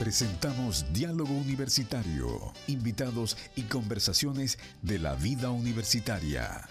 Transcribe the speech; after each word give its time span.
Presentamos 0.00 0.86
Diálogo 0.94 1.34
Universitario, 1.34 2.54
invitados 2.68 3.36
y 3.54 3.64
conversaciones 3.64 4.58
de 4.80 4.98
la 4.98 5.14
vida 5.14 5.50
universitaria. 5.50 6.66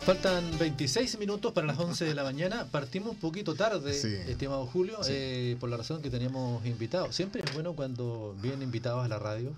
Faltan 0.00 0.58
26 0.58 1.20
minutos 1.20 1.52
para 1.52 1.68
las 1.68 1.78
11 1.78 2.04
de 2.06 2.14
la 2.16 2.24
mañana. 2.24 2.66
Partimos 2.68 3.12
un 3.12 3.18
poquito 3.18 3.54
tarde, 3.54 3.92
estimado 4.28 4.66
Julio, 4.66 4.98
eh, 5.08 5.56
por 5.60 5.70
la 5.70 5.76
razón 5.76 6.02
que 6.02 6.10
teníamos 6.10 6.66
invitados. 6.66 7.14
Siempre 7.14 7.44
es 7.46 7.54
bueno 7.54 7.74
cuando 7.74 8.34
vienen 8.42 8.62
invitados 8.62 9.04
a 9.04 9.08
la 9.08 9.20
radio 9.20 9.52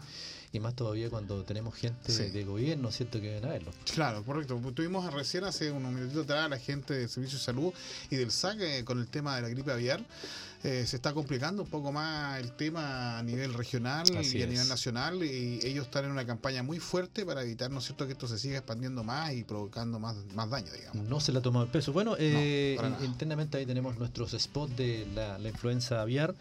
y 0.52 0.60
más 0.60 0.74
todavía 0.74 1.08
cuando 1.08 1.42
tenemos 1.44 1.74
gente 1.74 2.12
de 2.30 2.44
gobierno, 2.44 2.92
¿cierto? 2.92 3.20
Que 3.20 3.30
vienen 3.30 3.46
a 3.46 3.52
verlo. 3.52 3.70
Claro, 3.94 4.22
correcto. 4.22 4.60
Tuvimos 4.74 5.10
recién 5.12 5.44
hace 5.44 5.70
unos 5.70 5.92
minutitos 5.92 6.24
atrás 6.24 6.44
a 6.44 6.48
la 6.48 6.58
gente 6.58 6.94
del 6.94 7.08
Servicio 7.08 7.38
de 7.38 7.44
Salud 7.44 7.72
y 8.10 8.16
del 8.16 8.30
SAC 8.30 8.60
eh, 8.60 8.84
con 8.84 8.98
el 8.98 9.08
tema 9.08 9.36
de 9.36 9.42
la 9.42 9.48
gripe 9.48 9.72
aviar. 9.72 10.04
Eh, 10.64 10.86
se 10.86 10.94
está 10.94 11.12
complicando 11.12 11.64
un 11.64 11.68
poco 11.68 11.90
más 11.90 12.38
el 12.38 12.52
tema 12.52 13.18
a 13.18 13.22
nivel 13.24 13.52
regional 13.52 14.06
y 14.08 14.42
a 14.42 14.46
nivel 14.46 14.68
nacional 14.68 15.24
y 15.24 15.58
ellos 15.64 15.86
están 15.86 16.04
en 16.04 16.12
una 16.12 16.24
campaña 16.24 16.62
muy 16.62 16.78
fuerte 16.78 17.26
para 17.26 17.42
evitar, 17.42 17.70
¿no 17.70 17.80
es 17.80 17.84
cierto?, 17.86 18.06
que 18.06 18.12
esto 18.12 18.28
se 18.28 18.38
siga 18.38 18.58
expandiendo 18.58 19.02
más 19.02 19.32
y 19.32 19.42
provocando 19.42 19.98
más, 19.98 20.14
más 20.34 20.50
daño, 20.50 20.70
digamos. 20.72 21.08
No 21.08 21.18
se 21.18 21.32
le 21.32 21.38
ha 21.38 21.42
tomado 21.42 21.64
el 21.64 21.70
peso. 21.72 21.92
Bueno, 21.92 22.14
eh, 22.16 22.78
internamente 23.04 23.58
ahí 23.58 23.66
tenemos 23.66 23.98
nuestros 23.98 24.36
spots 24.38 24.76
de 24.76 25.04
la, 25.14 25.38
influenza 25.48 26.00
aviar, 26.00 26.34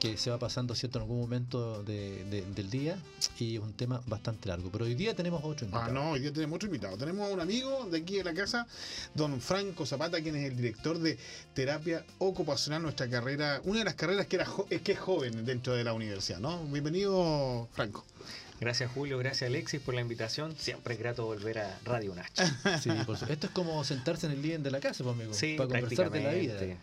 que 0.00 0.16
se 0.16 0.30
va 0.30 0.38
pasando, 0.38 0.74
¿cierto?, 0.74 0.98
en 0.98 1.02
algún 1.02 1.20
momento 1.20 1.84
del 1.84 2.70
día 2.70 2.98
y 3.38 3.56
es 3.56 3.62
un 3.62 3.74
tema 3.74 4.02
bastante 4.06 4.48
largo. 4.48 4.70
Pero 4.72 4.86
hoy 4.86 4.96
día 4.96 5.14
tenemos 5.14 5.40
otro 5.44 5.66
invitado. 5.66 5.90
Ah, 5.90 5.92
no, 5.92 6.10
hoy 6.10 6.20
día 6.20 6.32
tenemos 6.32 6.56
otro 6.56 6.66
invitado. 6.66 6.96
Tenemos 6.96 7.30
a 7.30 7.32
un 7.32 7.40
amigo 7.40 7.86
de 7.90 7.98
aquí 7.98 8.16
de 8.16 8.24
la 8.24 8.34
casa, 8.34 8.66
don 9.14 9.40
Franco 9.40 9.86
Zapata, 9.86 10.20
quien 10.20 10.34
es 10.34 10.50
el 10.50 10.56
director 10.56 10.98
de 10.98 11.16
terapia 11.54 12.04
ocupacional, 12.18 12.82
nuestra 12.82 13.08
carrera 13.08 13.60
una 13.68 13.80
de 13.80 13.84
las 13.84 13.94
carreras 13.94 14.26
que, 14.26 14.36
era 14.36 14.46
que 14.82 14.92
es 14.92 14.98
joven 14.98 15.44
dentro 15.44 15.74
de 15.74 15.84
la 15.84 15.92
universidad, 15.92 16.38
¿no? 16.38 16.64
Bienvenido, 16.64 17.68
Franco. 17.72 18.04
Gracias 18.60 18.90
Julio, 18.90 19.18
gracias 19.18 19.48
Alexis 19.48 19.80
por 19.80 19.94
la 19.94 20.00
invitación. 20.00 20.56
Siempre 20.58 20.94
es 20.94 21.00
grato 21.00 21.26
volver 21.26 21.58
a 21.58 21.78
Radio 21.84 22.14
Nacho. 22.14 22.42
Sí, 22.82 22.90
por 23.06 23.16
Esto 23.30 23.46
es 23.46 23.52
como 23.52 23.84
sentarse 23.84 24.26
en 24.26 24.32
el 24.32 24.42
living 24.42 24.60
de 24.60 24.70
la 24.70 24.80
casa, 24.80 25.04
pues, 25.04 25.14
amigo, 25.14 25.34
sí, 25.34 25.54
para 25.56 25.68
conversar 25.68 26.10
de 26.10 26.22
la 26.22 26.32
vida. 26.32 26.76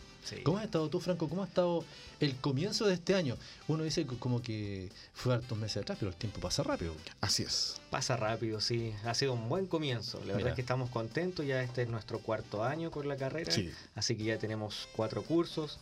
¿Cómo 0.44 0.58
has 0.60 0.66
estado 0.66 0.90
tú, 0.90 1.00
Franco? 1.00 1.28
¿Cómo 1.28 1.44
ha 1.44 1.48
estado 1.48 1.84
el 2.20 2.36
comienzo 2.36 2.86
de 2.88 2.94
este 2.94 3.14
año? 3.14 3.36
Uno 3.68 3.84
dice 3.84 4.06
como 4.06 4.42
que 4.42 4.90
fue 5.14 5.34
hartos 5.34 5.58
meses 5.58 5.78
atrás, 5.84 5.98
pero 6.00 6.12
el 6.12 6.18
tiempo 6.18 6.40
pasa 6.40 6.64
rápido. 6.64 6.96
Así 7.20 7.44
es. 7.44 7.82
Pasa 7.90 8.16
rápido, 8.16 8.62
sí. 8.62 8.94
Ha 9.06 9.14
sido 9.14 9.34
un 9.34 9.50
buen 9.50 9.68
comienzo. 9.68 10.20
La 10.26 10.34
verdad 10.34 10.50
es 10.50 10.56
que 10.56 10.62
estamos 10.62 10.90
contentos. 10.90 11.46
Ya 11.46 11.62
este 11.62 11.84
es 11.84 11.90
nuestro 11.90 12.20
cuarto 12.20 12.64
año 12.64 12.90
con 12.90 13.08
la 13.08 13.18
carrera. 13.18 13.52
Así 13.96 14.16
que 14.16 14.24
ya 14.24 14.38
tenemos 14.38 14.88
cuatro 14.96 15.24
cursos. 15.24 15.80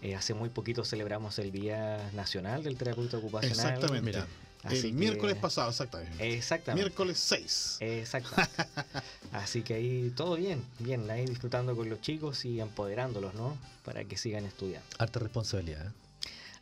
Eh, 0.00 0.14
hace 0.14 0.32
muy 0.32 0.48
poquito 0.48 0.84
celebramos 0.84 1.38
el 1.38 1.50
Día 1.50 2.10
Nacional 2.12 2.62
del 2.62 2.76
Terapeuta 2.76 3.16
Ocupacional. 3.16 3.74
Exactamente. 3.74 4.24
el 4.70 4.92
miércoles 4.92 5.36
pasado, 5.36 5.70
exactamente. 5.70 6.36
Exactamente. 6.36 6.84
Miércoles 6.84 7.18
6. 7.18 7.78
Exactamente. 7.80 8.64
Así 9.32 9.62
que 9.62 9.74
ahí 9.74 10.12
todo 10.16 10.36
bien, 10.36 10.64
bien, 10.78 11.10
ahí 11.10 11.26
disfrutando 11.26 11.74
con 11.74 11.90
los 11.90 12.00
chicos 12.00 12.44
y 12.44 12.60
empoderándolos, 12.60 13.34
¿no? 13.34 13.58
Para 13.84 14.04
que 14.04 14.16
sigan 14.16 14.44
estudiando. 14.44 14.86
Harta 14.98 15.18
responsabilidad. 15.18 15.86
¿eh? 15.86 15.90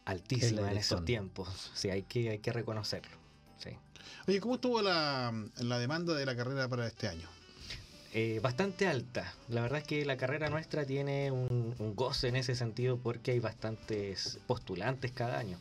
Altísima 0.07 0.71
en 0.71 0.79
estos 0.79 1.05
tiempos. 1.05 1.73
Sí, 1.75 1.91
hay 1.91 2.05
que, 2.05 2.31
hay 2.31 2.39
que 2.39 2.53
reconocerlo. 2.53 3.17
Sí. 3.63 3.71
Oye, 4.27 4.41
¿cómo 4.41 4.55
estuvo 4.55 4.81
la, 4.81 5.35
la 5.59 5.79
demanda 5.79 6.15
de 6.15 6.25
la 6.25 6.37
carrera 6.37 6.69
para 6.69 6.87
este 6.87 7.09
año? 7.09 7.29
Eh, 8.19 8.41
bastante 8.41 8.87
alta. 8.87 9.35
La 9.51 9.61
verdad 9.61 9.81
es 9.81 9.85
que 9.85 10.07
la 10.07 10.17
carrera 10.17 10.49
nuestra 10.49 10.87
tiene 10.87 11.31
un, 11.31 11.75
goce 11.95 12.29
en 12.29 12.37
ese 12.37 12.55
sentido 12.55 12.97
porque 12.97 13.33
hay 13.33 13.41
bastantes 13.41 14.41
postulantes 14.47 15.13
cada 15.13 15.39
año. 15.39 15.59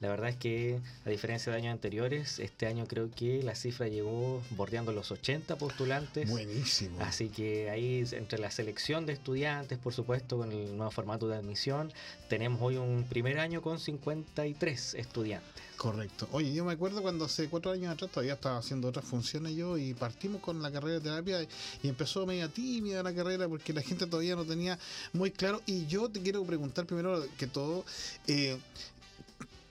La 0.00 0.08
verdad 0.08 0.28
es 0.28 0.36
que, 0.36 0.80
a 1.06 1.10
diferencia 1.10 1.50
de 1.50 1.58
años 1.58 1.72
anteriores, 1.72 2.38
este 2.38 2.66
año 2.66 2.86
creo 2.86 3.10
que 3.10 3.42
la 3.42 3.54
cifra 3.54 3.88
llegó 3.88 4.42
bordeando 4.50 4.92
los 4.92 5.10
80 5.10 5.56
postulantes. 5.56 6.28
Buenísimo. 6.28 7.00
Así 7.00 7.30
que 7.30 7.70
ahí, 7.70 8.04
entre 8.12 8.38
la 8.38 8.50
selección 8.50 9.06
de 9.06 9.14
estudiantes, 9.14 9.78
por 9.78 9.94
supuesto, 9.94 10.36
con 10.36 10.52
el 10.52 10.76
nuevo 10.76 10.90
formato 10.90 11.28
de 11.28 11.36
admisión, 11.36 11.92
tenemos 12.28 12.60
hoy 12.60 12.76
un 12.76 13.04
primer 13.08 13.38
año 13.38 13.62
con 13.62 13.78
53 13.78 14.94
estudiantes. 14.94 15.66
Correcto. 15.76 16.26
Oye, 16.32 16.54
yo 16.54 16.64
me 16.64 16.72
acuerdo 16.72 17.02
cuando 17.02 17.26
hace 17.26 17.48
cuatro 17.48 17.70
años 17.70 17.92
atrás 17.92 18.10
todavía 18.10 18.34
estaba 18.34 18.58
haciendo 18.58 18.88
otras 18.88 19.04
funciones 19.04 19.54
yo 19.54 19.76
y 19.76 19.92
partimos 19.92 20.40
con 20.40 20.62
la 20.62 20.70
carrera 20.70 20.94
de 20.94 21.00
terapia 21.02 21.42
y 21.82 21.88
empezó 21.88 22.24
media 22.24 22.48
tímida 22.48 23.02
la 23.02 23.14
carrera 23.14 23.46
porque 23.46 23.74
la 23.74 23.82
gente 23.82 24.06
todavía 24.06 24.36
no 24.36 24.44
tenía 24.44 24.78
muy 25.12 25.30
claro. 25.30 25.60
Y 25.66 25.86
yo 25.86 26.08
te 26.08 26.22
quiero 26.22 26.42
preguntar 26.44 26.86
primero 26.86 27.26
que 27.36 27.46
todo, 27.46 27.84
eh, 28.26 28.58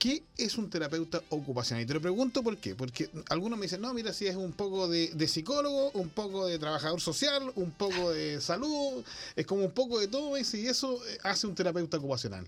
¿Qué 0.06 0.22
es 0.38 0.56
un 0.56 0.70
terapeuta 0.70 1.20
ocupacional? 1.30 1.82
Y 1.82 1.86
te 1.86 1.94
lo 1.94 2.00
pregunto 2.00 2.44
por 2.44 2.56
qué. 2.58 2.76
Porque 2.76 3.10
algunos 3.28 3.58
me 3.58 3.64
dicen, 3.64 3.80
no, 3.80 3.92
mira, 3.92 4.12
si 4.12 4.28
es 4.28 4.36
un 4.36 4.52
poco 4.52 4.86
de, 4.86 5.26
psicólogo, 5.26 5.90
un 5.94 6.10
poco 6.10 6.46
de 6.46 6.60
trabajador 6.60 7.00
social, 7.00 7.50
un 7.56 7.72
poco 7.72 8.12
de 8.12 8.40
salud, 8.40 9.04
es 9.34 9.44
como 9.46 9.64
un 9.64 9.72
poco 9.72 9.98
de 9.98 10.06
todo, 10.06 10.38
y 10.38 10.42
eso 10.42 11.04
eh, 11.08 11.18
hace 11.24 11.48
un 11.48 11.56
terapeuta 11.56 11.96
ocupacional. 11.96 12.46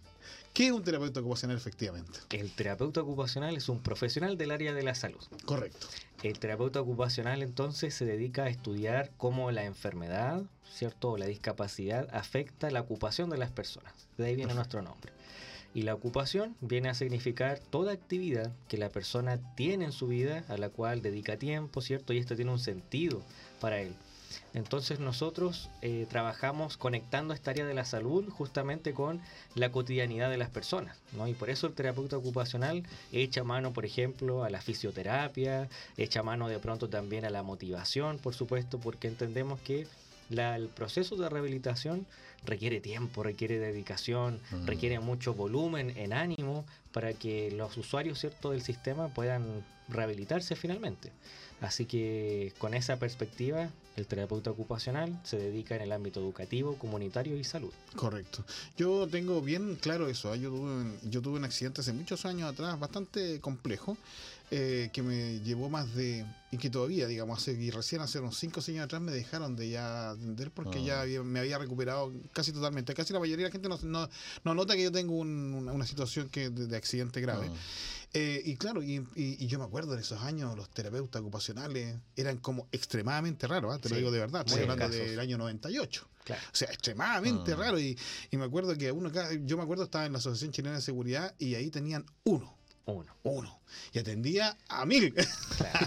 ¿Qué 0.55 0.67
es 0.67 0.73
un 0.73 0.85
terapeuta 0.85 1.19
ocupacional 1.19 1.57
efectivamente? 1.57 2.21
El 2.31 2.53
terapeuta 2.53 3.01
ocupacional 3.01 3.57
es 3.57 3.69
un 3.69 3.81
profesional 3.83 4.39
del 4.39 4.53
área 4.53 4.73
de 4.73 4.85
la 4.85 4.95
salud. 4.95 5.25
Correcto. 5.45 5.89
El 6.23 6.39
terapeuta 6.39 6.81
ocupacional 6.81 7.43
entonces 7.43 7.93
se 7.93 8.05
dedica 8.05 8.45
a 8.45 8.51
estudiar 8.51 9.11
cómo 9.17 9.51
la 9.51 9.65
enfermedad, 9.65 10.45
¿cierto? 10.73 11.11
O 11.11 11.19
la 11.19 11.27
discapacidad 11.27 12.09
afecta 12.13 12.71
la 12.71 12.83
ocupación 12.83 13.31
de 13.31 13.39
las 13.39 13.51
personas. 13.51 13.95
De 14.17 14.27
ahí 14.27 14.37
viene 14.37 14.55
nuestro 14.55 14.81
nombre. 14.81 15.13
Y 15.75 15.83
la 15.83 15.95
ocupación 15.95 16.57
viene 16.61 16.89
a 16.89 16.95
significar 16.95 17.59
toda 17.59 17.93
actividad 17.93 18.53
que 18.69 18.79
la 18.79 18.89
persona 18.89 19.39
tiene 19.55 19.85
en 19.85 19.93
su 19.93 20.09
vida, 20.09 20.45
a 20.49 20.57
la 20.57 20.71
cual 20.71 21.03
dedica 21.03 21.37
tiempo, 21.37 21.81
¿cierto? 21.81 22.13
Y 22.13 22.19
esto 22.19 22.37
tiene 22.37 22.51
un 22.51 22.59
sentido 22.59 23.23
para 23.61 23.81
él. 23.81 23.95
Entonces 24.55 24.99
nosotros 24.99 25.71
eh, 25.83 26.07
trabajamos 26.09 26.77
conectando 26.77 27.35
esta 27.35 27.51
área 27.51 27.67
de 27.67 27.75
la 27.75 27.85
salud 27.85 28.29
justamente 28.31 28.93
con 28.93 29.21
la 29.55 29.71
cotidianidad 29.71 30.31
de 30.31 30.39
las 30.39 30.51
personas, 30.51 30.99
¿no? 31.13 31.29
Y 31.29 31.35
por 31.35 31.51
eso 31.51 31.67
el 31.67 31.75
terapeuta 31.75 32.17
ocupacional 32.17 32.83
echa 33.13 33.45
mano, 33.45 33.73
por 33.73 33.85
ejemplo, 33.85 34.45
a 34.45 34.51
la 34.51 34.61
fisioterapia, 34.61 35.69
echa 35.97 36.23
mano 36.23 36.49
de 36.49 36.59
pronto 36.59 36.89
también 36.89 37.25
a 37.25 37.31
la 37.31 37.43
motivación, 37.43 38.19
por 38.19 38.35
supuesto, 38.35 38.79
porque 38.79 39.09
entendemos 39.09 39.61
que 39.61 39.87
el 40.31 40.69
proceso 40.69 41.17
de 41.17 41.29
rehabilitación 41.29 42.07
requiere 42.45 42.81
tiempo, 42.81 43.23
requiere 43.23 43.59
dedicación, 43.59 44.41
mm. 44.51 44.67
requiere 44.67 45.01
mucho 45.01 45.35
volumen 45.35 45.93
en 45.97 46.13
ánimo 46.13 46.65
para 46.93 47.13
que 47.13 47.51
los 47.51 47.77
usuarios 47.77 48.19
¿cierto? 48.19 48.51
del 48.51 48.63
sistema 48.63 49.09
puedan 49.09 49.65
rehabilitarse 49.89 50.57
finalmente. 50.57 51.13
Así 51.61 51.87
que 51.87 52.53
con 52.59 52.73
esa 52.73 52.99
perspectiva, 52.99 53.71
el 53.97 54.07
terapeuta 54.07 54.51
ocupacional 54.51 55.19
se 55.25 55.39
dedica 55.39 55.75
en 55.75 55.83
el 55.83 55.91
ámbito 55.91 56.21
educativo, 56.21 56.77
comunitario 56.77 57.37
y 57.37 57.43
salud. 57.43 57.73
Correcto. 57.97 58.45
Yo 58.77 59.09
tengo 59.09 59.41
bien 59.41 59.75
claro 59.75 60.09
eso. 60.09 60.33
¿eh? 60.33 60.39
Yo 60.39 60.51
tuve, 60.51 60.99
yo 61.11 61.21
tuve 61.21 61.39
un 61.39 61.45
accidente 61.45 61.81
hace 61.81 61.93
muchos 61.93 62.25
años 62.27 62.53
atrás, 62.53 62.79
bastante 62.79 63.41
complejo, 63.41 63.97
eh, 64.51 64.89
que 64.93 65.03
me 65.03 65.41
llevó 65.41 65.69
más 65.69 65.95
de, 65.95 66.25
y 66.51 66.57
que 66.57 66.71
todavía, 66.71 67.07
digamos, 67.07 67.39
hace, 67.39 67.53
y 67.53 67.71
recién 67.71 68.01
hace 68.01 68.19
unos 68.19 68.39
5 68.39 68.61
años 68.69 68.85
atrás 68.85 69.03
me 69.03 69.13
dejaron 69.13 69.57
de 69.57 69.69
ya 69.71 70.11
atender 70.11 70.51
porque 70.51 70.83
ya 70.83 71.03
ah. 71.03 71.23
me 71.23 71.41
había 71.41 71.59
recuperado 71.59 72.13
casi 72.33 72.53
totalmente. 72.53 72.95
Casi 72.95 73.13
la 73.13 73.21
mayoría 73.21 73.45
de 73.45 73.51
la 73.51 73.53
gente 73.53 73.69
no, 73.69 74.09
no, 74.45 74.55
nota 74.55 74.75
que 74.75 74.85
yo 74.85 74.93
tengo 74.93 75.17
una, 75.17 75.87
situación 75.87 76.29
que 76.31 76.51
de, 76.51 76.77
accidente 76.77 77.21
grave. 77.21 77.51
Ah. 77.51 77.57
Eh, 78.15 78.41
y 78.43 78.57
claro, 78.57 78.83
y, 78.83 79.07
yo 79.47 79.59
me 79.59 79.67
acuerdo 79.67 79.93
en 79.93 80.01
esos 80.01 80.23
años, 80.23 80.57
los 80.57 80.71
terapeutas 80.71 81.21
ocupacionales 81.21 81.97
eran 82.17 82.39
como 82.39 82.69
extremadamente 82.73 83.47
raros, 83.47 83.75
¿ah? 83.75 83.79
te 83.79 83.91
lo 83.91 83.97
digo 83.97 84.11
de 84.11 84.21
verdad, 84.21 84.45
estoy 84.47 84.63
hablando 84.63 84.89
del 84.89 85.21
año 85.21 85.37
98. 85.37 86.09
O 86.31 86.35
sea, 86.53 86.69
extremadamente 86.69 87.55
raro. 87.55 87.79
Y, 87.79 87.99
y, 88.31 88.37
me 88.37 88.45
acuerdo 88.45 88.77
que 88.77 88.93
uno, 88.93 89.11
yo 89.45 89.57
me 89.57 89.63
acuerdo 89.63 89.85
estaba 89.85 90.07
en 90.07 90.13
la 90.13 90.19
Asociación 90.19 90.53
Chilena 90.53 90.77
de 90.77 90.83
Seguridad 90.83 91.35
y 91.39 91.55
ahí 91.55 91.71
tenían 91.71 92.07
uno 92.25 92.59
uno. 92.93 93.15
Uno. 93.23 93.58
Y 93.93 93.99
atendía 93.99 94.57
a 94.69 94.87
mil. 94.87 95.15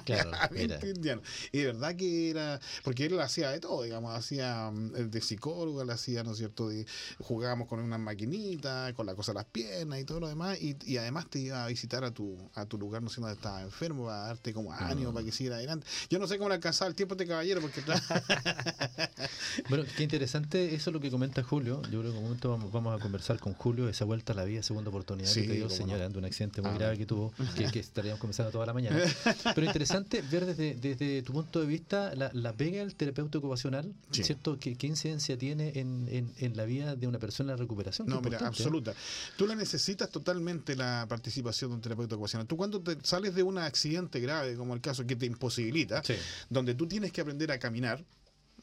Claro, 0.05 0.31
a 0.39 0.49
mil 0.49 0.73
indianos. 0.83 1.25
Y 1.51 1.59
de 1.59 1.65
verdad 1.67 1.95
que 1.95 2.29
era. 2.29 2.59
Porque 2.83 3.05
él 3.05 3.19
hacía 3.19 3.51
de 3.51 3.59
todo, 3.59 3.83
digamos. 3.83 4.15
Hacía 4.15 4.69
mm, 4.71 5.09
de 5.09 5.21
psicólogo, 5.21 5.83
le 5.83 5.93
hacía, 5.93 6.23
¿no 6.23 6.31
es 6.31 6.37
cierto? 6.37 6.69
De, 6.69 6.85
jugábamos 7.19 7.67
con 7.67 7.79
una 7.79 7.97
maquinita, 7.97 8.93
con 8.93 9.05
la 9.05 9.15
cosa 9.15 9.31
de 9.31 9.37
las 9.37 9.45
piernas 9.45 9.99
y 9.99 10.03
todo 10.03 10.19
lo 10.19 10.27
demás. 10.27 10.61
Y, 10.61 10.75
y 10.85 10.97
además 10.97 11.29
te 11.29 11.39
iba 11.39 11.63
a 11.63 11.67
visitar 11.67 12.03
a 12.03 12.11
tu, 12.11 12.37
a 12.55 12.65
tu 12.65 12.77
lugar, 12.77 13.01
no 13.01 13.09
sé 13.09 13.21
dónde 13.21 13.35
estabas 13.35 13.63
enfermo, 13.63 14.05
para 14.05 14.27
darte 14.27 14.53
como 14.53 14.73
ánimo, 14.73 15.13
para 15.13 15.25
que 15.25 15.31
siguiera 15.31 15.55
adelante. 15.57 15.87
Yo 16.09 16.19
no 16.19 16.27
sé 16.27 16.37
cómo 16.37 16.49
le 16.49 16.55
alcanzaba 16.55 16.89
el 16.89 16.95
tiempo 16.95 17.13
a 17.13 17.15
este 17.15 17.27
caballero, 17.27 17.61
porque. 17.61 17.81
bueno, 19.69 19.85
qué 19.95 20.03
interesante 20.03 20.75
eso 20.75 20.91
lo 20.91 20.99
que 20.99 21.09
comenta 21.09 21.43
Julio. 21.43 21.81
Yo 21.83 22.01
creo 22.01 22.03
que 22.03 22.09
en 22.09 22.17
un 22.17 22.23
momento 22.23 22.49
vamos, 22.49 22.71
vamos 22.71 22.99
a 22.99 23.01
conversar 23.01 23.39
con 23.39 23.53
Julio, 23.53 23.89
esa 23.89 24.05
vuelta 24.05 24.33
a 24.33 24.35
la 24.35 24.43
vida, 24.43 24.61
segunda 24.63 24.89
oportunidad 24.89 25.33
que 25.33 25.43
te 25.43 25.53
dio 25.53 25.69
señalando 25.69 26.19
un 26.19 26.25
accidente 26.25 26.61
muy 26.61 26.71
grave 26.71 26.81
grave 26.81 26.97
que 26.97 27.05
tuvo, 27.05 27.31
que, 27.55 27.70
estaríamos 27.79 28.19
comenzando 28.19 28.51
toda 28.51 28.65
la 28.65 28.73
mañana. 28.73 28.99
Pero 29.55 29.65
interesante 29.65 30.21
ver 30.21 30.45
desde, 30.45 30.75
desde 30.75 31.21
tu 31.21 31.33
punto 31.33 31.59
de 31.59 31.65
vista 31.65 32.13
la, 32.15 32.31
la 32.33 32.53
pega 32.53 32.79
del 32.79 32.95
terapeuta 32.95 33.37
ocupacional, 33.37 33.93
¿cierto? 34.11 34.57
¿Qué, 34.59 34.75
¿Qué, 34.75 34.87
incidencia 34.87 35.37
tiene 35.37 35.73
en, 35.75 36.07
en, 36.09 36.33
en, 36.37 36.57
la 36.57 36.65
vida 36.65 36.95
de 36.95 37.07
una 37.07 37.19
persona 37.19 37.51
en 37.51 37.57
la 37.57 37.61
recuperación? 37.61 38.07
No, 38.07 38.21
mira, 38.21 38.39
¿eh? 38.39 38.45
absoluta. 38.45 38.93
Tú 39.37 39.47
la 39.47 39.55
necesitas 39.55 40.09
totalmente 40.09 40.75
la 40.75 41.05
participación 41.07 41.71
de 41.71 41.75
un 41.75 41.81
terapeuta 41.81 42.15
ocupacional. 42.15 42.47
Tú 42.47 42.57
cuando 42.57 42.81
te 42.81 42.97
sales 43.03 43.35
de 43.35 43.43
un 43.43 43.57
accidente 43.57 44.19
grave, 44.19 44.55
como 44.55 44.73
el 44.73 44.81
caso 44.81 45.05
que 45.05 45.15
te 45.15 45.25
imposibilita, 45.25 46.01
donde 46.49 46.75
tú 46.75 46.87
tienes 46.87 47.11
que 47.11 47.21
aprender 47.21 47.51
a 47.51 47.59
caminar, 47.59 48.03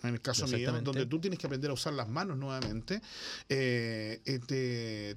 en 0.03 0.15
el 0.15 0.21
caso 0.21 0.47
mío, 0.47 0.73
donde 0.83 1.07
tú 1.07 1.21
tienes 1.21 1.39
que 1.39 1.47
aprender 1.47 1.71
a 1.71 1.75
usar 1.75 1.93
las 1.93 2.09
manos 2.09 2.37
nuevamente, 2.37 3.01
eh, 3.49 4.21
eh, 4.25 5.17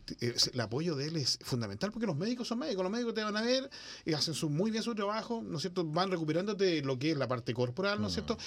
el 0.53 0.59
apoyo 0.59 0.95
de 0.95 1.07
él 1.07 1.17
es 1.17 1.39
fundamental 1.41 1.91
porque 1.91 2.07
los 2.07 2.15
médicos 2.15 2.47
son 2.47 2.59
médicos, 2.59 2.83
los 2.83 2.91
médicos 2.91 3.13
te 3.13 3.23
van 3.23 3.37
a 3.37 3.41
ver 3.41 3.69
y 4.05 4.13
hacen 4.13 4.33
su, 4.33 4.49
muy 4.49 4.71
bien 4.71 4.83
su 4.83 4.95
trabajo, 4.95 5.43
¿no 5.43 5.57
es 5.57 5.61
cierto? 5.61 5.85
Van 5.85 6.09
recuperándote 6.09 6.81
lo 6.81 6.97
que 6.97 7.11
es 7.11 7.17
la 7.17 7.27
parte 7.27 7.53
corporal, 7.53 8.01
¿no 8.01 8.07
es 8.07 8.13
cierto? 8.13 8.37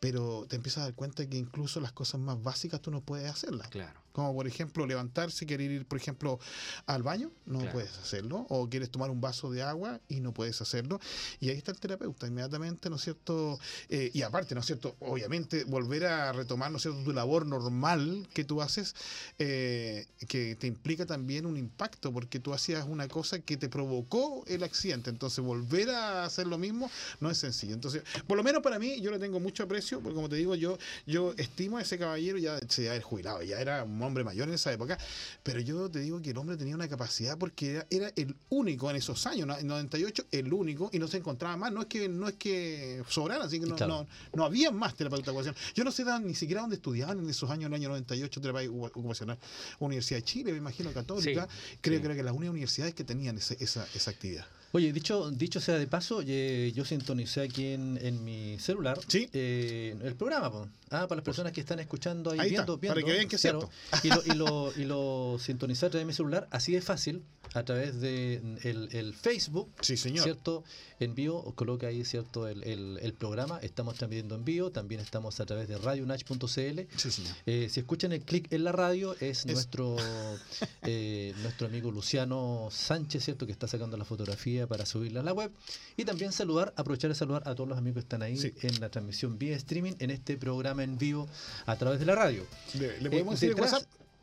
Pero 0.00 0.46
te 0.48 0.56
empiezas 0.56 0.82
a 0.82 0.84
dar 0.86 0.94
cuenta 0.94 1.26
que 1.28 1.36
incluso 1.36 1.80
las 1.80 1.92
cosas 1.92 2.20
más 2.20 2.42
básicas 2.42 2.80
tú 2.80 2.90
no 2.90 3.00
puedes 3.00 3.30
hacerlas. 3.30 3.68
Claro. 3.68 4.00
Como 4.18 4.34
por 4.34 4.48
ejemplo 4.48 4.84
levantarse, 4.84 5.46
querer 5.46 5.70
ir, 5.70 5.86
por 5.86 5.96
ejemplo, 5.96 6.40
al 6.86 7.04
baño, 7.04 7.30
no 7.46 7.60
puedes 7.70 7.96
hacerlo. 7.98 8.46
O 8.48 8.68
quieres 8.68 8.90
tomar 8.90 9.10
un 9.10 9.20
vaso 9.20 9.48
de 9.52 9.62
agua 9.62 10.00
y 10.08 10.18
no 10.18 10.34
puedes 10.34 10.60
hacerlo. 10.60 10.98
Y 11.38 11.50
ahí 11.50 11.56
está 11.56 11.70
el 11.70 11.78
terapeuta, 11.78 12.26
inmediatamente, 12.26 12.90
¿no 12.90 12.96
es 12.96 13.02
cierto? 13.02 13.60
Eh, 13.88 14.10
y 14.12 14.22
aparte, 14.22 14.56
¿no 14.56 14.60
es 14.60 14.66
cierto? 14.66 14.96
Obviamente, 14.98 15.62
volver 15.62 16.06
a 16.06 16.32
retomar, 16.32 16.72
¿no 16.72 16.78
es 16.78 16.82
cierto?, 16.82 17.00
tu 17.04 17.12
labor 17.12 17.46
normal 17.46 18.28
que 18.34 18.42
tú 18.42 18.60
haces, 18.60 18.96
eh, 19.38 20.08
que 20.26 20.56
te 20.56 20.66
implica 20.66 21.06
también 21.06 21.46
un 21.46 21.56
impacto, 21.56 22.12
porque 22.12 22.40
tú 22.40 22.52
hacías 22.52 22.86
una 22.88 23.06
cosa 23.06 23.38
que 23.38 23.56
te 23.56 23.68
provocó 23.68 24.42
el 24.48 24.64
accidente. 24.64 25.10
Entonces, 25.10 25.44
volver 25.44 25.90
a 25.90 26.24
hacer 26.24 26.48
lo 26.48 26.58
mismo 26.58 26.90
no 27.20 27.30
es 27.30 27.38
sencillo. 27.38 27.74
Entonces, 27.74 28.02
por 28.26 28.36
lo 28.36 28.42
menos 28.42 28.64
para 28.64 28.80
mí, 28.80 29.00
yo 29.00 29.12
le 29.12 29.20
tengo 29.20 29.38
mucho 29.38 29.62
aprecio, 29.62 30.00
porque 30.00 30.16
como 30.16 30.28
te 30.28 30.34
digo, 30.34 30.56
yo, 30.56 30.76
yo 31.06 31.34
estimo 31.36 31.78
a 31.78 31.82
ese 31.82 31.98
caballero 31.98 32.36
ya 32.36 32.58
se 32.66 32.90
había 32.90 33.00
jubilado, 33.00 33.42
ya 33.42 33.60
era 33.60 33.84
un 33.84 34.07
hombre 34.08 34.24
mayor 34.24 34.48
en 34.48 34.54
esa 34.54 34.72
época, 34.72 34.98
pero 35.42 35.60
yo 35.60 35.90
te 35.90 36.00
digo 36.00 36.20
que 36.20 36.30
el 36.30 36.38
hombre 36.38 36.56
tenía 36.56 36.74
una 36.74 36.88
capacidad 36.88 37.38
porque 37.38 37.84
era, 37.90 38.12
el 38.16 38.34
único 38.48 38.90
en 38.90 38.96
esos 38.96 39.26
años, 39.26 39.48
en 39.58 39.66
98, 39.66 40.26
el 40.32 40.52
único, 40.52 40.90
y 40.92 40.98
no 40.98 41.06
se 41.06 41.18
encontraba 41.18 41.56
más, 41.56 41.72
no 41.72 41.82
es 41.82 41.86
que 41.86 42.08
no 42.08 42.28
es 42.28 42.34
que 42.34 43.02
sobraran, 43.08 43.46
así 43.46 43.60
que 43.60 43.66
no, 43.66 43.76
no, 43.86 44.06
no, 44.34 44.44
había 44.44 44.70
más 44.70 44.94
terapeuta 44.94 45.30
ocupacional. 45.30 45.60
Yo 45.74 45.84
no 45.84 45.92
sé 45.92 46.04
ni 46.20 46.34
siquiera 46.34 46.62
dónde 46.62 46.76
estudiaban 46.76 47.18
en 47.18 47.28
esos 47.28 47.50
años, 47.50 47.66
en 47.66 47.74
el 47.74 47.80
año 47.80 47.88
98, 47.90 48.40
terapeuta 48.40 48.98
ocupacional. 48.98 49.38
Universidad 49.78 50.18
de 50.18 50.24
Chile, 50.24 50.52
me 50.52 50.58
imagino, 50.58 50.92
católica, 50.92 51.46
creo, 51.80 52.00
creo 52.00 52.16
que 52.16 52.22
las 52.22 52.34
únicas 52.34 52.50
universidades 52.50 52.94
que 52.94 53.04
tenían 53.04 53.36
esa, 53.36 53.54
esa 53.54 54.10
actividad. 54.10 54.46
Oye, 54.72 54.92
dicho, 54.92 55.30
dicho 55.30 55.60
sea 55.60 55.78
de 55.78 55.86
paso, 55.86 56.20
yo 56.20 56.84
sintonicé 56.84 57.40
aquí 57.40 57.68
en, 57.68 58.24
mi 58.24 58.58
celular 58.58 59.00
eh, 59.14 59.96
el 60.02 60.14
programa. 60.14 60.70
Ah, 60.90 61.06
para 61.06 61.16
las 61.16 61.24
personas 61.24 61.52
que 61.52 61.60
están 61.60 61.78
escuchando 61.80 62.30
ahí, 62.30 62.50
viendo, 62.50 62.76
viendo, 62.76 62.94
Para 62.94 63.06
que 63.06 63.12
vean 63.12 63.28
que 63.28 63.36
es 63.36 63.42
cierto. 63.42 63.70
Y 64.02 64.08
lo, 64.08 64.22
y 64.24 64.30
lo, 64.30 64.72
y 64.76 64.84
lo 64.84 65.38
sintonicé 65.38 65.86
a 65.86 65.90
través 65.90 66.02
de 66.02 66.06
mi 66.06 66.12
celular, 66.12 66.46
así 66.50 66.72
de 66.72 66.80
fácil, 66.80 67.22
a 67.54 67.64
través 67.64 68.00
de 68.00 68.40
el, 68.62 69.14
Facebook. 69.14 69.70
Sí, 69.80 69.96
señor. 69.96 70.24
¿Cierto? 70.24 70.64
Envío, 71.00 71.42
coloca 71.54 71.86
ahí, 71.86 72.04
¿cierto? 72.04 72.48
El, 72.48 72.62
el, 72.64 73.12
programa. 73.14 73.58
Estamos 73.62 73.94
transmitiendo 73.94 74.34
en 74.34 74.44
vivo. 74.44 74.70
También 74.70 75.00
estamos 75.00 75.40
a 75.40 75.46
través 75.46 75.68
de 75.68 75.78
radionach.cl. 75.78 76.46
Sí, 76.46 77.10
señor. 77.10 77.34
Eh, 77.46 77.68
si 77.70 77.80
escuchan 77.80 78.12
el 78.12 78.22
clic 78.22 78.52
en 78.52 78.64
la 78.64 78.72
radio, 78.72 79.16
es, 79.20 79.46
nuestro 79.46 79.96
eh, 80.82 81.34
nuestro 81.42 81.68
amigo 81.68 81.90
Luciano 81.90 82.68
Sánchez, 82.70 83.24
¿cierto? 83.24 83.46
Que 83.46 83.52
está 83.52 83.68
sacando 83.68 83.96
la 83.96 84.04
fotografía 84.04 84.66
para 84.66 84.86
subirla 84.86 85.20
a 85.20 85.22
la 85.22 85.32
web. 85.32 85.50
Y 85.96 86.04
también 86.04 86.32
saludar, 86.32 86.74
aprovechar 86.76 87.10
de 87.10 87.14
saludar 87.14 87.42
a 87.46 87.54
todos 87.54 87.68
los 87.68 87.78
amigos 87.78 87.94
que 87.94 88.00
están 88.00 88.22
ahí 88.22 88.38
en 88.62 88.80
la 88.80 88.90
transmisión 88.90 89.38
vía 89.38 89.56
streaming 89.56 89.92
en 89.98 90.10
este 90.10 90.36
programa 90.36 90.82
en 90.82 90.98
vivo 90.98 91.28
a 91.66 91.76
través 91.76 92.00
de 92.00 92.06
la 92.06 92.14
radio. 92.14 92.44
¿Le, 92.74 93.10
podemos 93.10 93.42
eh, 93.42 93.46
decir 93.46 93.60
WhatsApp? 93.60 93.77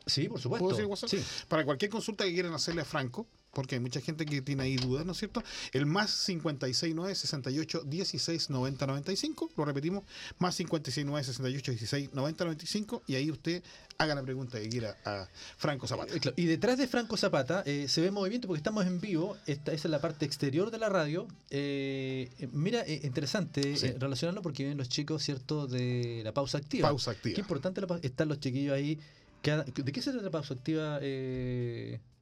Sí, 0.06 0.28
por 0.28 0.40
supuesto. 0.40 0.64
¿Puedo 0.64 0.76
decir 0.76 0.88
WhatsApp? 0.88 1.48
Para 1.48 1.64
cualquier 1.64 1.90
consulta 1.90 2.24
que 2.24 2.32
quieran 2.32 2.54
hacerle 2.54 2.82
a 2.82 2.84
Franco, 2.84 3.26
porque 3.52 3.74
hay 3.74 3.80
mucha 3.80 4.00
gente 4.00 4.24
que 4.24 4.40
tiene 4.40 4.62
ahí 4.62 4.76
dudas, 4.76 5.04
¿no 5.04 5.12
es 5.12 5.18
cierto? 5.18 5.42
El 5.72 5.86
más 5.86 6.24
569 6.26 7.14
68 7.14 7.82
16 7.84 8.50
90 8.50 8.86
95, 8.86 9.50
lo 9.56 9.64
repetimos, 9.64 10.04
más 10.38 10.54
569 10.56 11.24
68 11.24 11.72
16 11.72 12.14
90 12.14 12.44
95, 12.44 13.02
y 13.08 13.14
ahí 13.16 13.30
usted 13.32 13.64
haga 13.98 14.14
la 14.14 14.22
pregunta 14.22 14.60
que 14.60 14.68
quiera 14.68 14.96
a 15.04 15.26
Franco 15.56 15.88
Zapata. 15.88 16.14
Eh, 16.14 16.32
y 16.36 16.44
detrás 16.44 16.78
de 16.78 16.86
Franco 16.86 17.16
Zapata 17.16 17.64
eh, 17.66 17.86
se 17.88 18.00
ve 18.00 18.12
movimiento 18.12 18.46
porque 18.46 18.58
estamos 18.58 18.86
en 18.86 19.00
vivo, 19.00 19.36
esta, 19.46 19.72
esa 19.72 19.88
es 19.88 19.90
la 19.90 20.00
parte 20.00 20.24
exterior 20.24 20.70
de 20.70 20.78
la 20.78 20.88
radio. 20.88 21.26
Eh, 21.50 22.30
mira, 22.52 22.86
interesante 22.86 23.96
relacionarlo 23.98 24.42
porque 24.42 24.62
vienen 24.62 24.78
los 24.78 24.88
chicos, 24.88 25.24
¿cierto?, 25.24 25.66
de 25.66 26.20
la 26.22 26.32
pausa 26.32 26.58
activa. 26.58 26.90
Pausa 26.90 27.10
activa. 27.10 27.34
Qué 27.34 27.40
importante 27.40 27.80
están 28.02 28.28
los 28.28 28.38
chiquillos 28.38 28.74
ahí. 28.74 29.00
¿De 29.42 29.92
qué 29.92 30.02
se 30.02 30.10
trata 30.10 30.24
la 30.24 30.30
pausa 30.30 30.54
activa? 30.54 31.00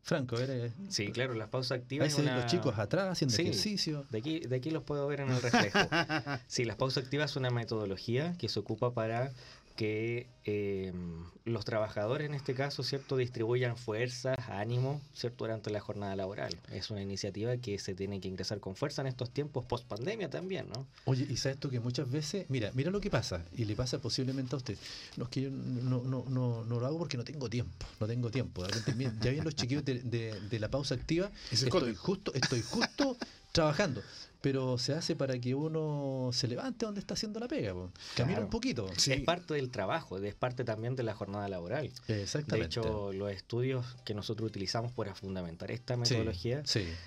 Franco, 0.04 0.38
¿eres? 0.38 0.74
Sí, 0.90 1.10
claro, 1.12 1.32
las 1.32 1.48
pausas 1.48 1.78
activas. 1.78 2.18
Ahí 2.18 2.26
los 2.26 2.46
chicos 2.46 2.78
atrás 2.78 3.12
haciendo 3.12 3.34
ejercicio. 3.34 4.04
De 4.10 4.18
aquí, 4.18 4.40
de 4.40 4.56
aquí 4.56 4.70
los 4.70 4.82
puedo 4.82 5.06
ver 5.06 5.20
en 5.20 5.30
el 5.30 5.40
reflejo. 5.40 5.78
sí, 6.46 6.66
las 6.66 6.76
pausas 6.76 7.04
activas 7.04 7.30
es 7.30 7.36
una 7.38 7.48
metodología 7.48 8.34
que 8.38 8.50
se 8.50 8.60
ocupa 8.60 8.92
para 8.92 9.32
que 9.76 10.28
eh, 10.44 10.92
los 11.44 11.64
trabajadores 11.64 12.26
en 12.26 12.34
este 12.34 12.54
caso, 12.54 12.82
¿cierto?, 12.82 13.16
distribuyan 13.16 13.76
fuerzas, 13.76 14.36
ánimo, 14.48 15.00
¿cierto?, 15.14 15.44
durante 15.44 15.70
la 15.70 15.80
jornada 15.80 16.14
laboral. 16.16 16.56
Es 16.70 16.90
una 16.90 17.02
iniciativa 17.02 17.56
que 17.56 17.78
se 17.78 17.94
tiene 17.94 18.20
que 18.20 18.28
ingresar 18.28 18.60
con 18.60 18.76
fuerza 18.76 19.02
en 19.02 19.08
estos 19.08 19.30
tiempos 19.30 19.64
post 19.64 19.86
pandemia 19.86 20.30
también, 20.30 20.68
¿no? 20.68 20.86
Oye, 21.06 21.26
y 21.28 21.36
sabes 21.36 21.58
tú 21.58 21.70
que 21.70 21.80
muchas 21.80 22.10
veces, 22.10 22.46
mira, 22.48 22.70
mira 22.74 22.90
lo 22.90 23.00
que 23.00 23.10
pasa, 23.10 23.44
y 23.56 23.64
le 23.64 23.74
pasa 23.74 23.98
posiblemente 24.00 24.54
a 24.54 24.58
usted. 24.58 24.78
No 25.16 25.24
es 25.24 25.30
que 25.30 25.42
yo 25.42 25.50
no, 25.50 26.02
no, 26.02 26.24
no, 26.28 26.64
no 26.64 26.80
lo 26.80 26.86
hago 26.86 26.98
porque 26.98 27.16
no 27.16 27.24
tengo 27.24 27.50
tiempo, 27.50 27.86
no 28.00 28.06
tengo 28.06 28.30
tiempo. 28.30 28.66
ya 28.66 28.94
vienen 28.94 29.44
los 29.44 29.56
chiquillos 29.56 29.84
de, 29.84 30.00
de, 30.00 30.58
la 30.58 30.68
pausa 30.68 30.94
activa, 30.94 31.30
estoy 31.50 31.94
justo, 31.94 32.32
estoy 32.32 32.62
justo 32.62 33.16
trabajando 33.52 34.02
pero 34.44 34.76
se 34.76 34.92
hace 34.92 35.16
para 35.16 35.38
que 35.38 35.54
uno 35.54 36.28
se 36.34 36.48
levante 36.48 36.84
donde 36.84 37.00
está 37.00 37.14
haciendo 37.14 37.40
la 37.40 37.48
pega, 37.48 37.72
camina 38.14 38.40
un 38.40 38.50
poquito. 38.50 38.90
Es 38.90 39.22
parte 39.22 39.54
del 39.54 39.70
trabajo, 39.70 40.18
es 40.18 40.34
parte 40.34 40.64
también 40.64 40.96
de 40.96 41.02
la 41.02 41.14
jornada 41.14 41.48
laboral. 41.48 41.90
Exactamente. 42.08 42.56
De 42.58 42.66
hecho, 42.66 43.10
los 43.14 43.32
estudios 43.32 43.86
que 44.04 44.12
nosotros 44.12 44.50
utilizamos 44.50 44.92
para 44.92 45.14
fundamentar 45.14 45.70
esta 45.70 45.96
metodología 45.96 46.62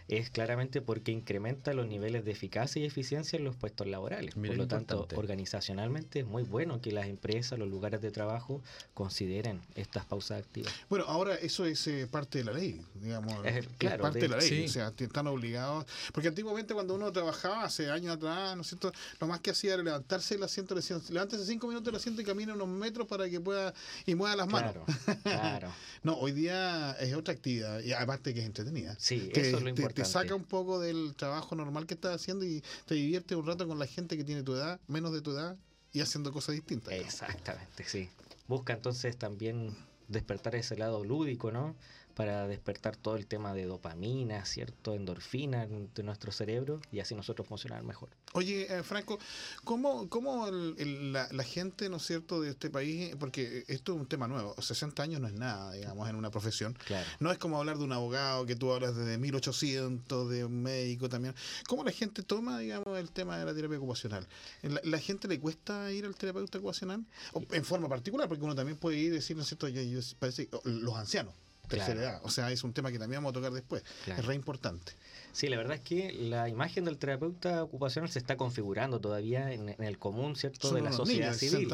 es 0.07 0.31
claramente 0.31 0.81
porque 0.81 1.11
incrementa 1.11 1.75
los 1.75 1.85
niveles 1.85 2.25
de 2.25 2.31
eficacia 2.31 2.81
y 2.81 2.85
eficiencia 2.85 3.37
en 3.37 3.43
los 3.43 3.55
puestos 3.55 3.85
laborales. 3.85 4.33
Por 4.33 4.57
lo 4.57 4.67
tanto, 4.67 5.07
organizacionalmente 5.15 6.21
es 6.21 6.25
muy 6.25 6.41
bueno 6.41 6.81
que 6.81 6.91
las 6.91 7.05
empresas, 7.05 7.59
los 7.59 7.69
lugares 7.69 8.01
de 8.01 8.09
trabajo 8.09 8.63
consideren 8.95 9.61
estas 9.75 10.05
pausas 10.05 10.39
activas. 10.39 10.73
Bueno, 10.89 11.05
ahora 11.07 11.35
eso 11.35 11.65
es 11.65 11.85
eh, 11.85 12.07
parte 12.09 12.39
de 12.39 12.45
la 12.45 12.53
ley, 12.53 12.81
digamos. 12.95 13.45
Es, 13.45 13.67
parte 13.99 14.21
de, 14.21 14.27
la 14.27 14.37
ley, 14.37 14.65
o 14.65 14.69
sea, 14.69 14.91
están 14.97 15.27
obligados. 15.27 15.85
Porque 16.11 16.29
antiguamente 16.29 16.73
cuando 16.73 16.95
uno 16.95 17.11
trabajaba 17.11 17.26
trabajaba 17.27 17.65
hace 17.65 17.89
años 17.89 18.15
atrás, 18.15 18.55
¿no 18.55 18.61
es 18.61 18.67
cierto? 18.67 18.91
Lo 19.19 19.27
más 19.27 19.41
que 19.41 19.51
hacía 19.51 19.73
era 19.73 19.83
levantarse 19.83 20.35
el 20.35 20.43
asiento, 20.43 20.75
levántese 21.09 21.45
cinco 21.45 21.67
minutos 21.67 21.85
del 21.85 21.95
asiento 21.95 22.21
y 22.21 22.25
camine 22.25 22.53
unos 22.53 22.67
metros 22.67 23.07
para 23.07 23.29
que 23.29 23.39
pueda 23.39 23.73
y 24.05 24.15
mueva 24.15 24.35
las 24.35 24.47
manos. 24.47 24.75
Claro, 25.23 25.71
no, 26.03 26.17
hoy 26.17 26.31
día 26.31 26.95
es 26.99 27.13
otra 27.15 27.33
actividad, 27.33 27.81
y 27.81 27.93
aparte 27.93 28.33
que 28.33 28.39
es 28.39 28.45
entretenida. 28.45 28.95
Sí, 28.99 29.29
eso 29.33 29.57
es 29.57 29.63
lo 29.63 29.69
importante. 29.69 30.03
Te 30.03 30.05
saca 30.05 30.35
un 30.35 30.45
poco 30.45 30.79
del 30.79 31.15
trabajo 31.15 31.55
normal 31.55 31.85
que 31.85 31.95
estás 31.95 32.15
haciendo 32.15 32.45
y 32.45 32.63
te 32.85 32.95
divierte 32.95 33.35
un 33.35 33.45
rato 33.45 33.67
con 33.67 33.77
la 33.79 33.87
gente 33.87 34.17
que 34.17 34.23
tiene 34.23 34.43
tu 34.43 34.53
edad, 34.53 34.79
menos 34.87 35.11
de 35.11 35.21
tu 35.21 35.31
edad, 35.31 35.57
y 35.91 36.01
haciendo 36.01 36.31
cosas 36.31 36.55
distintas. 36.55 36.93
Exactamente, 36.93 37.83
sí. 37.85 38.09
Busca 38.47 38.73
entonces 38.73 39.17
también 39.17 39.75
despertar 40.07 40.55
ese 40.55 40.77
lado 40.77 41.03
lúdico, 41.03 41.51
¿no? 41.51 41.75
Para 42.17 42.47
despertar 42.47 42.95
todo 42.95 43.15
el 43.15 43.27
tema 43.27 43.53
de 43.53 43.65
dopamina, 43.65 44.43
¿cierto? 44.43 44.95
Endorfina 44.95 45.67
de 45.67 46.01
nuestro 46.01 46.31
cerebro 46.31 46.81
y 46.91 46.99
así 46.99 47.13
nosotros 47.13 47.47
funcionar 47.47 47.83
mejor. 47.83 48.09
Oye, 48.33 48.65
eh, 48.75 48.81
Franco, 48.81 49.19
¿cómo, 49.63 50.09
cómo 50.09 50.49
la, 50.49 51.43
gente, 51.43 51.89
¿no 51.89 51.97
es 51.97 52.07
cierto?, 52.07 52.41
de 52.41 52.49
este 52.49 52.71
país, 52.71 53.15
porque 53.19 53.65
esto 53.67 53.93
es 53.93 53.99
un 53.99 54.07
tema 54.07 54.27
nuevo, 54.27 54.59
60 54.59 55.03
años 55.03 55.21
no 55.21 55.27
es 55.27 55.33
nada, 55.33 55.73
digamos, 55.73 56.09
en 56.09 56.15
una 56.15 56.31
profesión. 56.31 56.75
No 57.19 57.31
es 57.31 57.37
como 57.37 57.59
hablar 57.59 57.77
de 57.77 57.83
un 57.83 57.91
abogado 57.91 58.47
que 58.47 58.55
tú 58.55 58.73
hablas 58.73 58.95
desde 58.95 59.19
1800, 59.19 60.27
de 60.27 60.43
un 60.43 60.63
médico 60.63 61.09
también. 61.09 61.35
¿Cómo 61.67 61.83
la 61.83 61.91
gente 61.91 62.23
toma, 62.23 62.57
digamos, 62.57 62.97
el 62.97 63.11
tema 63.11 63.37
de 63.37 63.45
la 63.45 63.53
terapia 63.53 63.77
ocupacional? 63.77 64.27
¿La, 64.63 64.81
la 64.83 64.97
gente 64.97 65.27
le 65.27 65.39
cuesta 65.39 65.91
ir 65.91 66.03
al 66.03 66.15
terapeuta 66.15 66.57
ocupacional? 66.57 67.05
en 67.51 67.63
forma 67.63 67.87
particular, 67.87 68.27
porque 68.27 68.43
uno 68.43 68.55
también 68.55 68.79
puede 68.79 68.97
ir 68.97 69.05
y 69.05 69.09
decir, 69.17 69.37
¿no 69.37 69.43
es 69.43 69.49
cierto?, 69.49 69.67
yo, 69.67 69.99
parece, 70.19 70.49
los 70.63 70.95
ancianos 70.95 71.35
tercera 71.67 72.01
edad. 72.01 72.21
O 72.23 72.29
sea, 72.29 72.51
es 72.51 72.63
un 72.63 72.73
tema 72.73 72.91
que 72.91 72.99
también 72.99 73.21
vamos 73.21 73.31
a 73.31 73.33
tocar 73.33 73.51
después. 73.51 73.83
Es 74.05 74.25
re 74.25 74.35
importante. 74.35 74.93
Sí, 75.31 75.49
la 75.49 75.57
verdad 75.57 75.75
es 75.75 75.81
que 75.81 76.13
la 76.13 76.49
imagen 76.49 76.85
del 76.85 76.97
terapeuta 76.97 77.63
ocupacional 77.63 78.09
se 78.09 78.17
está 78.17 78.37
configurando 78.37 78.99
todavía 78.99 79.51
en, 79.51 79.75
el 79.77 79.99
común, 79.99 80.35
¿cierto?, 80.35 80.73
de 80.73 80.81
la 80.81 80.91
sociedad 80.91 81.33
civil. 81.33 81.69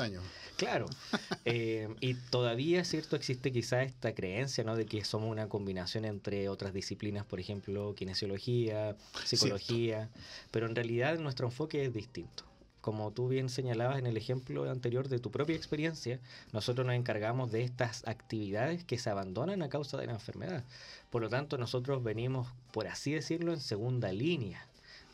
Claro. 0.58 0.88
Eh, 1.46 1.90
y 2.00 2.14
todavía, 2.14 2.86
¿cierto?, 2.86 3.16
existe 3.16 3.52
quizá 3.52 3.84
esta 3.84 4.14
creencia, 4.14 4.64
¿no?, 4.64 4.76
de 4.76 4.86
que 4.86 5.04
somos 5.04 5.30
una 5.30 5.50
combinación 5.50 6.06
entre 6.06 6.48
otras 6.50 6.74
disciplinas, 6.74 7.26
por 7.26 7.40
ejemplo, 7.40 7.94
kinesiología, 7.96 8.96
psicología, 9.26 10.10
pero 10.52 10.68
en 10.68 10.76
realidad 10.76 11.20
nuestro 11.20 11.48
enfoque 11.48 11.86
es 11.86 11.94
distinto 11.94 12.44
como 12.84 13.12
tú 13.12 13.30
bien 13.30 13.48
señalabas 13.48 13.98
en 13.98 14.08
el 14.08 14.18
ejemplo 14.18 14.70
anterior 14.70 15.08
de 15.08 15.18
tu 15.18 15.32
propia 15.32 15.56
experiencia, 15.56 16.20
nosotros 16.52 16.86
nos 16.86 16.98
encargamos 16.98 17.50
de 17.50 17.64
estas 17.64 18.06
actividades 18.06 18.84
que 18.84 19.00
se 19.00 19.10
abandonan 19.10 19.62
a 19.62 19.70
causa 19.70 19.96
de 19.96 20.06
la 20.06 20.12
enfermedad. 20.12 20.66
Por 21.10 21.22
lo 21.22 21.30
tanto, 21.30 21.58
nosotros 21.58 22.04
venimos, 22.04 22.50
por 22.74 22.88
así 22.88 23.14
decirlo, 23.14 23.54
en 23.54 23.62
segunda 23.62 24.12
línea. 24.12 24.68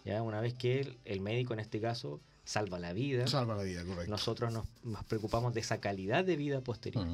¿ya? 0.03 0.23
Una 0.23 0.41
vez 0.41 0.55
que 0.55 0.97
el 1.05 1.21
médico, 1.21 1.53
en 1.53 1.59
este 1.59 1.79
caso, 1.79 2.19
salva 2.49 2.79
la 2.79 2.93
vida. 2.93 3.27
Salva 3.27 3.55
la 3.55 3.61
vida, 3.61 3.83
correcto. 3.85 4.09
Nosotros 4.09 4.51
nos, 4.51 4.65
preocupamos 5.05 5.53
de 5.53 5.59
esa 5.59 5.79
calidad 5.79 6.25
de 6.25 6.35
vida 6.35 6.61
posterior. 6.61 7.05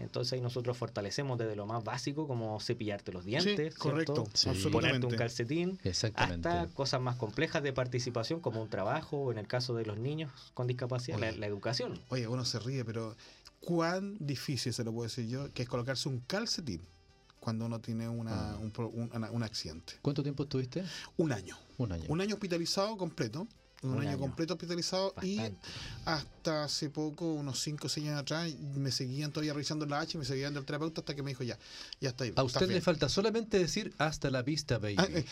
Entonces 0.00 0.32
ahí 0.32 0.40
nosotros 0.40 0.76
fortalecemos 0.76 1.38
desde 1.38 1.54
lo 1.54 1.64
más 1.64 1.84
básico 1.84 2.26
como 2.26 2.58
cepillarte 2.58 3.12
los 3.12 3.24
dientes, 3.24 3.76
correcto, 3.76 4.24
ponerte 4.72 5.06
un 5.06 5.14
calcetín, 5.14 5.78
hasta 6.14 6.66
cosas 6.74 7.00
más 7.00 7.14
complejas 7.14 7.62
de 7.62 7.72
participación 7.72 8.40
como 8.40 8.60
un 8.60 8.68
trabajo 8.68 9.18
o 9.18 9.32
en 9.32 9.38
el 9.38 9.46
caso 9.46 9.76
de 9.76 9.86
los 9.86 9.96
niños 9.96 10.32
con 10.54 10.66
discapacidad, 10.66 11.18
la, 11.20 11.46
educación. 11.46 12.00
Oye, 12.08 12.26
uno 12.26 12.44
se 12.44 12.58
ríe, 12.58 12.84
pero 12.84 13.16
cuán 13.60 14.16
difícil 14.18 14.72
se 14.72 14.82
lo 14.82 14.92
puedo 14.92 15.04
decir 15.04 15.28
yo 15.28 15.52
que 15.52 15.62
es 15.62 15.68
colocarse 15.68 16.08
un 16.08 16.18
calcetín 16.26 16.80
cuando 17.38 17.64
uno 17.64 17.80
tiene 17.80 18.08
una, 18.08 18.56
un, 18.58 18.72
un, 19.32 19.42
accidente. 19.44 19.94
¿Cuánto 20.02 20.24
tiempo 20.24 20.42
estuviste? 20.42 20.84
Un 21.16 21.32
año. 21.32 21.56
Un 21.78 21.92
año. 21.92 22.04
Un 22.08 22.20
año 22.20 22.34
hospitalizado 22.34 22.96
completo 22.96 23.46
un, 23.82 24.06
año, 24.06 24.18
completo 24.18 24.54
hospitalizado 24.54 25.14
y 25.22 25.40
hasta 26.04 26.64
hace 26.64 26.90
poco, 26.90 27.32
unos 27.32 27.60
5 27.60 27.86
o 27.86 27.90
6 27.90 28.06
años 28.08 28.20
atrás, 28.20 28.54
me 28.74 28.90
seguían 28.90 29.32
todavía 29.32 29.52
revisando 29.52 29.86
la 29.86 30.00
H, 30.00 30.18
me 30.18 30.24
seguían 30.24 30.52
del 30.52 30.64
terapeuta 30.64 31.00
hasta 31.00 31.14
que 31.14 31.22
me 31.22 31.30
dijo 31.30 31.44
ya, 31.44 31.58
ya 32.00 32.10
está 32.10 32.24
ahí. 32.24 32.32
A 32.36 32.42
usted 32.42 32.68
le 32.68 32.80
falta 32.80 33.08
solamente 33.08 33.58
decir 33.58 33.92
hasta 33.98 34.30
la 34.30 34.42
vista, 34.42 34.78
baby. 34.78 34.96
Ah, 34.98 35.06
eh, 35.08 35.24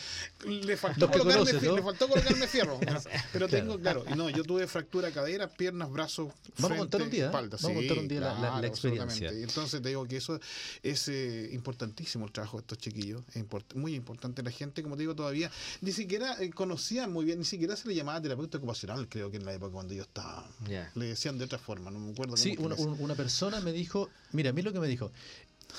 le, 0.45 0.77
faltó 0.77 1.09
colocarme, 1.11 1.53
le 1.53 1.83
faltó 1.83 2.07
colocarme 2.07 2.47
fierro. 2.47 2.79
pero 3.33 3.47
tengo, 3.47 3.79
claro, 3.79 4.03
y 4.11 4.15
no, 4.15 4.29
yo 4.29 4.43
tuve 4.43 4.67
fractura 4.67 5.11
cadera, 5.11 5.47
piernas, 5.47 5.91
brazos, 5.91 6.33
Vamos 6.57 6.75
a 6.75 6.79
contar 6.79 7.01
un 7.03 7.09
día. 7.09 7.25
Espalda. 7.27 7.57
Vamos 7.61 7.77
a 7.77 7.79
contar 7.79 7.99
un 7.99 8.07
día 8.07 8.19
la, 8.19 8.67
experiencia. 8.67 9.29
entonces 9.29 9.81
te 9.81 9.89
digo 9.89 10.07
que 10.07 10.17
eso 10.17 10.39
es 10.83 11.07
eh, 11.07 11.49
importantísimo 11.53 12.25
el 12.25 12.31
trabajo 12.31 12.57
de 12.57 12.61
estos 12.61 12.77
chiquillos, 12.77 13.23
es 13.33 13.45
muy 13.75 13.95
importante. 13.95 14.41
La 14.41 14.51
gente, 14.51 14.81
como 14.81 14.95
te 14.95 15.01
digo, 15.01 15.15
todavía 15.15 15.51
ni 15.81 15.91
siquiera 15.91 16.35
eh, 16.41 16.49
conocían 16.49 17.11
muy 17.11 17.25
bien, 17.25 17.39
ni 17.39 17.45
siquiera 17.45 17.75
se 17.75 17.87
le 17.87 17.95
llamaba 17.95 18.21
terapeuta 18.21 18.38
ocupacional, 18.47 19.07
creo 19.07 19.31
que 19.31 19.37
en 19.37 19.45
la 19.45 19.53
época 19.53 19.71
cuando 19.71 19.93
yo 19.93 20.03
estaba. 20.03 20.49
Le 20.95 21.05
decían 21.05 21.37
de 21.37 21.45
otra 21.45 21.59
forma, 21.59 21.91
no 21.91 21.99
me 21.99 22.11
acuerdo. 22.11 22.37
Sí, 22.37 22.55
una, 22.57 23.15
persona 23.15 23.59
me 23.61 23.71
dijo, 23.71 24.09
mira, 24.31 24.51
a 24.51 24.53
mí 24.53 24.61
lo 24.61 24.71
que 24.71 24.79
me 24.79 24.87
dijo, 24.87 25.11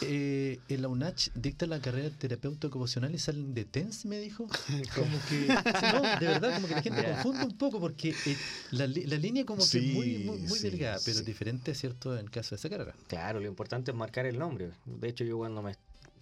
eh, 0.03 0.61
en 0.69 0.83
la 0.83 0.89
UNACH 0.89 1.31
dicta 1.35 1.67
la 1.67 1.81
carrera 1.81 2.11
de 2.11 2.17
terapeuta 2.17 2.69
ocupacional 2.69 3.15
y 3.15 3.19
salen 3.19 3.55
de 3.55 3.65
TENS, 3.65 4.07
me 4.07 4.19
dijo. 4.19 4.47
Como 4.95 5.19
que, 5.29 5.49
no, 5.49 6.03
de 6.21 6.27
verdad, 6.27 6.55
como 6.55 6.69
que 6.69 6.75
la 6.75 6.83
gente 6.83 7.05
confunde 7.05 7.45
un 7.45 7.59
poco 7.59 7.81
porque 7.81 8.11
eh, 8.11 8.37
la, 8.71 8.87
la, 8.87 9.17
línea 9.17 9.45
como 9.45 9.67
que 9.67 9.79
es 9.79 9.95
muy, 9.95 10.19
muy, 10.19 10.39
muy 10.39 10.59
delgada, 10.59 10.99
pero 11.05 11.21
diferente, 11.23 11.75
¿cierto?, 11.75 12.15
en 12.15 12.21
el 12.21 12.31
caso 12.31 12.51
de 12.51 12.57
esa 12.57 12.69
carrera. 12.71 12.95
Claro, 13.09 13.41
lo 13.41 13.49
importante 13.49 13.91
es 13.91 13.97
marcar 13.97 14.27
el 14.27 14.39
nombre. 14.39 14.71
De 14.85 15.09
hecho, 15.09 15.25
yo 15.25 15.39
cuando 15.39 15.63
me 15.63 15.73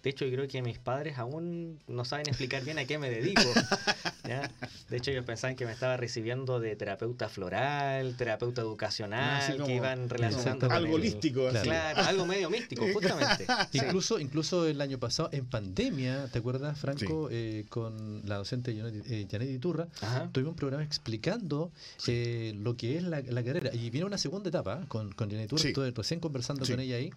de 0.01 0.09
hecho, 0.09 0.25
yo 0.25 0.31
creo 0.31 0.47
que 0.47 0.61
mis 0.61 0.79
padres 0.79 1.17
aún 1.17 1.79
no 1.87 2.05
saben 2.05 2.27
explicar 2.29 2.63
bien 2.63 2.79
a 2.79 2.85
qué 2.85 2.97
me 2.97 3.09
dedico. 3.09 3.41
De 4.89 4.97
hecho, 4.97 5.11
ellos 5.11 5.25
pensaban 5.25 5.55
que 5.55 5.65
me 5.65 5.71
estaba 5.71 5.97
recibiendo 5.97 6.59
de 6.59 6.75
terapeuta 6.75 7.29
floral, 7.29 8.15
terapeuta 8.15 8.61
educacional, 8.61 9.63
que 9.65 9.75
iban 9.75 10.07
relacionando 10.07 10.69
algo 10.69 10.95
holístico. 10.95 11.49
Claro, 11.63 12.01
algo 12.01 12.25
medio 12.25 12.49
místico, 12.49 12.85
justamente. 12.93 13.45
incluso, 13.73 14.19
incluso 14.19 14.67
el 14.67 14.81
año 14.81 14.99
pasado, 14.99 15.29
en 15.31 15.45
pandemia, 15.45 16.27
¿te 16.27 16.39
acuerdas, 16.39 16.79
Franco? 16.79 17.27
Eh, 17.31 17.65
con 17.69 18.21
la 18.27 18.37
docente 18.37 18.71
eh, 18.71 19.27
Janet 19.29 19.49
Iturra, 19.49 19.87
tuvimos 20.31 20.51
un 20.51 20.57
programa 20.57 20.83
explicando 20.83 21.71
eh, 22.07 22.53
lo 22.55 22.77
que 22.77 22.97
es 22.97 23.03
la, 23.03 23.23
carrera. 23.23 23.71
Y 23.73 23.89
viene 23.89 24.05
una 24.05 24.17
segunda 24.17 24.49
etapa 24.49 24.85
con, 24.87 25.11
con 25.11 25.29
Janet 25.29 25.45
Iturra, 25.45 25.67
estuve 25.67 25.91
recién 25.91 26.19
conversando 26.19 26.65
con 26.65 26.79
ella 26.79 26.95
ahí. 26.95 27.11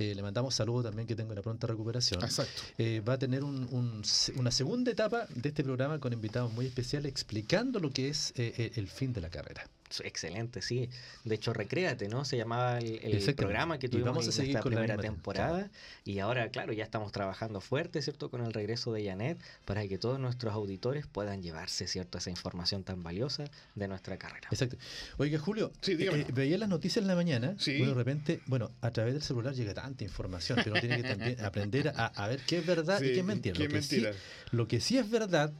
Eh, 0.00 0.14
le 0.14 0.22
mandamos 0.22 0.54
saludos 0.54 0.84
también 0.84 1.06
que 1.06 1.14
tenga 1.14 1.32
una 1.32 1.42
pronta 1.42 1.66
recuperación. 1.66 2.24
Exacto. 2.24 2.62
Eh, 2.78 3.02
va 3.06 3.12
a 3.12 3.18
tener 3.18 3.44
una 3.44 4.50
segunda 4.50 4.90
etapa 4.90 5.26
de 5.34 5.50
este 5.50 5.62
programa 5.62 6.00
con 6.00 6.14
invitados 6.14 6.50
muy 6.54 6.64
especiales 6.64 7.10
explicando 7.10 7.78
lo 7.80 7.90
que 7.90 8.08
es 8.08 8.32
eh, 8.36 8.72
el 8.76 8.88
fin 8.88 9.12
de 9.12 9.20
la 9.20 9.28
carrera. 9.28 9.68
Excelente, 10.04 10.62
sí. 10.62 10.88
De 11.24 11.34
hecho, 11.34 11.52
Recréate, 11.52 12.08
¿no? 12.08 12.24
Se 12.24 12.36
llamaba 12.36 12.78
el, 12.78 13.34
programa 13.34 13.78
que 13.78 13.88
tuvimos 13.88 14.38
en 14.38 14.46
esta 14.46 14.62
primera 14.62 14.96
temporada. 14.96 15.70
Y 16.04 16.20
ahora, 16.20 16.50
claro, 16.50 16.72
ya 16.72 16.84
estamos 16.84 17.10
trabajando 17.12 17.60
fuerte, 17.60 18.00
¿cierto? 18.02 18.30
Con 18.30 18.44
el 18.44 18.52
regreso 18.52 18.92
de 18.92 19.04
Janet 19.04 19.38
para 19.64 19.86
que 19.88 19.98
todos 19.98 20.20
nuestros 20.20 20.54
auditores 20.54 21.06
puedan 21.06 21.42
llevarse, 21.42 21.86
¿cierto? 21.88 22.18
Esa 22.18 22.30
información 22.30 22.84
tan 22.84 23.02
valiosa 23.02 23.44
de 23.74 23.88
nuestra 23.88 24.16
carrera. 24.16 24.48
Exacto. 24.50 24.76
Oiga, 25.18 25.38
Julio, 25.38 25.72
eh, 25.86 26.26
veía 26.32 26.58
las 26.58 26.68
noticias 26.68 27.02
en 27.02 27.08
la 27.08 27.14
mañana. 27.14 27.56
Sí. 27.58 27.84
de 27.84 27.94
repente, 27.94 28.40
bueno, 28.46 28.70
a 28.80 28.90
través 28.90 29.14
del 29.14 29.22
celular 29.22 29.54
llega 29.54 29.74
tanta 29.74 30.04
información 30.04 30.62
que 30.62 30.70
uno 30.70 30.80
tiene 30.80 30.96
que 30.98 31.08
también 31.08 31.40
aprender 31.44 31.92
a, 31.96 32.28
ver 32.28 32.40
qué 32.46 32.58
es 32.58 32.66
verdad 32.66 33.00
y 33.00 33.12
qué 33.12 33.20
es 33.20 33.24
mentira. 33.24 33.56
Qué 33.56 33.68
mentira. 33.68 34.12
lo 34.52 34.68
que 34.68 34.80
sí 34.80 34.98
es 34.98 35.10
verdad 35.10 35.52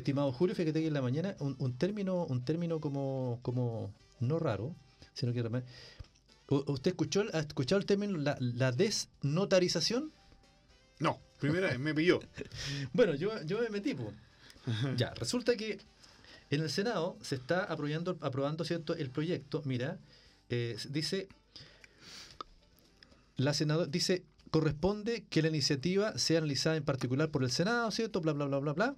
Estimado 0.00 0.32
Julio, 0.32 0.54
fíjate 0.54 0.80
que 0.80 0.88
en 0.88 0.94
la 0.94 1.02
mañana 1.02 1.36
un, 1.38 1.78
término, 1.78 2.24
un 2.24 2.44
término 2.44 2.80
como, 2.80 3.38
como 3.42 3.92
no 4.20 4.38
raro, 4.38 4.74
sino 5.14 5.32
que 5.32 5.42
¿Usted 6.48 6.90
escuchó, 6.90 7.24
ha 7.32 7.38
escuchado 7.38 7.78
el 7.78 7.86
término 7.86 8.18
la, 8.18 8.72
desnotarización? 8.72 10.12
No, 10.98 11.20
primera 11.38 11.68
vez 11.68 11.78
me 11.78 11.94
pilló. 11.94 12.20
bueno, 12.92 13.14
yo, 13.14 13.42
yo 13.44 13.60
me 13.60 13.68
metí. 13.68 13.96
ya, 14.96 15.14
resulta 15.14 15.56
que 15.56 15.78
en 16.50 16.62
el 16.62 16.70
Senado 16.70 17.16
se 17.22 17.36
está 17.36 17.64
aprobando, 17.64 18.18
aprobando 18.20 18.64
¿cierto? 18.64 18.94
el 18.96 19.10
proyecto. 19.10 19.62
Mira, 19.64 19.98
eh, 20.48 20.76
dice, 20.88 21.28
la 23.36 23.54
senadora 23.54 23.86
dice, 23.86 24.24
corresponde 24.50 25.24
que 25.30 25.42
la 25.42 25.48
iniciativa 25.48 26.18
sea 26.18 26.38
analizada 26.38 26.76
en 26.76 26.84
particular 26.84 27.30
por 27.30 27.44
el 27.44 27.50
Senado, 27.50 27.90
¿cierto? 27.92 28.20
Bla, 28.20 28.32
bla, 28.32 28.46
bla, 28.46 28.58
bla, 28.58 28.72
bla. 28.72 28.96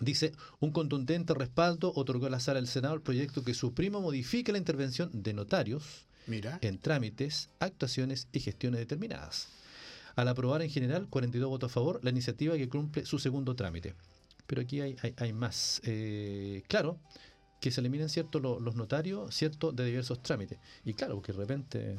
Dice, 0.00 0.32
un 0.58 0.72
contundente 0.72 1.34
respaldo 1.34 1.92
otorgó 1.94 2.26
a 2.26 2.30
la 2.30 2.40
sala 2.40 2.58
del 2.58 2.66
Senado 2.66 2.94
el 2.94 3.02
proyecto 3.02 3.44
que 3.44 3.54
suprima 3.54 3.98
o 3.98 4.02
modifique 4.02 4.50
la 4.50 4.58
intervención 4.58 5.10
de 5.12 5.32
notarios 5.34 6.06
en 6.26 6.78
trámites, 6.78 7.50
actuaciones 7.60 8.28
y 8.32 8.40
gestiones 8.40 8.80
determinadas. 8.80 9.48
Al 10.16 10.28
aprobar 10.28 10.62
en 10.62 10.70
general 10.70 11.08
42 11.08 11.48
votos 11.48 11.70
a 11.70 11.74
favor, 11.74 12.00
la 12.02 12.10
iniciativa 12.10 12.56
que 12.56 12.68
cumple 12.68 13.04
su 13.04 13.18
segundo 13.18 13.54
trámite. 13.54 13.94
Pero 14.46 14.62
aquí 14.62 14.80
hay, 14.80 14.96
hay, 15.16 15.32
más. 15.32 15.80
Eh, 15.84 16.62
claro, 16.68 16.98
que 17.60 17.70
se 17.70 17.80
eliminen 17.80 18.08
cierto 18.08 18.40
los 18.40 18.74
notarios 18.74 19.34
cierto 19.34 19.72
de 19.72 19.84
diversos 19.84 20.22
trámites. 20.22 20.58
Y 20.84 20.94
claro, 20.94 21.14
porque 21.14 21.32
de 21.32 21.38
repente 21.38 21.98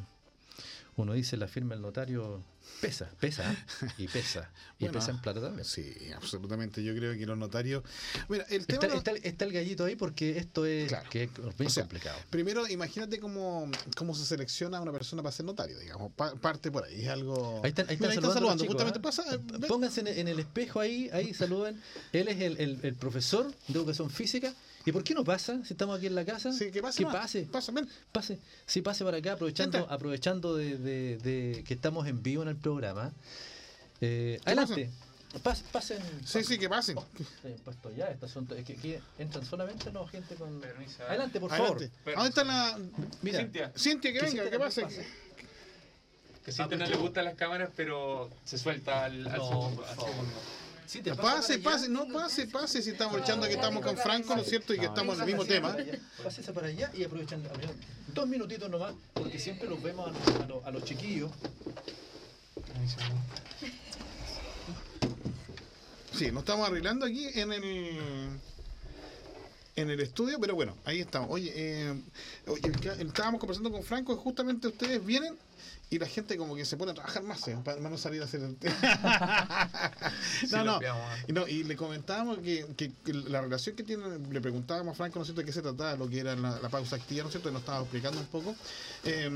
uno 0.98 1.14
dice 1.14 1.36
la 1.38 1.48
firma 1.48 1.76
del 1.76 1.82
notario 1.82 2.42
pesa, 2.82 3.10
pesa 3.20 3.56
y 3.98 4.08
pesa. 4.08 4.50
Y 4.80 4.88
pesa 4.90 5.12
en 5.12 5.22
plata 5.22 5.42
también. 5.42 5.66
Sí, 5.66 5.94
absolutamente. 6.16 6.84
Yo 6.84 6.96
creo 6.96 7.18
que 7.18 7.26
los 7.26 7.38
notarios. 7.38 7.84
Mira, 8.30 8.46
el 8.50 8.66
tema 8.66 8.86
está, 8.88 9.12
está, 9.12 9.46
el 9.46 9.52
gallito 9.52 9.86
ahí 9.86 9.96
porque 9.96 10.38
esto 10.38 10.66
es, 10.66 10.94
que 11.10 11.24
es 11.24 11.58
bien 11.58 11.72
complicado. 11.72 12.18
Primero, 12.30 12.68
imagínate 12.68 13.20
cómo, 13.20 13.70
cómo 13.98 14.16
se 14.16 14.26
selecciona 14.26 14.78
a 14.78 14.82
una 14.82 14.92
persona 14.92 15.22
para 15.22 15.34
ser 15.34 15.46
notario, 15.46 15.78
digamos. 15.80 16.12
parte 16.14 16.72
por 16.72 16.86
ahí. 16.86 17.04
Es 17.04 17.10
algo. 17.10 17.62
Ahí 17.64 17.70
están, 17.70 17.90
ahí 17.90 17.96
están 17.96 18.34
saludando. 18.34 18.66
justamente 18.66 19.00
¿ah? 19.00 19.02
pasa. 19.02 19.24
Pónganse 19.68 20.02
en, 20.02 20.28
el 20.28 20.40
espejo 20.40 20.80
ahí, 20.80 21.10
ahí 21.12 21.34
saluden. 21.34 21.82
Él 22.14 22.28
es 22.30 22.40
el, 22.42 22.58
el, 22.58 22.80
el 22.84 22.96
profesor 22.96 23.54
de 23.68 23.80
educación 23.80 24.10
física 24.10 24.54
¿Y 24.86 24.92
por 24.92 25.04
qué 25.04 25.16
no 25.16 25.24
pasa? 25.24 25.64
Si 25.66 25.74
estamos 25.74 25.98
aquí 25.98 26.06
en 26.06 26.16
la 26.16 26.24
casa. 26.24 26.54
Sí, 26.54 26.72
que 26.72 26.82
pase. 26.82 27.04
Que 27.04 27.10
pase. 27.10 27.42
Pasa, 27.52 27.74
Pase. 28.12 28.40
Sí, 28.68 28.82
pase 28.82 29.04
para 29.04 29.18
acá, 29.18 29.34
aprovechando, 29.34 29.80
aprovechando 29.90 30.56
de, 30.56 31.64
que 31.66 31.74
estamos 31.74 32.08
en 32.08 32.22
vivo 32.22 32.44
en 32.44 32.50
el 32.50 32.56
programa. 32.56 33.12
Eh, 34.00 34.40
adelante. 34.46 34.92
pasen. 35.72 36.00
Sí, 36.24 36.44
sí, 36.44 36.60
que 36.60 36.70
pasen. 36.70 36.98
puesto 37.64 37.92
ya, 37.96 38.08
este 38.08 38.28
asunto. 38.28 38.54
Es 38.54 38.64
que 38.64 38.74
aquí 38.74 38.96
entran 39.18 39.44
solamente 39.44 39.92
no 39.92 40.06
gente 40.06 40.36
con. 40.36 40.62
Adelante, 41.08 41.40
por 41.40 41.50
favor. 41.50 41.80
¿Dónde 42.06 42.30
está 42.30 42.44
la. 42.44 42.78
Mira, 43.24 43.40
Cintia. 43.40 43.74
Cintia, 43.76 44.14
que 44.14 44.22
venga, 44.22 44.50
que 44.52 44.60
pase. 44.60 44.86
Que 46.46 46.52
Cintia 46.52 46.78
no 46.78 46.86
le 46.86 46.96
gustan 46.98 47.26
las 47.26 47.34
cámaras, 47.34 47.72
pero 47.76 48.30
se 48.44 48.60
suelta 48.60 49.06
al, 49.06 49.26
al 49.26 49.42
segundo. 49.42 49.84
Pase, 51.18 51.60
pase, 51.60 51.90
no 51.90 52.08
pase, 52.08 52.48
pase, 52.48 52.82
si 52.82 52.92
estamos 52.92 53.22
echando 53.22 53.48
que 53.48 53.54
estamos 53.54 53.84
con 53.84 53.98
Franco, 53.98 54.36
¿no 54.36 54.42
es 54.42 54.50
cierto? 54.50 54.74
Y 54.74 54.80
que 54.80 54.86
estamos 54.86 55.16
en 55.16 55.22
el 55.22 55.28
mismo 55.28 55.46
tema. 55.46 55.76
Pásese 56.24 56.54
para 56.54 56.68
allá 56.68 56.92
y 56.94 57.04
aprovechando 57.04 57.50
dos 58.14 58.28
minutitos 58.28 58.70
nomás, 58.70 58.94
porque 59.14 59.40
siempre 59.40 59.68
los 59.70 59.82
vemos 59.82 60.12
a, 60.66 60.72
los 60.72 60.84
chiquillos. 60.84 61.32
Sí, 66.14 66.32
nos 66.32 66.44
estamos 66.44 66.68
arreglando 66.68 67.06
aquí 67.06 67.28
en 67.34 67.52
el 67.52 68.40
en 69.78 69.90
el 69.90 70.00
estudio, 70.00 70.40
pero 70.40 70.56
bueno, 70.56 70.78
ahí 70.86 71.02
estamos. 71.02 71.30
Oye, 71.30 71.52
eh, 71.54 72.02
estábamos 73.00 73.42
conversando 73.42 73.72
con 73.72 73.84
Franco 73.84 74.14
y 74.14 74.18
justamente 74.18 74.70
ustedes 74.70 75.06
vienen 75.06 75.38
y 75.90 76.00
la 76.00 76.08
gente 76.08 76.36
como 76.38 76.56
que 76.56 76.66
se 76.66 76.78
pone 76.78 76.92
a 76.92 76.96
trabajar 76.96 77.24
más 77.24 77.48
¿eh? 77.48 77.58
para, 77.64 77.80
no 77.80 77.98
salir 77.98 78.22
a 78.22 78.26
hacer 78.26 78.42
el 78.42 78.58
no, 80.52 80.64
no. 80.64 80.80
Y, 81.28 81.34
no, 81.34 81.48
y 81.48 81.64
le 81.64 81.76
comentábamos 81.76 82.40
que, 82.40 82.66
que, 82.76 82.92
la 83.14 83.42
relación 83.42 83.76
que 83.76 83.84
tiene, 83.84 84.04
le 84.32 84.42
preguntábamos 84.42 84.94
a 84.94 84.96
Franco, 84.96 85.20
¿no 85.20 85.24
es 85.24 85.28
cierto?, 85.28 85.42
de 85.42 85.46
qué 85.46 85.54
se 85.54 85.62
trataba, 85.62 85.96
lo 85.96 86.10
que 86.10 86.20
era 86.20 86.36
la, 86.36 86.70
pausa 86.70 86.96
activa, 86.96 87.24
¿no 87.24 87.30
es 87.30 87.34
cierto?, 87.34 87.50
y 87.50 87.54
nos 87.54 87.62
estaba 87.62 87.82
explicando 87.82 88.20
un 88.20 88.28
poco. 88.28 88.56
Eh, 89.04 89.30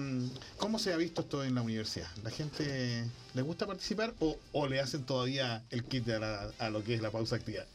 ¿Cómo 0.57 0.79
se 0.79 0.91
ha 0.91 0.97
visto 0.97 1.21
esto 1.21 1.43
en 1.43 1.55
la 1.55 1.61
universidad? 1.61 2.07
¿La 2.23 2.31
gente 2.31 3.05
le 3.33 3.41
gusta 3.41 3.67
participar 3.67 4.13
o, 4.19 4.37
o 4.51 4.67
le 4.67 4.79
hacen 4.79 5.03
todavía 5.03 5.63
el 5.69 5.83
kit 5.83 6.09
a, 6.09 6.49
a 6.57 6.69
lo 6.69 6.83
que 6.83 6.95
es 6.95 7.01
la 7.01 7.11
pausa 7.11 7.35
activa? 7.35 7.63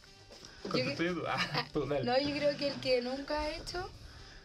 Ah, 1.27 1.67
no, 1.75 2.19
yo 2.19 2.35
creo 2.35 2.57
que 2.57 2.69
el 2.69 2.79
que 2.79 3.01
nunca 3.01 3.39
ha 3.39 3.49
hecho 3.49 3.87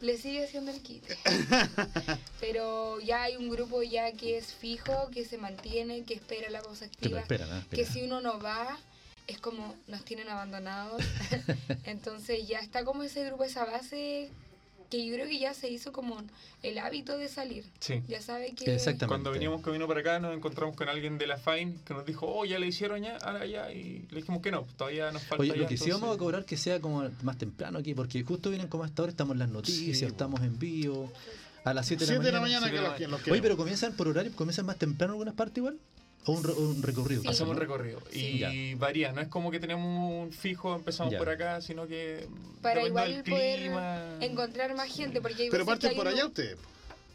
le 0.01 0.17
sigue 0.17 0.45
haciendo 0.45 0.71
el 0.71 0.81
kit. 0.81 1.05
Pero 2.41 3.01
ya 3.01 3.23
hay 3.25 3.37
un 3.37 3.51
grupo 3.51 3.83
ya 3.83 4.13
que 4.13 4.39
es 4.39 4.55
fijo, 4.55 5.11
que 5.13 5.25
se 5.25 5.39
mantiene, 5.39 6.05
que 6.05 6.15
espera 6.15 6.51
la 6.51 6.63
voz 6.63 6.83
activa. 6.83 7.25
Que, 7.71 7.85
si 7.85 8.03
uno 8.03 8.21
no 8.21 8.39
va, 8.41 8.79
es 9.27 9.39
como 9.39 9.75
nos 9.87 10.05
tienen 10.05 10.29
abandonados. 10.29 11.03
Entonces 11.85 12.47
ya 12.47 12.59
está 12.59 12.85
como 12.85 13.03
ese 13.03 13.25
grupo, 13.25 13.45
esa 13.45 13.65
base 13.65 14.31
que 14.91 15.07
yo 15.07 15.15
creo 15.15 15.27
que 15.27 15.39
ya 15.39 15.55
se 15.55 15.71
hizo 15.71 15.93
como 15.93 16.23
el 16.63 16.79
hábito 16.79 17.17
de 17.17 17.29
salir. 17.29 17.65
Sí. 17.79 18.03
Ya 18.09 18.21
sabe 18.21 18.53
que... 18.55 18.75
Exactamente. 18.75 19.07
Cuando 19.07 19.31
veníamos 19.31 19.63
camino 19.63 19.87
para 19.87 20.01
acá 20.01 20.19
nos 20.19 20.37
encontramos 20.37 20.77
con 20.77 20.89
alguien 20.89 21.17
de 21.17 21.27
la 21.27 21.39
FAIN 21.39 21.79
que 21.85 21.95
nos 21.95 22.05
dijo, 22.05 22.27
oh, 22.27 22.45
ya 22.45 22.59
le 22.59 22.67
hicieron 22.67 23.03
ya, 23.03 23.17
ahora 23.19 23.47
ya, 23.47 23.73
y 23.73 24.07
le 24.11 24.17
dijimos 24.17 24.43
que 24.43 24.51
no, 24.51 24.67
todavía 24.77 25.11
nos 25.13 25.23
falta 25.23 25.43
Oye, 25.43 25.57
lo 25.57 25.67
que 25.67 25.77
sí 25.77 25.91
vamos 25.91 26.15
a 26.15 26.19
cobrar 26.19 26.45
que 26.45 26.57
sea 26.57 26.81
como 26.81 27.09
más 27.23 27.39
temprano 27.39 27.79
aquí, 27.79 27.95
porque 27.95 28.23
justo 28.23 28.51
vienen 28.51 28.69
como 28.69 28.85
hasta 28.85 29.03
ahora, 29.03 29.11
estamos 29.11 29.35
en 29.35 29.39
las 29.39 29.49
noticias, 29.49 30.11
estamos 30.11 30.43
en 30.43 30.59
vivo. 30.59 31.11
A 31.63 31.75
las 31.75 31.87
7 31.87 32.07
de 32.07 32.13
la 32.13 32.19
mañana. 32.19 32.27
De 32.27 32.33
la 32.33 32.91
mañana 32.91 33.19
que 33.23 33.31
Oye, 33.31 33.43
pero 33.43 33.57
comienzan 33.57 33.93
por 33.95 34.09
horario, 34.09 34.33
comienzan 34.35 34.65
más 34.65 34.79
temprano 34.79 35.13
en 35.13 35.17
algunas 35.17 35.35
partes 35.35 35.59
igual. 35.59 35.79
O 36.27 36.33
un, 36.33 36.83
recorrido. 36.83 37.23
Hacemos 37.29 37.55
un 37.55 37.61
recorrido. 37.61 38.01
Y 38.13 38.75
varía. 38.75 39.13
No 39.13 39.21
es 39.21 39.29
como 39.29 39.51
que 39.51 39.59
tenemos 39.59 39.87
un 39.87 40.33
fijo, 40.33 40.75
empezamos 40.77 41.15
por 41.15 41.29
acá, 41.29 41.61
sino 41.61 41.87
que. 41.87 42.29
Para 42.63 42.87
igual 42.87 43.25
poder 43.29 43.73
encontrar 44.21 44.75
más 44.75 44.95
gente. 44.95 45.21
Porque 45.21 45.49
Pero 45.51 45.65
parten 45.65 45.95
por 45.95 46.09
allá 46.09 46.27
ustedes. 46.27 46.59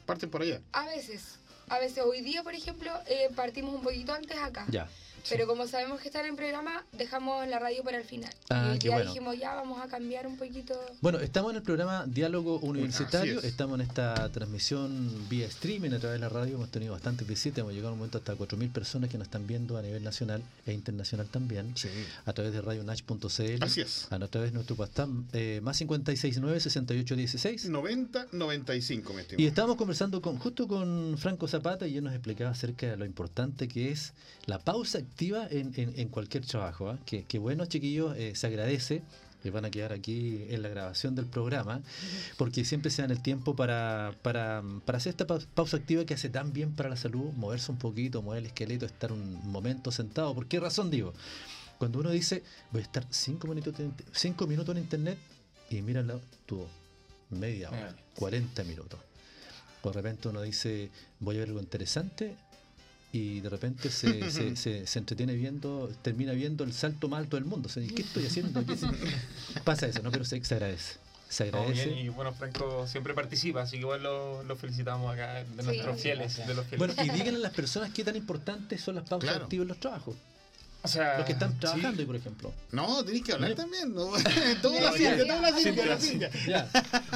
Parten 0.05 0.29
por 0.29 0.41
allá. 0.41 0.61
A 0.71 0.85
veces. 0.87 1.37
A 1.69 1.79
veces. 1.79 2.03
Hoy 2.03 2.21
día, 2.21 2.43
por 2.43 2.53
ejemplo, 2.53 2.91
eh, 3.07 3.29
partimos 3.35 3.75
un 3.75 3.81
poquito 3.81 4.13
antes 4.13 4.37
acá. 4.37 4.65
Ya. 4.69 4.87
Pero 5.29 5.47
como 5.47 5.67
sabemos 5.67 5.99
que 6.01 6.09
están 6.09 6.25
en 6.25 6.35
programa, 6.35 6.85
dejamos 6.91 7.47
la 7.47 7.59
radio 7.59 7.83
para 7.83 7.97
el 7.97 8.03
final. 8.03 8.31
Ah, 8.49 8.75
y 8.75 8.79
ya 8.79 9.01
dijimos, 9.01 9.37
ya 9.37 9.55
vamos 9.55 9.81
a 9.81 9.87
cambiar 9.87 10.27
un 10.27 10.37
poquito. 10.37 10.79
Bueno, 11.01 11.19
estamos 11.19 11.51
en 11.51 11.57
el 11.57 11.63
programa 11.63 12.05
Diálogo 12.07 12.59
Universitario. 12.59 13.41
Estamos 13.41 13.79
en 13.79 13.87
esta 13.87 14.29
transmisión 14.31 15.27
vía 15.29 15.47
streaming 15.47 15.91
a 15.91 15.99
través 15.99 16.19
de 16.19 16.19
la 16.19 16.29
radio. 16.29 16.55
Hemos 16.55 16.69
tenido 16.69 16.93
bastantes 16.93 17.27
visitas. 17.27 17.59
Hemos 17.59 17.73
llegado 17.73 17.89
a 17.89 17.93
un 17.93 17.99
momento 17.99 18.17
hasta 18.17 18.35
4.000 18.35 18.71
personas 18.71 19.09
que 19.09 19.17
nos 19.17 19.27
están 19.27 19.47
viendo 19.47 19.77
a 19.77 19.81
nivel 19.81 20.03
nacional 20.03 20.43
e 20.65 20.73
internacional 20.73 21.27
también. 21.27 21.73
A 22.25 22.33
través 22.33 22.53
de 22.53 22.61
radionach.cl. 22.61 23.63
Así 23.63 23.81
es. 23.81 24.07
A 24.11 24.19
través 24.27 24.51
de 24.51 24.55
nuestro 24.55 24.75
WhatsApp, 24.75 25.09
eh, 25.33 25.59
más 25.63 25.77
569 25.77 26.59
6816 26.59 27.69
90 27.69 28.27
95, 28.31 29.13
me 29.13 29.25
Y 29.37 29.45
estamos 29.45 29.75
conversando 29.75 30.21
con, 30.21 30.37
justo 30.37 30.67
con 30.67 31.17
Franco 31.17 31.47
Zapata 31.47 31.87
y 31.87 31.97
él 31.97 32.03
nos 32.03 32.13
explicaba 32.13 32.51
acerca 32.51 32.87
de 32.87 32.97
lo 32.97 33.05
importante 33.05 33.67
que 33.67 33.91
es 33.91 34.13
la 34.45 34.59
pausa 34.59 34.99
activa 35.15 35.47
en, 35.49 35.71
en, 35.75 36.09
cualquier 36.09 36.45
trabajo. 36.45 36.89
¿ah? 36.89 36.99
Que, 37.05 37.23
que, 37.23 37.39
bueno, 37.39 37.65
chiquillos, 37.65 38.17
eh, 38.17 38.35
se 38.35 38.47
agradece. 38.47 39.01
que 39.41 39.51
van 39.51 39.63
a 39.63 39.69
quedar 39.69 39.93
aquí 39.93 40.43
en 40.49 40.63
la 40.63 40.69
grabación 40.69 41.13
del 41.13 41.27
programa, 41.27 41.81
porque 42.35 42.65
siempre 42.65 42.89
se 42.89 43.03
dan 43.03 43.11
el 43.11 43.21
tiempo 43.21 43.55
para, 43.55 44.15
para, 44.23 44.63
para 44.85 44.97
hacer 44.97 45.11
esta 45.11 45.27
pausa 45.27 45.77
activa 45.77 46.03
que 46.03 46.15
hace 46.15 46.29
tan 46.29 46.51
bien 46.51 46.75
para 46.75 46.89
la 46.89 46.97
salud, 46.97 47.31
moverse 47.33 47.71
un 47.71 47.77
poquito, 47.77 48.23
mover 48.23 48.39
el 48.39 48.47
esqueleto, 48.47 48.87
estar 48.87 49.11
un 49.11 49.47
momento 49.47 49.91
sentado. 49.91 50.33
¿Por 50.33 50.47
qué 50.47 50.59
razón 50.59 50.89
digo? 50.89 51.13
Cuando 51.77 51.99
uno 51.99 52.09
dice, 52.09 52.41
voy 52.71 52.81
a 52.81 52.85
estar 52.85 53.05
cinco 53.11 53.47
minutos, 53.47 53.79
en, 53.79 53.93
cinco 54.13 54.47
minutos 54.47 54.75
en 54.75 54.81
internet, 54.81 55.17
y 55.69 55.81
míralo, 55.83 56.19
tuvo 56.47 56.67
media 57.29 57.69
hora, 57.69 57.95
40 58.15 58.63
minutos. 58.63 58.99
Por 59.83 59.93
repente 59.93 60.27
uno 60.27 60.41
dice, 60.41 60.89
voy 61.19 61.35
a 61.35 61.39
ver 61.41 61.49
algo 61.49 61.59
interesante, 61.59 62.35
y 63.15 63.39
de 63.39 63.49
repente 63.49 63.89
se, 63.91 64.29
se, 64.55 64.85
se, 64.85 64.99
entretiene 64.99 65.35
viendo, 65.35 65.89
termina 66.01 66.33
viendo 66.33 66.63
el 66.63 66.73
salto 66.73 67.07
más 67.07 67.19
alto 67.19 67.37
del 67.37 67.45
mundo. 67.45 67.69
¿Qué 67.73 68.01
estoy 68.01 68.25
haciendo? 68.25 68.63
Pasa 69.63 69.87
eso, 69.87 70.01
¿no? 70.03 70.11
Pero 70.11 70.25
se, 70.25 70.35
agradece. 70.35 70.97
Se 71.29 71.43
agradece. 71.43 71.89
y 71.91 72.09
bueno, 72.09 72.33
Franco 72.33 72.85
siempre 72.87 73.13
participa, 73.13 73.61
así 73.61 73.77
que 73.77 73.81
igual 73.81 74.03
lo, 74.03 74.55
felicitamos 74.57 75.13
acá 75.13 75.43
de 75.43 75.63
nuestros 75.63 76.01
fieles, 76.01 76.45
de 76.45 76.53
los 76.53 76.65
fieles. 76.67 76.77
Bueno, 76.77 76.93
y 77.03 77.09
díganle 77.17 77.39
a 77.39 77.43
las 77.43 77.53
personas 77.53 77.91
qué 77.91 78.03
tan 78.03 78.15
importantes 78.15 78.81
son 78.81 78.95
las 78.95 79.07
pausas 79.07 79.37
activas 79.37 79.63
en 79.63 79.67
los 79.69 79.79
trabajos. 79.79 80.15
O 80.85 80.87
sea, 80.87 81.17
los 81.17 81.25
que 81.25 81.33
están 81.33 81.59
trabajando, 81.59 82.01
y 82.01 82.05
por 82.05 82.15
ejemplo. 82.15 82.53
No, 82.71 83.03
tenéis 83.03 83.23
que 83.23 83.33
hablar 83.33 83.55
también. 83.55 83.93
¿no? 83.93 84.11
toda 84.61 84.81
la 84.81 84.91
ciencia, 84.91 85.25
toda 85.25 85.41
la 85.41 85.97
ciencia, 85.99 86.29
Ya. 86.47 86.69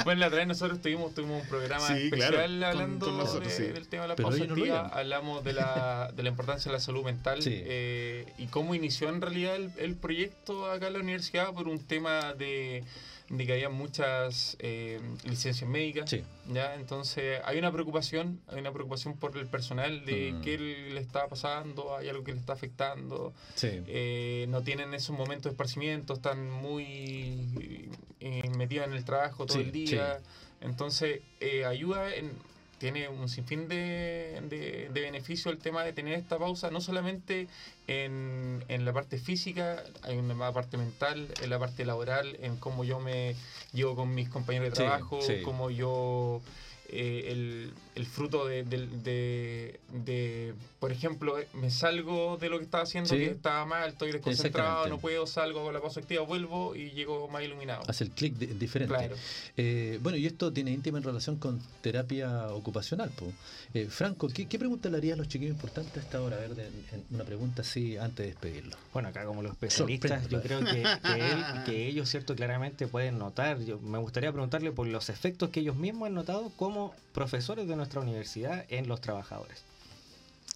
Bueno, 0.04 0.20
la 0.20 0.26
otra 0.26 0.38
vez 0.38 0.48
nosotros 0.48 0.82
tuvimos, 0.82 1.14
tuvimos 1.14 1.42
un 1.42 1.48
programa 1.48 1.96
especial 1.96 2.64
hablando 2.64 3.40
del 3.40 3.88
tema 3.88 4.02
de 4.02 4.08
la 4.08 4.44
activa. 4.44 4.88
Hablamos 4.88 5.44
de 5.44 5.52
la, 5.52 6.12
de 6.16 6.22
la 6.22 6.28
importancia 6.28 6.70
de 6.70 6.76
la 6.76 6.80
salud 6.80 7.04
mental 7.04 7.38
eh, 7.46 8.26
y 8.38 8.46
cómo 8.46 8.74
inició 8.74 9.08
en 9.08 9.20
realidad 9.20 9.54
el, 9.54 9.70
el 9.78 9.94
proyecto 9.94 10.70
acá 10.70 10.88
en 10.88 10.94
la 10.94 10.98
universidad 10.98 11.52
por 11.52 11.68
un 11.68 11.78
tema 11.78 12.34
de 12.34 12.84
de 13.30 13.46
que 13.46 13.52
había 13.52 13.68
muchas 13.68 14.56
eh, 14.58 15.00
licencias 15.24 15.68
médicas. 15.68 16.14
¿ya? 16.52 16.74
Entonces 16.74 17.40
hay 17.44 17.58
una 17.58 17.70
preocupación, 17.70 18.40
hay 18.48 18.58
una 18.58 18.72
preocupación 18.72 19.16
por 19.16 19.36
el 19.38 19.46
personal 19.46 20.04
de 20.04 20.32
mm. 20.32 20.42
qué 20.42 20.58
le 20.58 21.00
está 21.00 21.28
pasando, 21.28 21.96
hay 21.96 22.08
algo 22.08 22.24
que 22.24 22.32
le 22.32 22.40
está 22.40 22.54
afectando. 22.54 23.32
Eh, 23.62 24.46
no 24.48 24.62
tienen 24.62 24.92
esos 24.94 25.16
momentos 25.16 25.44
de 25.44 25.50
esparcimiento, 25.50 26.14
están 26.14 26.50
muy 26.50 27.88
eh, 28.18 28.50
metidos 28.58 28.88
en 28.88 28.94
el 28.94 29.04
trabajo 29.04 29.46
todo 29.46 29.60
el 29.60 29.70
día. 29.70 30.20
Entonces 30.60 31.20
ayuda 31.64 32.12
en 32.14 32.32
tiene 32.80 33.10
un 33.10 33.28
sinfín 33.28 33.68
de, 33.68 34.40
de, 34.48 34.88
de 34.90 35.00
beneficio 35.02 35.50
el 35.50 35.58
tema 35.58 35.84
de 35.84 35.92
tener 35.92 36.14
esta 36.14 36.38
pausa, 36.38 36.70
no 36.70 36.80
solamente 36.80 37.46
en, 37.86 38.64
en, 38.68 38.86
la 38.86 38.94
parte 38.94 39.18
física, 39.18 39.84
hay 40.02 40.16
una 40.16 40.50
parte 40.50 40.78
mental, 40.78 41.28
en 41.42 41.50
la 41.50 41.58
parte 41.58 41.84
laboral, 41.84 42.38
en 42.40 42.56
cómo 42.56 42.82
yo 42.82 42.98
me 42.98 43.36
llevo 43.74 43.96
con 43.96 44.14
mis 44.14 44.30
compañeros 44.30 44.70
de 44.70 44.76
trabajo, 44.76 45.20
cómo 45.44 45.68
yo 45.70 46.40
eh, 46.88 47.26
el, 47.28 47.74
el, 47.96 48.06
fruto 48.06 48.46
de, 48.46 48.64
de, 48.64 50.54
por 50.80 50.92
ejemplo, 50.92 51.38
eh, 51.38 51.46
me 51.52 51.70
salgo 51.70 52.38
de 52.38 52.48
lo 52.48 52.56
que 52.56 52.64
estaba 52.64 52.84
haciendo, 52.84 53.10
que 53.10 53.26
estaba 53.26 53.66
mal, 53.66 53.90
estoy 53.90 54.12
desconcentrado, 54.12 54.88
no 54.88 54.98
puedo, 54.98 55.26
salgo 55.26 55.62
con 55.62 55.74
la 55.74 55.80
pausa 55.80 56.00
activa, 56.00 56.24
vuelvo 56.24 56.74
y 56.74 56.90
llego 56.92 57.28
más 57.28 57.42
iluminado. 57.42 57.82
Hace 57.86 58.04
el 58.04 58.10
clic 58.10 58.34
diferente. 58.34 59.10
Eh, 59.58 59.98
bueno, 60.02 60.16
y 60.16 60.24
esto 60.24 60.50
tiene 60.54 60.70
íntima 60.70 60.96
en 60.96 61.04
relación 61.04 61.36
con 61.36 61.60
terapia 61.82 62.48
ocupacional. 62.48 63.12
Franco, 63.90 64.28
¿qué, 64.28 64.58
pregunta 64.58 64.88
le 64.88 64.96
harías 64.96 65.14
a 65.14 65.18
los 65.18 65.28
chiquillos 65.28 65.54
importantes 65.54 65.98
a 65.98 66.00
esta 66.00 66.22
hora? 66.22 66.36
A 66.36 66.40
ver, 66.40 66.70
una 67.10 67.24
pregunta 67.24 67.60
así 67.60 67.98
antes 67.98 68.24
de 68.24 68.26
despedirlo. 68.28 68.74
Bueno, 68.94 69.10
acá 69.10 69.26
como 69.26 69.42
los 69.42 69.52
especialistas, 69.52 70.28
yo 70.28 70.40
creo 70.40 70.60
que, 70.60 70.82
que, 71.66 71.88
ellos, 71.88 72.08
cierto, 72.08 72.34
claramente 72.34 72.86
pueden 72.86 73.18
notar. 73.18 73.60
Yo, 73.60 73.78
me 73.80 73.98
gustaría 73.98 74.32
preguntarle 74.32 74.72
por 74.72 74.86
los 74.86 75.10
efectos 75.10 75.50
que 75.50 75.60
ellos 75.60 75.76
mismos 75.76 76.06
han 76.06 76.14
notado 76.14 76.50
como 76.56 76.94
profesores 77.12 77.68
de 77.68 77.76
nuestra 77.76 78.00
universidad 78.00 78.64
en 78.70 78.88
los 78.88 79.02
trabajadores. 79.02 79.69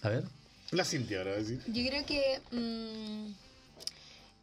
A 0.05 0.09
ver. 0.09 0.23
La 0.69 0.85
Cintia 0.85 1.17
ahora 1.17 1.35
decir. 1.35 1.61
Yo 1.65 1.83
creo 1.87 2.05
que 2.05 2.39
mm, 2.51 3.33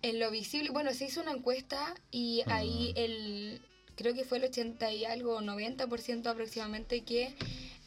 en 0.02 0.18
lo 0.18 0.30
visible, 0.32 0.70
bueno, 0.70 0.92
se 0.92 1.04
hizo 1.04 1.20
una 1.20 1.30
encuesta 1.30 1.94
y 2.10 2.42
ahí 2.46 2.92
el, 2.96 3.60
creo 3.94 4.12
que 4.12 4.24
fue 4.24 4.38
el 4.38 4.44
80 4.44 4.92
y 4.92 5.04
algo, 5.04 5.40
90% 5.40 6.26
aproximadamente 6.26 7.02
que 7.02 7.32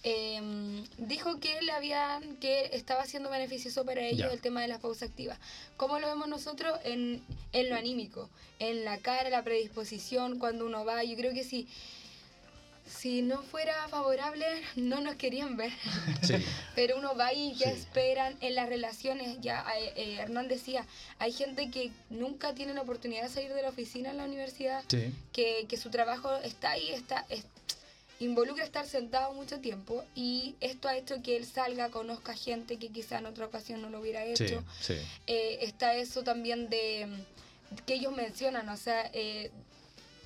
em, 0.04 0.86
dijo 0.98 1.42
que 1.42 1.62
le 1.64 1.74
habían, 1.74 2.38
que 2.38 2.70
estaba 2.72 3.06
siendo 3.06 3.30
beneficioso 3.30 3.84
para 3.84 4.02
ellos 4.02 4.32
el 4.32 4.40
tema 4.40 4.62
de 4.62 4.70
las 4.70 4.80
pausas 4.80 5.10
activas. 5.10 5.38
¿Cómo 5.76 6.00
lo 6.00 6.08
vemos 6.08 6.30
nosotros? 6.30 6.80
En, 6.86 7.22
en 7.52 7.70
lo 7.70 7.76
anímico, 7.76 8.30
en 8.60 8.86
la 8.86 9.00
cara, 9.00 9.30
la 9.30 9.44
predisposición, 9.44 10.40
cuando 10.40 10.66
uno 10.66 10.86
va. 10.86 11.04
Yo 11.04 11.18
creo 11.18 11.34
que 11.34 11.44
sí 11.44 11.50
si 11.50 11.68
no 13.22 13.42
fuera 13.44 13.88
favorable, 13.90 14.46
no 14.76 15.02
nos 15.02 15.16
querían 15.16 15.58
ver. 15.58 15.72
Pero 16.76 16.98
uno 16.98 17.16
va 17.16 17.34
y 17.34 17.54
ya 17.56 17.70
esperan 17.70 18.36
en 18.42 18.56
las 18.56 18.68
relaciones. 18.70 19.38
Ya 19.42 19.66
eh, 19.80 19.94
eh, 19.96 20.18
Hernán 20.20 20.48
decía, 20.48 20.86
hay 21.20 21.32
gente 21.32 21.70
que 21.70 21.92
nunca 22.10 22.54
tiene 22.54 22.74
la 22.74 22.82
oportunidad 22.82 23.24
de 23.24 23.30
salir 23.30 23.54
de 23.54 23.62
la 23.62 23.70
oficina 23.70 24.12
en 24.12 24.18
la 24.18 24.26
universidad, 24.26 24.84
que, 24.86 25.66
que, 25.68 25.78
su 25.78 25.90
trabajo 25.90 26.36
está 26.38 26.72
ahí, 26.72 26.92
está, 26.92 27.26
involucra 28.20 28.64
estar 28.64 28.86
sentado 28.86 29.34
mucho 29.34 29.60
tiempo 29.60 30.04
y 30.16 30.56
esto 30.62 30.88
ha 30.88 30.96
hecho 30.96 31.22
que 31.22 31.36
él 31.36 31.46
salga, 31.46 31.90
conozca 31.90 32.34
gente 32.34 32.78
que 32.78 32.90
quizá 32.90 33.20
en 33.20 33.26
otra 33.26 33.46
ocasión 33.46 33.82
no 33.82 33.90
lo 33.90 34.00
hubiera 34.00 34.24
hecho. 34.26 34.64
Eh, 35.28 35.60
está 35.62 35.96
eso 35.96 36.24
también 36.24 36.70
de 36.70 37.08
que 37.86 37.96
ellos 37.96 38.16
mencionan, 38.16 38.70
o 38.70 38.78
sea, 38.78 39.10
eh, 39.14 39.52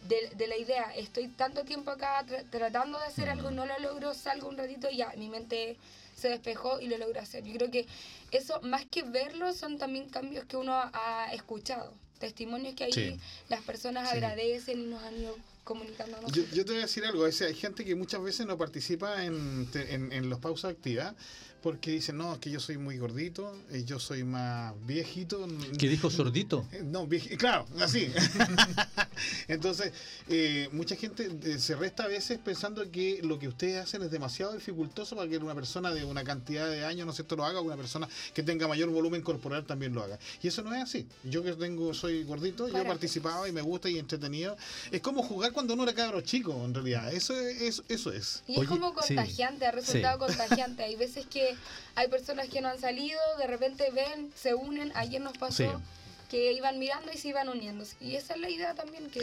de, 0.08 0.48
la 0.48 0.58
idea, 0.58 0.94
estoy 0.96 1.28
tanto 1.28 1.64
tiempo 1.64 1.92
acá 1.92 2.26
tratando 2.50 2.98
de 3.00 3.06
hacer 3.06 3.30
algo, 3.30 3.52
no 3.52 3.66
lo 3.66 3.78
logro, 3.80 4.14
salgo 4.14 4.50
un 4.50 4.58
ratito 4.58 4.90
y 4.90 4.98
ya, 4.98 5.14
mi 5.18 5.30
mente 5.30 5.78
se 6.16 6.30
despejó 6.30 6.80
y 6.80 6.88
lo 6.88 6.98
logro 6.98 7.20
hacer. 7.20 7.44
Yo 7.44 7.54
creo 7.54 7.72
que 7.72 7.86
eso, 8.32 8.60
más 8.62 8.86
que 8.86 9.04
verlo, 9.04 9.54
son 9.54 9.78
también 9.78 10.10
cambios 10.10 10.46
que 10.46 10.58
uno 10.58 10.74
ha 10.74 11.30
escuchado, 11.34 11.94
testimonios 12.20 12.76
que 12.76 12.86
ahí 12.86 13.20
las 13.50 13.62
personas 13.62 14.12
agradecen 14.12 14.82
y 14.82 14.86
nos 14.86 15.04
han 15.04 15.18
ido 15.18 15.38
comunicando. 15.64 16.18
Yo, 16.32 16.44
yo, 16.54 16.66
te 16.66 16.72
voy 16.72 16.80
a 16.80 16.86
decir 16.86 17.06
algo, 17.06 17.26
hay 17.26 17.54
gente 17.54 17.86
que 17.86 17.96
muchas 17.96 18.22
veces 18.22 18.46
no 18.48 18.58
participa 18.58 19.24
en, 19.24 19.70
en, 19.74 20.12
en 20.12 20.30
los 20.30 20.40
pausas 20.40 20.72
activas 20.72 21.14
porque 21.62 21.92
dicen, 21.92 22.18
no, 22.18 22.34
es 22.34 22.40
que 22.40 22.50
yo 22.50 22.60
soy 22.60 22.78
muy 22.78 22.98
gordito, 22.98 23.56
y 23.72 23.84
yo 23.84 24.00
soy 24.00 24.24
más 24.24 24.74
viejito. 24.86 25.48
¿Qué 25.78 25.88
dijo 25.88 26.10
sordito? 26.10 26.66
Eh, 26.72 26.84
no, 26.84 27.08
claro, 27.38 27.66
así. 27.80 28.12
Entonces, 29.48 29.92
eh, 30.28 30.70
mucha 30.72 30.96
gente 30.96 31.30
eh, 31.44 31.58
se 31.58 31.76
resta 31.76 32.04
a 32.04 32.08
veces 32.08 32.38
pensando 32.38 32.90
que 32.92 33.22
lo 33.24 33.40
que 33.40 33.48
ustedes 33.48 33.84
hacen 33.84 34.04
es 34.04 34.12
demasiado 34.12 34.54
dificultoso 34.54 35.16
para 35.16 35.28
que 35.28 35.38
una 35.38 35.56
persona 35.56 35.92
de 35.92 36.06
una 36.06 36.24
cantidad 36.24 36.70
de 36.70 36.86
años, 36.86 37.08
no 37.08 37.14
sé, 37.14 37.24
esto 37.24 37.36
lo 37.36 37.46
haga, 37.46 37.60
o 37.60 37.64
una 37.64 37.76
persona 37.76 38.08
que 38.34 38.44
tenga 38.44 38.68
mayor 38.68 38.90
volumen 38.90 39.22
corporal 39.22 39.66
también 39.66 39.94
lo 39.94 40.04
haga. 40.04 40.20
Y 40.44 40.48
eso 40.48 40.62
no 40.62 40.74
es 40.76 40.84
así. 40.84 41.08
Yo 41.24 41.44
que 41.44 41.54
tengo, 41.54 41.94
soy 41.94 42.24
gordito, 42.24 42.68
yo 42.68 42.78
he 42.78 42.86
participado 42.86 43.48
y 43.48 43.52
me 43.52 43.62
gusta 43.62 43.90
y 43.90 43.98
entretenido. 43.98 44.56
Es 44.92 45.02
como 45.02 45.24
jugar 45.24 45.52
cuando 45.52 45.74
uno 45.74 45.84
era 45.84 45.94
cabro 45.94 46.22
chico, 46.22 46.54
en 46.64 46.74
realidad. 46.74 47.12
Eso 47.14 47.34
es. 47.40 47.82
Eso 47.88 48.12
es. 48.12 48.44
Y 48.48 48.60
es 48.60 48.68
como 48.68 48.94
contagiante, 48.94 49.66
ha 49.66 49.72
resultado 49.72 50.20
contagiante. 50.20 50.84
Hay 50.84 50.96
veces 50.96 51.26
que 51.26 51.49
hay 51.96 52.08
personas 52.08 52.50
que 52.50 52.62
no 52.62 52.70
han 52.70 52.80
salido, 52.80 53.20
de 53.38 53.48
repente 53.48 53.92
ven, 53.92 54.32
se 54.36 54.54
unen. 54.54 54.92
Ayer 54.96 55.22
nos 55.22 55.38
pasó 55.38 55.82
que 56.30 56.54
iban 56.54 56.80
mirando 56.80 57.12
y 57.12 57.18
se 57.18 57.30
iban 57.30 57.50
uniendo. 57.50 57.84
Y 58.00 58.16
esa 58.16 58.36
es 58.36 58.40
la 58.40 58.50
idea 58.50 58.76
también 58.76 59.10
que... 59.10 59.22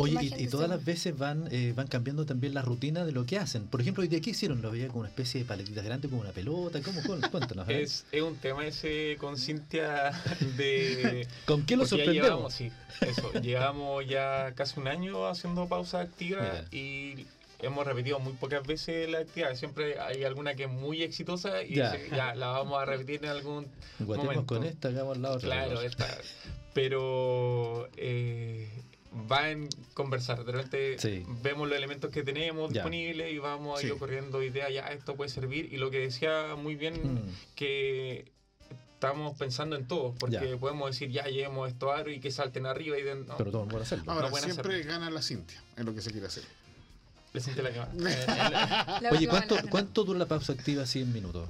Oye, 0.00 0.32
y, 0.38 0.46
todas 0.46 0.68
las 0.70 0.84
veces 0.84 1.18
van 1.18 1.48
eh, 1.50 1.72
van 1.74 1.88
cambiando 1.88 2.24
también 2.24 2.54
la 2.54 2.62
rutina 2.62 3.04
de 3.04 3.10
lo 3.10 3.26
que 3.26 3.36
hacen. 3.36 3.66
Por 3.66 3.80
ejemplo, 3.80 4.04
¿y 4.04 4.08
de 4.08 4.20
qué 4.20 4.30
hicieron? 4.30 4.62
¿Lo 4.62 4.70
veía 4.70 4.86
como 4.86 5.00
una 5.00 5.08
especie 5.08 5.40
de 5.40 5.46
paletitas 5.46 5.84
grande, 5.84 6.08
como 6.08 6.20
una 6.20 6.30
pelota? 6.30 6.80
¿Cómo? 6.82 7.00
Cuéntanos. 7.02 7.68
es, 7.68 8.04
es 8.12 8.22
un 8.22 8.36
tema 8.36 8.64
ese 8.64 9.16
con 9.18 9.36
Cintia 9.36 10.12
de... 10.56 11.26
¿Con 11.46 11.66
qué 11.66 11.76
lo 11.76 11.84
sorprendemos? 11.84 12.54
sí, 12.54 12.70
eso. 13.00 13.32
llevamos 13.42 14.06
ya 14.06 14.52
casi 14.54 14.78
un 14.78 14.86
año 14.86 15.26
haciendo 15.26 15.66
pausa 15.66 16.00
activa 16.00 16.64
y 16.70 17.26
hemos 17.60 17.86
repetido 17.86 18.18
muy 18.18 18.32
pocas 18.34 18.66
veces 18.66 19.08
la 19.08 19.18
actividad. 19.18 19.54
Siempre 19.54 19.98
hay 19.98 20.24
alguna 20.24 20.54
que 20.54 20.64
es 20.64 20.70
muy 20.70 21.02
exitosa 21.02 21.62
y 21.62 21.74
ya, 21.74 22.34
la 22.34 22.48
vamos 22.48 22.80
a 22.80 22.84
repetir 22.84 23.24
en 23.24 23.30
algún 23.30 23.66
momento. 23.98 24.46
con 24.46 24.64
esta, 24.64 24.88
hagamos 24.88 25.18
la 25.18 25.32
otra. 25.32 25.48
Claro, 25.48 25.80
esta. 25.82 26.06
Pero 26.74 27.88
eh, 27.96 28.68
va 29.30 29.50
en 29.50 29.68
conversar. 29.94 30.44
De 30.44 30.52
repente 30.52 30.96
vemos 31.42 31.68
los 31.68 31.76
elementos 31.76 32.10
que 32.10 32.22
tenemos 32.22 32.72
disponibles 32.72 33.32
y 33.32 33.38
vamos 33.38 33.82
ahí 33.82 33.90
ocurriendo 33.90 34.42
ideas, 34.42 34.72
ya 34.72 34.88
esto 34.88 35.16
puede 35.16 35.30
servir. 35.30 35.72
Y 35.72 35.78
lo 35.78 35.90
que 35.90 36.00
decía 36.00 36.54
muy 36.56 36.76
bien, 36.76 37.14
mm. 37.14 37.20
que 37.54 38.30
estamos 38.94 39.36
pensando 39.38 39.76
en 39.76 39.86
todo, 39.86 40.14
porque 40.18 40.56
podemos 40.56 40.90
decir, 40.90 41.10
ya 41.10 41.24
llevemos 41.26 41.68
esto 41.68 41.92
aro 41.92 42.10
y 42.10 42.18
que 42.18 42.32
salten 42.32 42.66
arriba 42.66 42.98
y 42.98 43.02
de, 43.02 43.24
Pero 43.36 43.50
todos 43.50 43.68
pueden 43.68 43.82
hacerlo. 43.82 44.10
Ahora, 44.10 44.30
siempre 44.32 44.82
gana 44.82 45.08
la 45.10 45.22
Cintia 45.22 45.62
en 45.76 45.86
lo 45.86 45.94
que 45.94 46.00
se 46.00 46.10
quiere 46.10 46.26
hacer. 46.26 46.42
Oye, 49.10 49.28
¿cuánto, 49.28 49.56
¿cuánto 49.70 50.04
dura 50.04 50.18
la 50.18 50.26
pausa 50.26 50.52
activa? 50.52 50.86
100 50.86 51.12
minutos. 51.12 51.48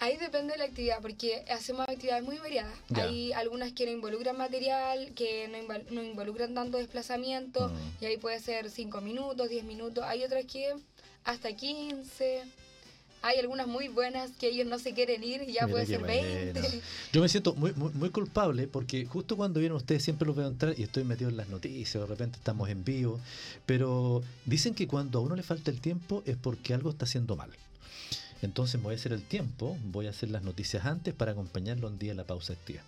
Ahí 0.00 0.16
depende 0.16 0.54
de 0.54 0.58
la 0.58 0.64
actividad, 0.64 1.02
porque 1.02 1.44
hacemos 1.50 1.86
actividades 1.86 2.24
muy 2.24 2.38
variadas. 2.38 2.72
Hay 2.94 3.34
algunas 3.34 3.72
que 3.72 3.84
no 3.84 3.92
involucran 3.92 4.36
material, 4.36 5.12
que 5.14 5.46
no, 5.90 6.02
involucran 6.02 6.54
tanto 6.54 6.78
desplazamiento, 6.78 7.68
mm. 7.68 8.02
y 8.02 8.06
ahí 8.06 8.16
puede 8.16 8.40
ser 8.40 8.70
5 8.70 9.00
minutos, 9.02 9.50
10 9.50 9.64
minutos. 9.64 10.02
Hay 10.06 10.24
otras 10.24 10.46
que 10.46 10.74
hasta 11.24 11.52
15. 11.52 12.44
Hay 13.22 13.38
algunas 13.38 13.66
muy 13.66 13.88
buenas 13.88 14.30
que 14.38 14.48
ellos 14.48 14.66
no 14.66 14.78
se 14.78 14.94
quieren 14.94 15.22
ir 15.22 15.42
y 15.46 15.52
ya 15.52 15.68
puede 15.68 15.86
ser 15.86 16.02
20. 16.02 16.80
Yo 17.12 17.20
me 17.20 17.28
siento 17.28 17.54
muy, 17.54 17.72
muy, 17.72 18.10
culpable 18.10 18.66
porque 18.66 19.04
justo 19.04 19.36
cuando 19.36 19.60
vienen 19.60 19.76
ustedes 19.76 20.02
siempre 20.02 20.26
los 20.26 20.36
veo 20.36 20.48
entrar 20.48 20.74
y 20.78 20.82
estoy 20.82 21.04
metido 21.04 21.28
en 21.28 21.36
las 21.36 21.48
noticias, 21.48 22.02
de 22.02 22.06
repente 22.06 22.38
estamos 22.38 22.68
en 22.70 22.82
vivo, 22.82 23.20
pero 23.66 24.22
dicen 24.46 24.74
que 24.74 24.86
cuando 24.86 25.18
a 25.18 25.22
uno 25.22 25.36
le 25.36 25.42
falta 25.42 25.70
el 25.70 25.80
tiempo 25.80 26.22
es 26.24 26.36
porque 26.36 26.72
algo 26.72 26.90
está 26.90 27.04
haciendo 27.04 27.36
mal. 27.36 27.50
Entonces 28.42 28.80
voy 28.80 28.94
a 28.94 28.96
hacer 28.96 29.12
el 29.12 29.22
tiempo, 29.22 29.76
voy 29.84 30.06
a 30.06 30.10
hacer 30.10 30.30
las 30.30 30.42
noticias 30.42 30.86
antes 30.86 31.12
para 31.12 31.32
acompañarlo 31.32 31.88
un 31.88 31.98
día 31.98 32.12
en 32.12 32.16
la 32.16 32.24
pausa 32.24 32.54
activa. 32.54 32.82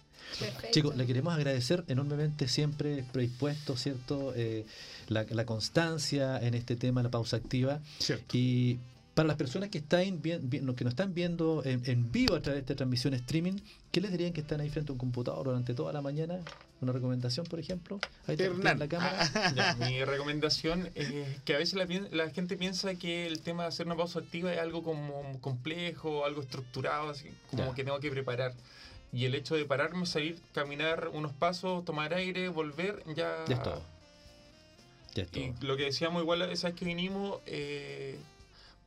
Chicos, 0.71 0.97
le 0.97 1.07
queremos 1.07 1.35
agradecer 1.35 1.85
enormemente 1.89 2.49
siempre 2.49 3.05
predispuesto, 3.13 3.77
¿cierto? 3.77 4.33
Eh, 4.35 4.65
la, 5.09 5.27
la, 5.29 5.45
constancia 5.45 6.39
en 6.41 6.55
este 6.55 6.77
tema, 6.77 7.03
la 7.03 7.11
pausa 7.11 7.37
activa. 7.37 7.81
Cierto. 7.99 8.35
Y 8.35 8.79
para 9.15 9.29
las 9.29 9.37
personas 9.37 9.69
que 9.69 9.79
están 9.79 10.23
que 10.23 10.61
nos 10.63 10.79
están 10.81 11.13
viendo 11.13 11.63
en, 11.65 12.11
vivo 12.11 12.35
a 12.35 12.41
través 12.41 12.61
de 12.61 12.61
esta 12.61 12.77
transmisión 12.77 13.13
streaming, 13.15 13.59
¿qué 13.91 14.01
les 14.01 14.11
dirían 14.11 14.33
que 14.33 14.41
están 14.41 14.61
ahí 14.61 14.71
frente 14.71 14.91
a 14.91 14.95
un 14.95 14.99
computador 14.99 15.45
durante 15.45 15.75
toda 15.75 15.93
la 15.93 16.01
mañana? 16.01 16.39
¿Una 16.81 16.93
recomendación, 16.93 17.47
por 17.47 17.61
ejemplo? 17.61 18.01
Ahí 18.27 18.37
está 18.39 18.75
la 18.75 18.89
cámara. 18.89 19.77
mi 19.87 20.03
recomendación 20.05 20.89
es 20.95 21.13
que 21.45 21.55
a 21.55 21.59
veces 21.59 21.75
la, 22.11 22.31
gente 22.31 22.57
piensa 22.57 22.95
que 22.95 23.27
el 23.27 23.41
tema 23.41 23.65
de 23.65 23.69
hacer 23.69 23.87
una 23.87 23.97
pausa 23.97 24.21
activa 24.21 24.53
es 24.53 24.59
algo 24.59 24.83
como 24.83 25.39
complejo, 25.41 26.25
algo 26.25 26.41
estructurado, 26.41 27.11
así 27.11 27.31
como 27.51 27.75
que 27.75 27.85
tengo 27.85 28.01
que 28.01 28.11
preparar. 28.11 28.55
Y 29.13 29.27
el 29.27 29.35
hecho 29.35 29.57
de 29.57 29.67
pararme, 29.67 30.07
salir, 30.07 30.41
caminar 30.55 31.11
unos 31.13 31.35
pasos, 31.35 31.85
tomar 31.85 32.15
aire, 32.15 32.49
volver, 32.49 33.03
ya... 33.15 33.45
Ya 33.47 33.57
es 33.57 33.63
todo. 33.63 33.83
Ya 35.15 35.25
es 35.25 35.31
todo. 35.31 35.45
Y 35.45 35.55
lo 35.61 35.77
que 35.77 35.85
decíamos 35.85 36.23
igual, 36.23 36.41
esa 36.51 36.75
que 36.75 36.87
vinimos... 36.87 37.41
Eh, 37.45 38.17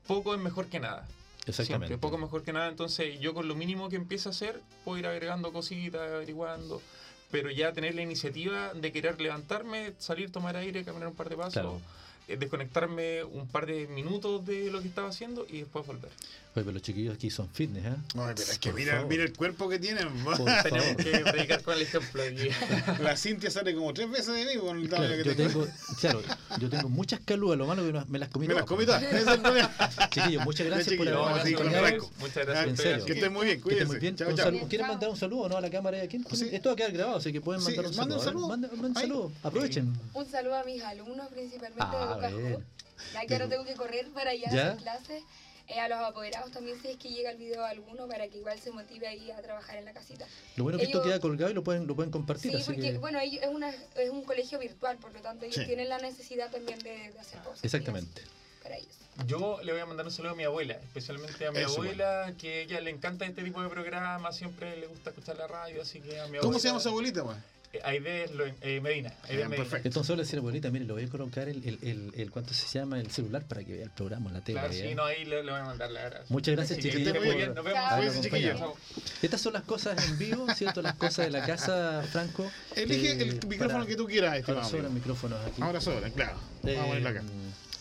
poco 0.08 0.34
es 0.34 0.42
mejor 0.42 0.68
que 0.68 0.80
nada. 0.80 1.08
Exactamente. 1.48 1.88
Siempre, 1.88 1.98
poco 1.98 2.18
mejor 2.18 2.44
que 2.44 2.54
nada. 2.54 2.70
Entonces, 2.70 3.20
yo 3.20 3.34
con 3.34 3.48
lo 3.48 3.56
mínimo 3.56 3.90
que 3.90 3.96
empiece 3.96 4.30
a 4.30 4.32
hacer, 4.32 4.62
puedo 4.84 4.98
ir 4.98 5.08
agregando 5.08 5.54
cositas, 5.54 6.02
averiguando. 6.02 6.82
Pero 7.32 7.52
ya 7.52 7.74
tener 7.74 7.96
la 7.96 8.02
iniciativa 8.02 8.74
de 8.74 8.92
querer 8.92 9.20
levantarme, 9.20 9.94
salir, 9.98 10.32
tomar 10.32 10.56
aire, 10.56 10.84
caminar 10.84 11.10
un 11.10 11.16
par 11.16 11.30
de 11.30 11.38
pasos. 11.38 11.82
Eh, 12.28 12.38
desconectarme 12.38 13.24
un 13.24 13.48
par 13.48 13.68
de 13.68 13.88
minutos 13.88 14.46
de 14.46 14.72
lo 14.72 14.82
que 14.82 14.88
estaba 14.88 15.10
haciendo 15.10 15.46
y 15.48 15.60
después 15.60 15.86
volver. 15.86 16.10
Oye, 16.56 16.64
pero 16.64 16.72
los 16.72 16.84
chiquillos 16.84 17.14
aquí 17.16 17.30
son 17.30 17.50
fitness, 17.50 17.86
¿eh? 17.86 17.96
No, 18.14 18.28
pero 18.28 18.40
es 18.40 18.60
que 18.60 18.72
mira, 18.72 19.04
mira, 19.10 19.24
el 19.24 19.34
cuerpo 19.34 19.68
que 19.68 19.78
tienen. 19.78 20.08
Tenemos 20.64 20.96
que 20.96 21.20
predicar 21.30 21.62
con 21.62 21.74
el 21.74 21.82
ejemplo 21.82 22.24
aquí. 22.24 22.48
La 23.04 23.18
Cintia 23.18 23.52
sale 23.52 23.76
como 23.76 23.94
tres 23.94 24.10
veces 24.10 24.28
de 24.28 24.46
mí 24.46 24.62
con 24.62 24.80
el 24.80 24.90
tamaño 24.90 25.18
que 25.18 25.24
yo 25.26 25.36
tengo. 25.36 25.68
Claro, 26.00 26.22
yo 26.58 26.70
tengo 26.70 26.88
muchas 26.88 27.20
calugas, 27.26 27.58
lo 27.58 27.68
malo 27.68 27.86
que 27.86 28.10
me 28.10 28.20
las 28.20 28.30
comí 28.30 28.48
Me 28.48 28.54
las 28.54 28.64
comí 28.64 28.86
todas, 28.86 29.04
ese 29.04 29.18
es 29.18 29.28
el 29.28 29.42
problema. 29.42 29.70
Chiquillos, 30.12 30.46
muchas 30.46 30.68
gracias 30.68 30.96
por 30.96 31.08
haber 31.10 31.54
acompañado. 31.54 32.10
Muchas 32.20 32.46
gracias. 32.46 32.68
En 32.68 32.78
serio. 32.78 33.06
Que 33.06 33.14
estén 33.14 33.34
muy 33.34 33.48
bien, 33.48 33.60
cuídense. 33.60 33.88
muy 33.88 34.00
bien. 34.00 34.16
Chao, 34.16 34.34
chao. 34.34 34.52
¿Quieren 34.70 34.88
mandar 34.88 35.10
un 35.10 35.18
saludo 35.18 35.50
no 35.50 35.58
a 35.58 35.62
la 35.62 35.70
cámara 35.70 35.98
de 35.98 36.04
aquí? 36.04 36.22
Esto 36.52 36.70
va 36.70 36.74
a 36.74 36.76
quedar 36.78 36.94
grabado, 36.94 37.18
así 37.18 37.34
que 37.34 37.42
pueden 37.42 37.62
mandar 37.62 37.86
un 37.86 37.94
saludo. 37.94 38.02
Manden 38.02 38.18
un 38.18 38.24
saludo. 38.24 38.48
Manden 38.48 38.86
un 38.86 38.96
saludo. 38.96 39.32
Aprovechen. 39.44 39.94
Un 40.14 40.26
saludo 40.26 40.56
a 40.56 40.64
mis 40.64 40.82
alumnos, 40.82 41.28
principalmente 41.28 41.98
de 41.98 42.06
Bocajú. 42.06 42.64
Ya 43.14 43.26
que 43.26 43.34
ahora 43.34 43.50
tengo 43.50 43.66
que 43.66 43.74
correr 43.74 44.08
para 44.14 44.32
allá 44.32 44.72
a 44.72 44.76
clases. 44.78 45.22
Eh, 45.68 45.80
a 45.80 45.88
los 45.88 45.98
apoderados 45.98 46.52
también 46.52 46.80
si 46.80 46.90
es 46.90 46.98
que 46.98 47.10
llega 47.10 47.32
el 47.32 47.38
video 47.38 47.66
a 47.66 47.70
alguno 47.70 48.08
para 48.08 48.28
que 48.28 48.38
igual 48.38 48.60
se 48.60 48.72
motive 48.72 49.08
ahí 49.08 49.32
a 49.32 49.42
trabajar 49.42 49.78
en 49.78 49.86
la 49.86 49.94
casita. 49.94 50.28
Lo 50.56 50.64
bueno 50.64 50.78
es 50.78 50.84
que 50.84 50.92
esto 50.92 51.02
queda 51.02 51.20
colgado 51.20 51.50
y 51.50 51.56
lo 51.56 51.64
pueden, 51.64 51.88
lo 51.88 51.96
pueden 51.96 52.12
compartir. 52.12 52.56
Sí, 52.56 52.64
porque 52.66 52.98
bueno, 53.00 53.20
es, 53.20 53.48
una, 53.48 53.72
es 53.72 54.10
un 54.12 54.24
colegio 54.24 54.60
virtual, 54.60 54.98
por 54.98 55.12
lo 55.12 55.22
tanto 55.22 55.46
ellos 55.46 55.66
tienen 55.66 55.90
la 55.90 55.98
necesidad 55.98 56.52
también 56.52 56.78
de, 56.80 57.14
hacer 57.20 57.40
cosas. 57.40 57.64
Exactamente. 57.64 58.22
Para 58.62 58.78
ellos. 58.78 58.96
Yo 59.26 59.60
le 59.64 59.72
voy 59.72 59.82
a 59.82 59.86
mandar 59.86 60.06
un 60.06 60.12
saludo 60.12 60.34
a 60.34 60.36
mi 60.36 60.44
abuela, 60.44 60.74
especialmente 60.76 61.48
a 61.48 61.52
mi 61.52 61.60
abuela, 61.60 62.34
que 62.38 62.62
ella 62.62 62.80
le 62.82 62.92
encanta 62.92 63.26
este 63.26 63.44
tipo 63.44 63.64
de 63.64 63.70
programas, 63.70 64.36
siempre 64.36 64.78
le 64.78 64.88
gusta 64.88 65.12
escuchar 65.12 65.38
la 65.38 65.48
radio, 65.48 65.82
así 65.82 66.00
que 66.00 66.20
a 66.20 66.24
mi 66.24 66.38
abuela. 66.38 66.42
¿Cómo 66.42 66.60
se 66.60 66.68
llama 66.68 66.80
su 66.80 66.90
abuelita, 66.90 67.24
man? 67.24 67.42
Aide 67.84 68.26
eh, 68.62 68.82
Medina. 68.82 69.14
Aide 69.24 69.48
Medina. 69.48 69.56
Perfecto. 69.58 69.88
Entonces, 69.88 70.08
solo 70.08 70.22
decir, 70.22 70.40
abuelita, 70.40 70.70
mire, 70.70 70.86
le 70.86 70.94
voy 70.94 71.04
a 71.04 71.10
colocar 71.10 71.48
el, 71.50 71.64
el, 71.68 71.80
el, 71.82 72.12
el, 72.16 72.32
¿cuánto 72.32 72.54
se 72.54 72.68
llama? 72.68 73.00
El 73.00 73.12
celular 73.12 73.44
para 73.46 73.64
que 73.64 73.74
vea 73.74 73.84
el 73.84 73.92
programa 73.92 74.32
la 74.32 74.42
tele. 74.42 74.60
Claro, 74.60 74.74
sí, 74.74 74.96
no, 74.96 75.06
ahí 75.06 75.26
le, 75.26 75.44
le, 75.44 75.52
voy 75.52 75.60
a 75.60 75.66
mandar 75.66 75.92
la 75.92 76.02
gracia. 76.02 76.26
Muchas 76.30 76.56
gracias, 76.56 76.80
sí, 76.82 76.90
chiquillos. 76.90 77.16
Muy 77.16 77.36
bien, 77.36 77.54
nos 77.54 77.66
vemos. 77.66 78.22
chiquillos. 78.22 78.62
Estas 79.22 79.42
son 79.42 79.54
las 79.54 79.64
cosas 79.64 80.08
en 80.08 80.18
vivo, 80.18 80.48
¿cierto? 80.54 80.82
Las 80.82 80.96
cosas 80.96 81.26
de 81.26 81.32
la 81.32 81.46
casa, 81.46 82.04
Franco. 82.12 82.52
Elige 82.76 83.12
el 83.12 83.36
eh, 83.36 83.40
micrófono 83.48 83.86
que 83.86 83.96
tú 83.96 84.06
quieras, 84.06 84.38
estimado. 84.38 84.62
Ahora 84.64 84.78
sobran 84.78 84.94
micrófonos 84.94 85.46
aquí. 85.46 85.62
Ahora 85.62 85.82
sobran, 85.82 86.12
claro. 86.12 86.38
Vamos 86.64 86.80
a 86.80 86.86
ponerlo 86.86 87.10
acá. 87.10 87.24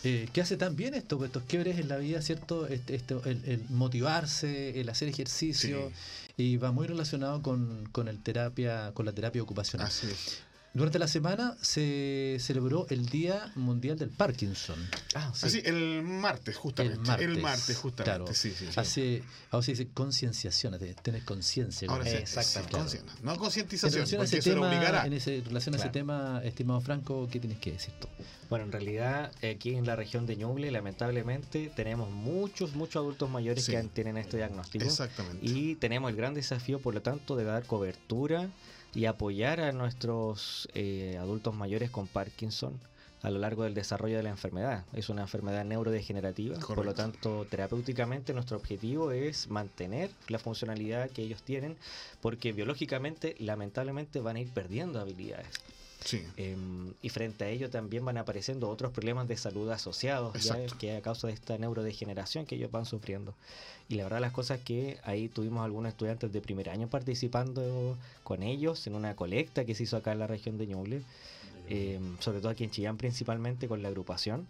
Eh, 0.05 0.29
¿Qué 0.31 0.41
hace 0.41 0.55
tan 0.55 0.75
bien 0.75 0.93
esto? 0.93 1.17
Pues 1.17 1.29
estos 1.29 1.43
quiebres 1.43 1.79
en 1.79 1.87
la 1.87 1.97
vida, 1.97 2.21
¿cierto? 2.21 2.67
Este, 2.67 2.93
esto, 2.93 3.23
el, 3.25 3.41
el, 3.45 3.65
motivarse, 3.69 4.79
el 4.79 4.87
hacer 4.89 5.09
ejercicio, 5.09 5.91
y 6.37 6.57
va 6.57 6.71
muy 6.71 6.85
relacionado 6.85 7.41
con, 7.41 7.89
con, 7.91 8.07
el 8.07 8.21
terapia, 8.21 8.91
con 8.93 9.07
la 9.07 9.13
terapia 9.13 9.41
ocupacional. 9.41 9.87
Así 9.87 10.05
es. 10.05 10.43
Durante 10.75 10.99
la 10.99 11.07
semana 11.07 11.55
se 11.61 12.35
celebró 12.41 12.85
el 12.89 13.05
Día 13.05 13.49
Mundial 13.55 13.97
del 13.97 14.09
Parkinson. 14.09 14.75
Ah, 15.13 15.31
sí. 15.33 15.61
el 15.63 16.03
martes, 16.03 16.57
justamente. 16.57 17.23
El 17.23 17.41
martes, 17.41 17.77
justamente. 17.77 18.03
Claro. 18.03 18.33
Sí, 18.33 18.51
sí, 18.51 18.67
Hace, 18.75 19.23
ahora 19.51 19.63
se 19.63 19.71
dice 19.71 19.87
concienciación, 19.93 20.77
tener 21.01 21.23
conciencia. 21.23 21.89
Ahora 21.89 22.03
sí, 22.03 22.17
exactamente. 22.17 23.01
No 23.23 23.37
concientización, 23.37 24.03
en 24.03 24.09
relación, 24.09 24.21
a 24.21 24.23
ese, 24.25 24.41
tema, 24.41 25.05
en 25.05 25.13
ese, 25.13 25.41
relación 25.45 25.75
a 25.75 25.77
ese 25.77 25.89
tema, 25.89 26.41
estimado 26.43 26.81
Franco, 26.81 27.29
¿qué 27.31 27.39
tienes 27.39 27.59
que 27.59 27.71
decir 27.71 27.93
tú? 28.01 28.09
Bueno, 28.49 28.65
en 28.65 28.73
realidad 28.73 29.31
aquí 29.49 29.75
en 29.75 29.85
la 29.85 29.95
región 29.95 30.25
de 30.25 30.35
Ñuble, 30.35 30.71
lamentablemente, 30.71 31.71
tenemos 31.73 32.11
muchos, 32.11 32.75
muchos 32.75 32.97
adultos 32.97 33.29
mayores 33.29 33.65
que 33.65 33.81
tienen 33.93 34.17
este 34.17 34.35
diagnóstico. 34.35 34.83
Exactamente. 34.83 35.39
Y 35.41 35.75
tenemos 35.75 36.11
el 36.11 36.17
gran 36.17 36.33
desafío, 36.33 36.79
por 36.79 36.93
lo 36.93 37.01
tanto, 37.01 37.37
de 37.37 37.45
dar 37.45 37.63
cobertura 37.63 38.49
y 38.95 39.05
apoyar 39.05 39.59
a 39.59 39.71
nuestros 39.73 40.69
eh, 40.73 41.17
adultos 41.19 41.53
mayores 41.53 41.91
con 41.91 42.07
Parkinson 42.07 42.79
a 43.21 43.29
lo 43.29 43.39
largo 43.39 43.63
del 43.63 43.73
desarrollo 43.73 44.17
de 44.17 44.23
la 44.23 44.29
enfermedad. 44.29 44.85
Es 44.93 45.09
una 45.09 45.23
enfermedad 45.23 45.65
neurodegenerativa, 45.65 46.59
por 46.59 46.85
lo 46.85 46.93
tanto, 46.93 47.45
terapéuticamente 47.49 48.33
nuestro 48.33 48.57
objetivo 48.57 49.11
es 49.11 49.49
mantener 49.49 50.11
la 50.27 50.37
funcionalidad 50.37 51.09
que 51.09 51.23
ellos 51.23 51.41
tienen, 51.41 51.75
porque 52.21 52.53
biológicamente, 52.53 53.35
lamentablemente, 53.39 54.19
van 54.19 54.35
a 54.35 54.41
ir 54.41 54.49
perdiendo 54.49 54.99
habilidades. 54.99 55.47
Em, 56.37 56.93
y 57.01 57.09
frente 57.09 57.45
a 57.45 57.49
ello 57.49 57.69
también 57.69 58.05
van 58.05 58.17
apareciendo 58.17 58.69
otros 58.69 58.91
problemas 58.91 59.27
de 59.27 59.37
salud 59.37 59.69
asociados, 59.71 60.43
ya, 60.43 60.65
que 60.77 60.95
a 60.95 61.01
causa 61.01 61.27
de 61.27 61.33
esta 61.33 61.57
neurodegeneración 61.57 62.45
que 62.45 62.55
ellos 62.55 62.71
van 62.71 62.85
sufriendo. 62.85 63.33
Y 63.89 63.95
la 63.95 64.03
verdad 64.03 64.21
las 64.21 64.31
cosas 64.31 64.59
que 64.59 64.99
ahí 65.03 65.29
tuvimos 65.29 65.63
algunos 65.63 65.91
estudiantes 65.91 66.31
de 66.31 66.41
primer 66.41 66.69
año 66.69 66.87
participando 66.87 67.97
con 68.23 68.43
ellos 68.43 68.85
en 68.87 68.95
una 68.95 69.15
colecta 69.15 69.65
que 69.65 69.75
se 69.75 69.83
hizo 69.83 69.97
acá 69.97 70.11
en 70.11 70.19
la 70.19 70.27
región 70.27 70.57
de 70.57 70.67
Ñuble, 70.67 71.01
em, 71.69 72.17
sobre 72.19 72.39
todo 72.39 72.49
aquí 72.49 72.63
en 72.63 72.71
Chillán 72.71 72.97
principalmente 72.97 73.67
con 73.67 73.81
la 73.81 73.89
agrupación. 73.89 74.47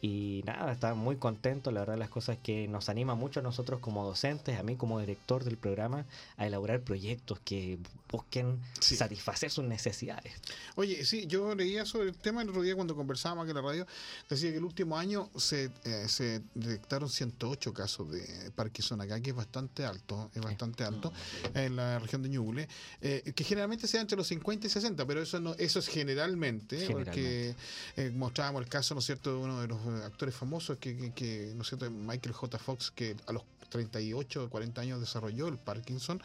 Y 0.00 0.44
nada, 0.46 0.72
está 0.72 0.94
muy 0.94 1.16
contento, 1.16 1.72
la 1.72 1.80
verdad 1.80 1.98
las 1.98 2.08
cosas 2.08 2.38
que 2.40 2.68
nos 2.68 2.88
anima 2.88 3.16
mucho 3.16 3.40
a 3.40 3.42
nosotros 3.42 3.80
como 3.80 4.04
docentes, 4.04 4.56
a 4.56 4.62
mí 4.62 4.76
como 4.76 5.00
director 5.00 5.42
del 5.42 5.56
programa, 5.56 6.06
a 6.36 6.46
elaborar 6.46 6.80
proyectos 6.82 7.40
que 7.40 7.78
busquen 8.10 8.60
satisfacer 8.80 9.50
sus 9.50 9.64
necesidades. 9.64 10.32
Oye, 10.76 11.04
sí, 11.04 11.26
yo 11.26 11.54
leía 11.54 11.84
sobre 11.84 12.08
el 12.08 12.16
tema 12.16 12.42
el 12.42 12.48
otro 12.48 12.62
día 12.62 12.74
cuando 12.74 12.94
conversábamos 12.96 13.44
aquí 13.44 13.50
en 13.50 13.56
la 13.56 13.62
radio, 13.62 13.86
decía 14.28 14.50
que 14.50 14.56
el 14.56 14.64
último 14.64 14.96
año 14.96 15.30
se, 15.36 15.70
eh, 15.84 16.06
se 16.08 16.42
detectaron 16.54 17.08
108 17.08 17.72
casos 17.72 18.10
de 18.10 18.50
Parkinson 18.54 19.00
acá, 19.00 19.20
que 19.20 19.30
es 19.30 19.36
bastante 19.36 19.84
alto, 19.84 20.30
es 20.34 20.42
bastante 20.42 20.84
alto, 20.84 21.12
en 21.54 21.76
la 21.76 21.98
región 21.98 22.22
de 22.22 22.28
Ñuble, 22.28 22.68
eh, 23.00 23.32
que 23.34 23.44
generalmente 23.44 23.86
sea 23.86 24.00
entre 24.00 24.16
los 24.16 24.26
50 24.28 24.66
y 24.66 24.70
60, 24.70 25.06
pero 25.06 25.22
eso 25.22 25.40
no 25.40 25.54
eso 25.54 25.78
es 25.78 25.88
generalmente, 25.88 26.88
porque 26.90 27.54
eh, 27.96 28.10
mostrábamos 28.14 28.62
el 28.62 28.68
caso, 28.68 28.94
¿no 28.94 29.00
es 29.00 29.06
cierto?, 29.06 29.30
de 29.30 29.36
uno 29.36 29.60
de 29.60 29.68
los 29.68 29.80
actores 30.04 30.34
famosos 30.34 30.78
que, 30.78 31.12
que, 31.12 31.52
¿no 31.56 31.64
sé, 31.64 31.76
Michael 31.90 32.34
J. 32.34 32.58
Fox, 32.58 32.90
que 32.90 33.16
a 33.26 33.32
los 33.32 33.42
38 33.68 34.44
o 34.44 34.50
40 34.50 34.80
años 34.80 35.00
desarrolló 35.00 35.48
el 35.48 35.58
Parkinson. 35.58 36.22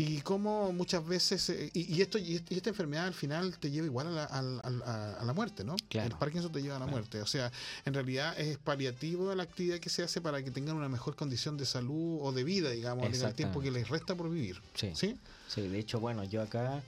Y 0.00 0.20
cómo 0.20 0.72
muchas 0.72 1.04
veces, 1.04 1.50
eh, 1.50 1.70
y, 1.74 2.00
esto 2.00 2.18
y 2.18 2.40
esta 2.50 2.70
enfermedad 2.70 3.06
al 3.06 3.14
final 3.14 3.58
te 3.58 3.68
lleva 3.68 3.84
igual 3.84 4.06
a 4.06 4.10
la, 4.12 4.24
a, 4.24 5.24
la 5.24 5.32
muerte, 5.32 5.64
¿no? 5.64 5.74
El 5.90 6.12
Parkinson 6.12 6.52
te 6.52 6.62
lleva 6.62 6.76
a 6.76 6.78
la 6.78 6.86
muerte. 6.86 7.20
O 7.20 7.26
sea, 7.26 7.50
en 7.84 7.94
realidad 7.94 8.38
es 8.38 8.58
paliativo 8.58 9.34
la 9.34 9.42
actividad 9.42 9.80
que 9.80 9.90
se 9.90 10.04
hace 10.04 10.20
para 10.20 10.40
que 10.40 10.52
tengan 10.52 10.76
una 10.76 10.88
mejor 10.88 11.16
condición 11.16 11.56
de 11.56 11.66
salud 11.66 12.20
o 12.22 12.30
de 12.30 12.44
vida, 12.44 12.70
digamos, 12.70 13.12
en 13.12 13.26
el 13.26 13.34
tiempo 13.34 13.60
que 13.60 13.72
les 13.72 13.88
resta 13.88 14.14
por 14.14 14.30
vivir. 14.30 14.62
Sí. 14.74 14.92
¿Sí? 14.94 15.18
Sí, 15.48 15.66
de 15.66 15.80
hecho, 15.80 15.98
bueno, 15.98 16.22
yo 16.22 16.42
acá 16.42 16.80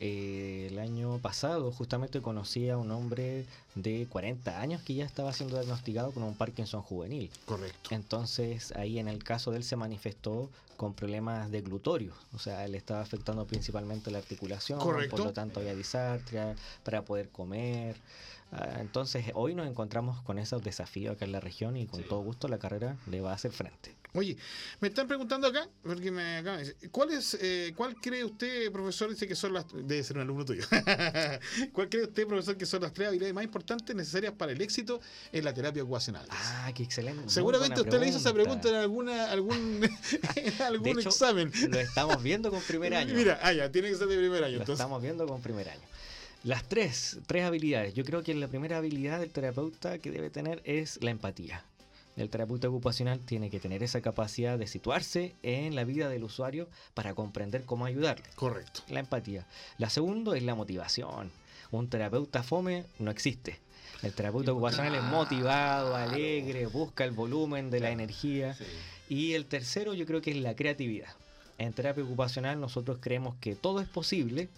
eh, 0.00 0.68
el 0.70 0.78
año 0.78 1.18
pasado 1.18 1.72
justamente 1.72 2.20
conocí 2.20 2.68
a 2.70 2.76
un 2.76 2.90
hombre 2.90 3.44
de 3.74 4.06
40 4.08 4.60
años 4.60 4.82
que 4.82 4.94
ya 4.94 5.04
estaba 5.04 5.32
siendo 5.32 5.56
diagnosticado 5.56 6.12
con 6.12 6.22
un 6.22 6.34
Parkinson 6.34 6.82
juvenil. 6.82 7.30
Correcto. 7.46 7.90
Entonces 7.90 8.72
ahí 8.72 8.98
en 8.98 9.08
el 9.08 9.24
caso 9.24 9.50
de 9.50 9.58
él 9.58 9.64
se 9.64 9.76
manifestó 9.76 10.50
con 10.76 10.94
problemas 10.94 11.50
de 11.50 11.60
glutorio, 11.60 12.12
o 12.32 12.38
sea, 12.38 12.64
él 12.64 12.76
estaba 12.76 13.00
afectando 13.00 13.44
principalmente 13.44 14.12
la 14.12 14.18
articulación, 14.18 14.78
Correcto. 14.78 15.16
por 15.16 15.26
lo 15.26 15.32
tanto 15.32 15.58
había 15.58 15.74
disartria 15.74 16.54
para 16.84 17.02
poder 17.02 17.30
comer. 17.30 17.96
Ah, 18.52 18.76
entonces 18.78 19.26
hoy 19.34 19.56
nos 19.56 19.66
encontramos 19.66 20.22
con 20.22 20.38
esos 20.38 20.62
desafíos 20.62 21.16
acá 21.16 21.24
en 21.24 21.32
la 21.32 21.40
región 21.40 21.76
y 21.76 21.86
con 21.86 22.04
todo 22.04 22.20
gusto 22.20 22.46
la 22.46 22.58
carrera 22.58 22.96
le 23.10 23.20
va 23.20 23.32
a 23.32 23.34
hacer 23.34 23.50
frente. 23.50 23.97
Oye, 24.14 24.36
me 24.80 24.88
están 24.88 25.06
preguntando 25.06 25.46
acá, 25.46 25.68
porque 25.82 26.10
me 26.10 26.38
acaban 26.38 26.64
¿cuál 26.90 27.10
es, 27.10 27.36
eh, 27.40 27.72
cuál 27.76 27.94
cree 27.96 28.24
usted, 28.24 28.72
profesor, 28.72 29.10
dice 29.10 29.28
que 29.28 29.34
son 29.34 29.52
las, 29.52 29.66
debe 29.72 30.02
ser 30.02 30.16
un 30.16 30.22
alumno 30.22 30.44
tuyo, 30.44 30.64
¿cuál 31.72 31.88
cree 31.88 32.04
usted, 32.04 32.26
profesor, 32.26 32.56
que 32.56 32.64
son 32.64 32.82
las 32.82 32.92
tres 32.92 33.08
habilidades 33.08 33.34
más 33.34 33.44
importantes 33.44 33.94
necesarias 33.94 34.32
para 34.32 34.52
el 34.52 34.60
éxito 34.62 35.00
en 35.30 35.44
la 35.44 35.52
terapia 35.52 35.82
ocupacional? 35.82 36.26
Ah, 36.30 36.72
qué 36.74 36.82
excelente. 36.82 37.28
Seguramente 37.28 37.82
usted 37.82 38.00
le 38.00 38.08
hizo 38.08 38.18
esa 38.18 38.32
pregunta 38.32 38.68
en 38.70 38.76
alguna, 38.76 39.30
algún, 39.30 39.84
en 40.36 40.62
algún 40.62 40.98
examen. 41.00 41.52
Lo 41.68 41.78
estamos 41.78 42.22
viendo 42.22 42.50
con 42.50 42.62
primer 42.62 42.94
año. 42.94 43.14
Mira, 43.14 43.38
ah, 43.42 43.52
ya, 43.52 43.70
tiene 43.70 43.90
que 43.90 43.96
ser 43.96 44.08
de 44.08 44.16
primer 44.16 44.42
año. 44.42 44.62
Lo 44.66 44.72
estamos 44.72 45.02
viendo 45.02 45.26
con 45.26 45.42
primer 45.42 45.68
año. 45.68 45.82
Las 46.44 46.66
tres, 46.68 47.18
tres 47.26 47.44
habilidades. 47.44 47.94
Yo 47.94 48.04
creo 48.04 48.22
que 48.22 48.32
la 48.34 48.48
primera 48.48 48.78
habilidad 48.78 49.20
del 49.20 49.30
terapeuta 49.30 49.98
que 49.98 50.10
debe 50.10 50.30
tener 50.30 50.62
es 50.64 50.98
la 51.02 51.10
empatía. 51.10 51.64
El 52.18 52.30
terapeuta 52.30 52.68
ocupacional 52.68 53.20
tiene 53.20 53.48
que 53.48 53.60
tener 53.60 53.84
esa 53.84 54.00
capacidad 54.00 54.58
de 54.58 54.66
situarse 54.66 55.36
en 55.44 55.76
la 55.76 55.84
vida 55.84 56.08
del 56.08 56.24
usuario 56.24 56.68
para 56.92 57.14
comprender 57.14 57.64
cómo 57.64 57.86
ayudarle. 57.86 58.24
Correcto. 58.34 58.82
La 58.88 58.98
empatía. 58.98 59.46
La 59.78 59.88
segunda 59.88 60.36
es 60.36 60.42
la 60.42 60.56
motivación. 60.56 61.30
Un 61.70 61.88
terapeuta 61.88 62.42
fome 62.42 62.86
no 62.98 63.12
existe. 63.12 63.60
El 64.02 64.12
terapeuta 64.14 64.50
ocupacional 64.50 64.96
es 64.96 65.02
motivado, 65.04 65.94
alegre, 65.94 66.66
busca 66.66 67.04
el 67.04 67.12
volumen 67.12 67.70
de 67.70 67.78
la 67.78 67.92
energía. 67.92 68.56
Y 69.08 69.34
el 69.34 69.46
tercero 69.46 69.94
yo 69.94 70.04
creo 70.04 70.20
que 70.20 70.32
es 70.32 70.38
la 70.38 70.56
creatividad. 70.56 71.14
En 71.56 71.72
terapia 71.72 72.02
ocupacional 72.02 72.60
nosotros 72.60 72.98
creemos 73.00 73.36
que 73.40 73.54
todo 73.54 73.80
es 73.80 73.88
posible 73.88 74.48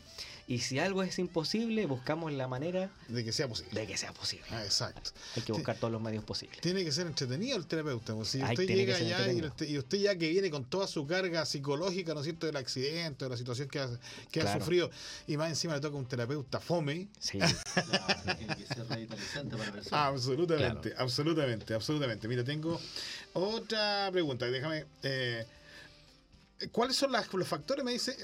y 0.51 0.59
si 0.59 0.81
algo 0.81 1.05
es 1.05 1.17
imposible, 1.21 1.87
buscamos 1.87 2.33
la 2.33 2.49
manera 2.49 2.91
de 3.07 3.25
que 3.25 3.31
sea 3.31 3.47
posible. 3.47 3.83
De 3.83 3.87
que 3.87 3.97
sea 3.97 4.13
posible. 4.13 4.47
Ah, 4.51 4.65
exacto. 4.65 5.13
Hay 5.37 5.43
que 5.43 5.53
buscar 5.53 5.77
todos 5.77 5.93
los 5.93 6.03
medios 6.03 6.25
posibles. 6.25 6.61
Tiene 6.61 6.83
que 6.83 6.91
ser 6.91 7.07
entretenido 7.07 7.57
el 7.57 7.69
terapeuta. 7.69 8.17
Pues, 8.17 8.31
si 8.31 8.43
usted 8.43 8.67
llega 8.67 8.97
allá 8.97 9.31
y 9.31 9.79
usted, 9.79 9.99
ya 9.99 10.19
que 10.19 10.29
viene 10.29 10.51
con 10.51 10.65
toda 10.65 10.89
su 10.89 11.07
carga 11.07 11.47
psicológica, 11.47 12.15
¿no 12.15 12.21
es 12.21 12.25
cierto?, 12.25 12.47
del 12.47 12.57
accidente, 12.57 13.27
de 13.27 13.31
la 13.31 13.37
situación 13.37 13.69
que 13.69 13.79
ha, 13.79 13.89
que 14.33 14.41
ha 14.41 14.59
sufrido, 14.59 14.91
y 15.29 15.37
más 15.37 15.51
encima 15.51 15.75
le 15.75 15.81
toca 15.81 15.97
un 15.97 16.07
terapeuta 16.07 16.59
fome. 16.59 17.07
Sí. 17.21 17.39
tiene 18.39 18.57
que 18.57 18.67
ser 18.67 18.89
revitalizante 18.89 19.57
para 19.57 19.67
la 19.67 19.73
persona. 19.73 20.07
Absolutamente, 20.07 20.95
absolutamente, 20.99 21.75
absolutamente. 21.75 22.27
Mira, 22.27 22.43
tengo 22.43 22.81
otra 23.35 24.09
pregunta. 24.11 24.47
Déjame. 24.47 24.85
Eh, 25.05 25.47
¿Cuáles 26.73 26.97
son 26.97 27.13
los 27.13 27.49
factores? 27.49 27.85
Me 27.85 27.93
dice, 27.93 28.17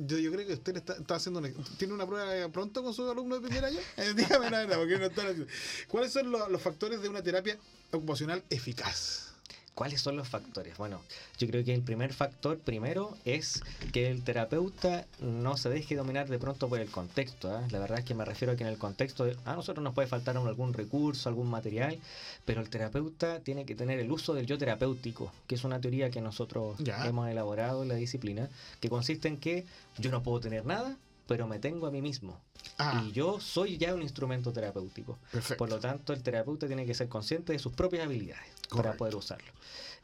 yo, 0.00 0.32
creo 0.32 0.46
que 0.46 0.54
usted 0.54 0.76
está, 0.76 1.14
haciendo, 1.14 1.42
tiene 1.76 1.92
una 1.92 2.06
prueba 2.06 2.48
pronto 2.48 2.82
con 2.82 2.94
su 2.94 3.08
alumno 3.10 3.36
de 3.38 3.46
primer 3.46 3.64
año. 3.64 3.78
Eh, 3.96 4.14
dígame 4.14 4.48
verdad, 4.50 4.78
porque 4.78 4.98
no 4.98 5.06
están 5.06 5.46
¿Cuáles 5.88 6.12
son 6.12 6.30
los 6.30 6.62
factores 6.62 7.02
de 7.02 7.08
una 7.08 7.22
terapia 7.22 7.58
ocupacional 7.90 8.42
eficaz? 8.48 9.31
¿Cuáles 9.74 10.02
son 10.02 10.16
los 10.16 10.28
factores? 10.28 10.76
Bueno, 10.76 11.00
yo 11.38 11.46
creo 11.46 11.64
que 11.64 11.72
el 11.72 11.80
primer 11.80 12.12
factor 12.12 12.58
primero 12.58 13.16
es 13.24 13.62
que 13.92 14.10
el 14.10 14.22
terapeuta 14.22 15.06
no 15.18 15.56
se 15.56 15.70
deje 15.70 15.96
dominar 15.96 16.28
de 16.28 16.38
pronto 16.38 16.68
por 16.68 16.78
el 16.78 16.90
contexto. 16.90 17.50
¿ah? 17.50 17.66
La 17.70 17.78
verdad 17.78 18.00
es 18.00 18.04
que 18.04 18.14
me 18.14 18.26
refiero 18.26 18.52
a 18.52 18.56
que 18.56 18.64
en 18.64 18.68
el 18.68 18.76
contexto 18.76 19.30
a 19.46 19.54
nosotros 19.54 19.82
nos 19.82 19.94
puede 19.94 20.08
faltar 20.08 20.36
algún 20.36 20.74
recurso, 20.74 21.30
algún 21.30 21.48
material, 21.48 21.98
pero 22.44 22.60
el 22.60 22.68
terapeuta 22.68 23.40
tiene 23.40 23.64
que 23.64 23.74
tener 23.74 23.98
el 23.98 24.12
uso 24.12 24.34
del 24.34 24.44
yo 24.44 24.58
terapéutico, 24.58 25.32
que 25.46 25.54
es 25.54 25.64
una 25.64 25.80
teoría 25.80 26.10
que 26.10 26.20
nosotros 26.20 26.76
hemos 27.06 27.30
elaborado 27.30 27.82
en 27.82 27.88
la 27.88 27.94
disciplina, 27.94 28.50
que 28.78 28.90
consiste 28.90 29.28
en 29.28 29.38
que 29.38 29.64
yo 29.96 30.10
no 30.10 30.22
puedo 30.22 30.38
tener 30.40 30.66
nada, 30.66 30.98
pero 31.26 31.46
me 31.46 31.58
tengo 31.58 31.86
a 31.86 31.90
mí 31.90 32.02
mismo. 32.02 32.38
Ah. 32.76 33.02
Y 33.06 33.12
yo 33.12 33.40
soy 33.40 33.78
ya 33.78 33.94
un 33.94 34.02
instrumento 34.02 34.52
terapéutico. 34.52 35.18
Por 35.56 35.70
lo 35.70 35.80
tanto, 35.80 36.12
el 36.12 36.22
terapeuta 36.22 36.66
tiene 36.66 36.84
que 36.84 36.92
ser 36.92 37.08
consciente 37.08 37.54
de 37.54 37.58
sus 37.58 37.72
propias 37.72 38.04
habilidades 38.04 38.61
para 38.76 38.94
poder 38.94 39.14
usarlo. 39.14 39.50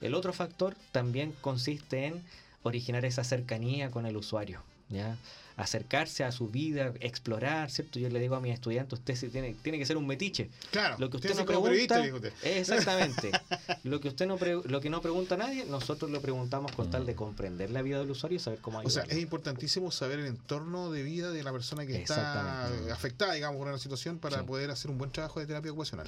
El 0.00 0.14
otro 0.14 0.32
factor 0.32 0.76
también 0.92 1.32
consiste 1.40 2.06
en 2.06 2.22
originar 2.62 3.04
esa 3.04 3.24
cercanía 3.24 3.90
con 3.90 4.06
el 4.06 4.16
usuario. 4.16 4.62
¿ya? 4.88 5.16
Acercarse 5.58 6.22
a 6.22 6.30
su 6.30 6.48
vida, 6.48 6.94
explorar, 7.00 7.70
¿cierto? 7.70 7.98
Yo 7.98 8.08
le 8.08 8.20
digo 8.20 8.36
a 8.36 8.40
mis 8.40 8.54
estudiantes, 8.54 9.00
usted 9.00 9.30
tiene, 9.30 9.56
tiene 9.60 9.76
que 9.78 9.84
ser 9.84 9.96
un 9.96 10.06
metiche. 10.06 10.48
Claro. 10.70 10.96
Lo 10.98 11.10
que 11.10 11.16
usted, 11.16 11.34
no 11.34 11.44
pregunta, 11.44 12.02
exactamente. 12.44 13.32
lo 13.82 14.00
que 14.00 14.08
usted 14.08 14.26
no 14.26 14.38
lo 14.38 14.80
que 14.80 14.88
no 14.88 15.02
pregunta 15.02 15.34
a 15.34 15.38
nadie, 15.38 15.64
nosotros 15.66 16.12
lo 16.12 16.20
preguntamos 16.22 16.70
con 16.72 16.90
tal 16.90 17.04
de 17.06 17.16
comprender 17.16 17.70
la 17.70 17.82
vida 17.82 17.98
del 17.98 18.10
usuario 18.10 18.36
y 18.36 18.38
saber 18.38 18.60
cómo 18.60 18.78
ayudarlo. 18.78 19.02
O 19.02 19.06
sea, 19.06 19.16
es 19.16 19.20
importantísimo 19.20 19.90
saber 19.90 20.20
el 20.20 20.26
entorno 20.26 20.92
de 20.92 21.02
vida 21.02 21.32
de 21.32 21.42
la 21.42 21.50
persona 21.50 21.84
que 21.84 22.00
está 22.00 22.66
afectada, 22.92 23.34
digamos, 23.34 23.58
por 23.58 23.66
una 23.66 23.78
situación 23.78 24.18
para 24.18 24.46
poder 24.46 24.70
hacer 24.70 24.92
un 24.92 24.98
buen 24.98 25.10
trabajo 25.10 25.40
de 25.40 25.46
terapia 25.46 25.72
ocupacional. 25.72 26.06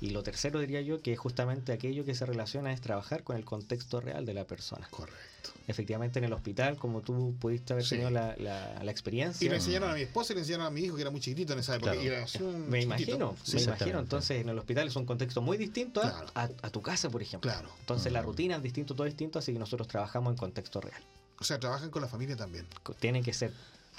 Y 0.00 0.10
lo 0.10 0.22
tercero 0.22 0.60
diría 0.60 0.80
yo 0.80 1.02
que 1.02 1.12
es 1.12 1.18
justamente 1.18 1.72
aquello 1.72 2.06
que 2.06 2.14
se 2.14 2.24
relaciona 2.24 2.72
es 2.72 2.80
trabajar 2.80 3.22
con 3.22 3.36
el 3.36 3.44
contexto 3.44 4.00
real 4.00 4.24
de 4.24 4.32
la 4.32 4.44
persona. 4.44 4.88
Correcto. 4.90 5.27
Efectivamente 5.68 6.18
en 6.18 6.24
el 6.24 6.32
hospital, 6.32 6.76
como 6.76 7.02
tú 7.02 7.34
pudiste 7.38 7.74
haber 7.74 7.86
tenido 7.86 8.10
la, 8.10 8.34
la, 8.38 8.90
experiencia. 8.90 9.44
Y 9.44 9.50
le 9.50 9.56
enseñaron 9.56 9.90
a 9.90 9.94
mi 9.94 10.02
esposa 10.02 10.32
y 10.32 10.36
le 10.36 10.40
enseñaron 10.40 10.66
a 10.66 10.70
mi 10.70 10.80
hijo, 10.80 10.96
que 10.96 11.02
era 11.02 11.10
muy 11.10 11.20
chiquitito 11.20 11.52
en 11.52 11.58
esa 11.58 11.76
época. 11.76 11.92
me 11.92 12.80
imagino, 12.80 13.36
me 13.52 13.62
imagino. 13.62 13.98
Entonces, 14.00 14.40
en 14.40 14.48
el 14.48 14.58
hospital 14.58 14.88
es 14.88 14.96
un 14.96 15.04
contexto 15.04 15.42
muy 15.42 15.58
distinto 15.58 16.00
a, 16.02 16.70
tu 16.70 16.80
casa, 16.80 17.10
por 17.10 17.22
ejemplo. 17.22 17.50
Claro. 17.50 17.68
Entonces, 17.80 18.12
la 18.12 18.22
rutina 18.22 18.56
es 18.56 18.62
distinto, 18.62 18.94
todo 18.94 19.06
es 19.06 19.12
distinto, 19.12 19.38
así 19.38 19.52
que 19.52 19.58
nosotros 19.58 19.88
trabajamos 19.88 20.32
en 20.32 20.38
contexto 20.38 20.80
real. 20.80 21.02
O 21.38 21.44
sea, 21.44 21.60
trabajan 21.60 21.90
con 21.90 22.02
la 22.02 22.08
familia 22.08 22.36
también. 22.36 22.66
Tienen 22.98 23.22
que 23.22 23.32
ser. 23.32 23.52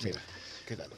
Mira. 0.03 0.19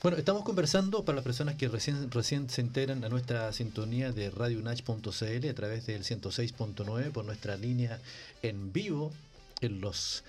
Bueno, 0.02 0.18
estamos 0.18 0.44
conversando 0.44 1.06
para 1.06 1.16
las 1.16 1.24
personas 1.24 1.56
que 1.56 1.70
recién, 1.70 2.12
recién 2.12 2.50
se 2.50 2.60
enteran 2.60 3.06
a 3.06 3.10
nuestra 3.10 3.54
sintonía 3.54 4.12
de 4.12 4.30
radionach.cl 4.30 5.50
a 5.50 5.54
través 5.54 5.86
del 5.86 6.04
106.9 6.04 7.12
por 7.12 7.24
nuestra 7.24 7.56
línea 7.56 8.00
en 8.42 8.74
vivo 8.74 9.14
en 9.62 9.82
los 9.82 10.24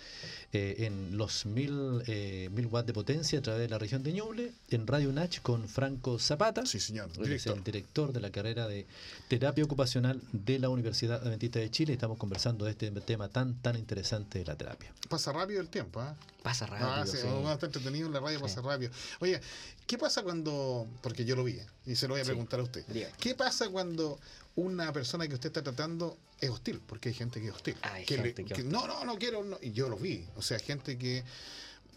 eh, 0.55 0.85
en 0.85 1.16
los 1.16 1.47
mil, 1.47 2.03
eh, 2.07 2.51
mil 2.53 2.66
watts 2.66 2.87
de 2.87 2.92
potencia 2.92 3.38
a 3.38 3.42
través 3.42 3.62
de 3.62 3.71
la 3.71 3.79
región 3.79 4.03
de 4.03 4.12
Ñuble, 4.12 4.53
en 4.68 4.87
Radio 4.87 5.11
Nach 5.11 5.40
con 5.40 5.66
Franco 5.66 6.18
Zapata, 6.18 6.66
sí, 6.66 6.79
señor. 6.79 7.11
Director. 7.11 7.57
el 7.57 7.64
director 7.64 8.12
de 8.12 8.21
la 8.21 8.31
carrera 8.31 8.68
de 8.68 8.87
terapia 9.29 9.64
ocupacional 9.64 10.21
de 10.33 10.59
la 10.59 10.68
Universidad 10.68 11.27
Adventista 11.27 11.59
de 11.59 11.71
Chile. 11.71 11.95
Estamos 11.95 12.18
conversando 12.18 12.66
de 12.66 12.73
este 12.73 12.90
tema 13.01 13.31
tan 13.31 13.55
tan 13.62 13.77
interesante 13.79 14.40
de 14.40 14.45
la 14.45 14.55
terapia. 14.55 14.92
Pasa 15.09 15.33
rápido 15.33 15.62
el 15.62 15.71
tiempo, 15.71 16.03
¿eh? 16.03 16.12
Pasa 16.42 16.66
rápido. 16.66 16.90
Ah, 16.90 17.07
sí, 17.07 17.16
estar 17.16 17.64
entretenido 17.64 18.09
en 18.09 18.12
la 18.12 18.21
radio, 18.21 18.38
pasa 18.38 18.61
rápido. 18.61 18.92
Oye, 19.21 19.40
¿qué 19.87 19.97
pasa 19.97 20.23
cuando, 20.23 20.87
porque 21.01 21.25
yo 21.25 21.35
lo 21.35 21.45
vi, 21.45 21.59
y 21.87 21.95
se 21.95 22.09
lo 22.09 22.14
voy 22.14 22.21
a 22.21 22.25
preguntar 22.25 22.61
a 22.61 22.64
usted, 22.64 22.85
¿qué 23.18 23.35
pasa 23.35 23.71
cuando 23.71 24.18
una 24.56 24.92
persona 24.92 25.26
que 25.26 25.34
usted 25.34 25.48
está 25.48 25.62
tratando 25.62 26.18
es 26.40 26.50
hostil, 26.50 26.80
porque 26.86 27.10
hay 27.10 27.14
gente 27.14 27.40
que 27.40 27.48
es 27.48 27.54
hostil. 27.54 27.76
que 28.06 28.64
no, 28.64 28.86
no, 28.86 29.04
no 29.04 29.16
quiero, 29.16 29.58
y 29.62 29.72
yo 29.72 29.88
lo 29.88 29.96
vi. 29.96 30.26
O 30.36 30.42
sea, 30.42 30.58
gente 30.58 30.98
que, 30.98 31.22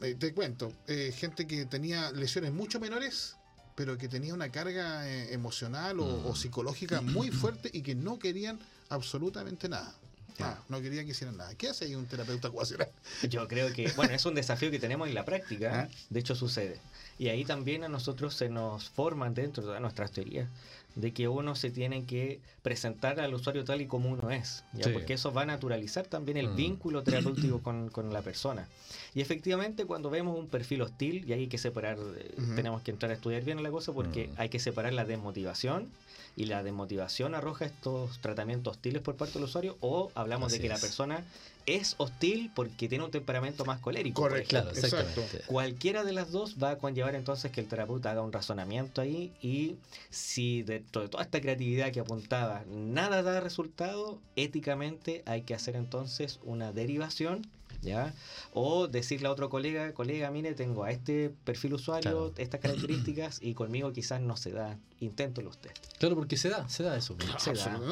eh, 0.02 0.16
te 0.16 0.34
cuento, 0.34 0.72
eh, 0.88 1.14
gente 1.16 1.48
que 1.48 1.66
tenía 1.66 2.12
lesiones 2.12 2.54
mucho 2.54 2.80
menores, 2.80 3.36
pero 3.76 3.98
que 3.98 4.08
tenía 4.08 4.34
una 4.34 4.52
carga 4.52 5.08
eh, 5.10 5.34
emocional 5.34 6.00
o, 6.00 6.32
mm. 6.32 6.36
psicológica 6.36 7.02
muy 7.02 7.32
fuerte 7.32 7.70
y 7.74 7.82
que 7.82 7.96
no 7.96 8.20
querían 8.20 8.60
absolutamente 8.90 9.68
nada. 9.68 9.94
Ah, 10.40 10.60
no 10.68 10.82
querían 10.82 11.06
que 11.06 11.12
hicieran 11.12 11.38
nada. 11.38 11.56
¿Qué 11.56 11.70
hace 11.70 11.86
ahí 11.86 11.96
un 11.96 12.08
terapeuta 12.08 12.50
ocupacional? 12.50 12.90
Yo 13.30 13.48
creo 13.48 13.72
que, 13.72 13.90
bueno, 13.96 14.14
es 14.14 14.26
un 14.26 14.36
desafío 14.36 14.70
que 14.70 14.80
tenemos 14.80 15.08
en 15.08 15.16
la 15.16 15.24
práctica, 15.24 15.84
¿Ah? 15.84 15.96
de 16.10 16.20
hecho 16.20 16.36
sucede. 16.36 16.80
Y 17.18 17.30
ahí 17.30 17.46
también 17.46 17.86
a 17.86 17.88
nosotros 17.88 18.36
se 18.36 18.50
nos 18.50 18.90
forman 18.90 19.34
dentro 19.34 19.66
de 19.66 19.80
nuestras 19.80 20.12
teorías 20.12 20.50
de 20.96 21.14
que 21.14 21.28
uno 21.28 21.56
se 21.56 21.70
tiene 21.70 22.06
que 22.06 22.40
presentar 22.62 23.20
al 23.20 23.34
usuario 23.34 23.66
tal 23.66 23.82
y 23.82 23.88
como 23.88 24.10
uno 24.10 24.32
es, 24.32 24.64
¿ya? 24.74 24.92
porque 24.92 25.14
eso 25.14 25.34
va 25.34 25.42
a 25.44 25.46
naturalizar 25.46 26.08
también 26.08 26.38
el 26.38 26.50
mm. 26.50 26.56
vínculo 26.56 27.04
terapéutico 27.04 27.60
con, 27.64 27.90
con, 27.90 28.14
la 28.14 28.22
persona. 28.22 28.68
Y 29.14 29.22
efectivamente 29.22 29.86
cuando 29.86 30.10
vemos 30.10 30.38
un 30.38 30.48
perfil 30.48 30.82
hostil, 30.82 31.26
y 31.28 31.34
hay 31.34 31.48
que 31.48 31.58
separar, 31.58 31.98
eh, 32.00 32.36
tenemos 32.56 32.82
que 32.82 32.92
entrar 32.92 33.12
a 33.12 33.16
estudiar 33.16 33.44
bien 33.44 33.62
la 33.62 33.72
cosa 33.72 33.92
porque 33.94 34.28
mm. 34.28 34.34
hay 34.38 34.50
que 34.50 34.60
separar 34.60 34.94
la 34.94 35.06
desmotivación 35.06 35.90
y 36.38 36.46
la 36.46 36.64
desmotivación 36.64 37.36
arroja 37.36 37.66
estos 37.66 38.20
tratamientos 38.20 38.76
hostiles 38.76 39.02
por 39.02 39.16
parte 39.16 39.36
del 39.36 39.44
usuario 39.44 39.78
o 39.80 40.12
hablamos 40.16 40.52
de 40.52 40.60
que 40.60 40.68
la 40.70 40.78
persona 40.78 41.24
es 41.66 41.96
hostil 41.98 42.52
porque 42.54 42.88
tiene 42.88 43.04
un 43.04 43.12
temperamento 43.12 43.66
más 43.66 43.80
colérico. 43.80 44.22
Correcto, 44.22 44.50
claro, 44.50 44.70
exacto. 44.70 45.22
Cualquiera 45.48 46.04
de 46.04 46.14
las 46.14 46.32
dos 46.32 46.58
va 46.62 46.72
a 46.72 46.78
conllevar 46.78 47.16
entonces 47.16 47.52
que 47.52 47.62
el 47.62 47.68
terapeuta 47.68 48.12
haga 48.12 48.22
un 48.22 48.32
razonamiento 48.32 49.02
ahí 49.02 49.34
y 49.42 49.78
si 50.10 50.64
dentro 50.64 51.02
de 51.02 51.10
toda 51.10 51.24
esta 51.24 51.42
creatividad 51.42 51.92
que 51.92 52.00
apuntaba 52.00 52.64
nada 52.68 53.24
da 53.24 53.40
resultado, 53.40 54.20
éticamente 54.36 55.24
hay 55.26 55.42
que 55.42 55.54
hacer 55.54 55.76
entonces 55.76 56.40
una 56.44 56.72
derivación 56.72 57.48
¿ya? 57.82 58.14
O 58.54 58.88
decirle 58.88 59.28
a 59.28 59.32
otro 59.32 59.50
colega, 59.50 59.94
colega, 59.94 60.32
mire, 60.32 60.54
tengo 60.54 60.84
a 60.84 60.92
este 60.92 61.32
perfil 61.44 61.74
usuario, 61.74 62.34
estas 62.38 62.62
características, 62.62 63.40
y 63.42 63.54
conmigo 63.54 63.92
quizás 63.94 64.22
no 64.22 64.38
se 64.38 64.52
da, 64.52 64.78
inténtelo 65.00 65.50
usted. 65.50 65.72
Claro, 66.00 66.16
porque 66.16 66.38
se 66.38 66.50
da, 66.50 66.68
se 66.70 66.84
da 66.84 66.98
eso. 66.98 67.16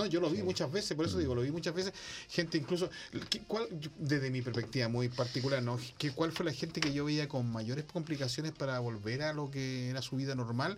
yo 0.10 0.20
lo 0.20 0.30
vi 0.30 0.44
muchas 0.44 0.72
veces, 0.72 0.96
por 0.96 1.06
eso 1.06 1.18
digo, 1.18 1.36
lo 1.36 1.42
vi 1.42 1.52
muchas 1.52 1.74
veces, 1.74 1.94
gente 2.30 2.58
incluso, 2.58 2.90
¿cuál, 3.48 3.68
desde 3.98 4.30
mi 4.30 4.42
perspectiva 4.42 4.88
muy 4.88 5.10
particular, 5.10 5.62
¿no? 5.62 5.78
¿Qué, 5.98 6.12
¿cuál 6.12 6.32
fue 6.32 6.46
la 6.46 6.54
gente 6.54 6.82
que 6.82 6.94
yo 6.94 7.06
veía 7.06 7.28
con 7.28 7.52
mayores 7.52 7.86
complicaciones 7.86 8.52
para 8.52 8.80
volver 8.80 9.24
a 9.24 9.34
lo 9.34 9.52
que 9.52 9.90
era 9.90 10.02
su 10.02 10.16
vida 10.16 10.36
normal? 10.36 10.78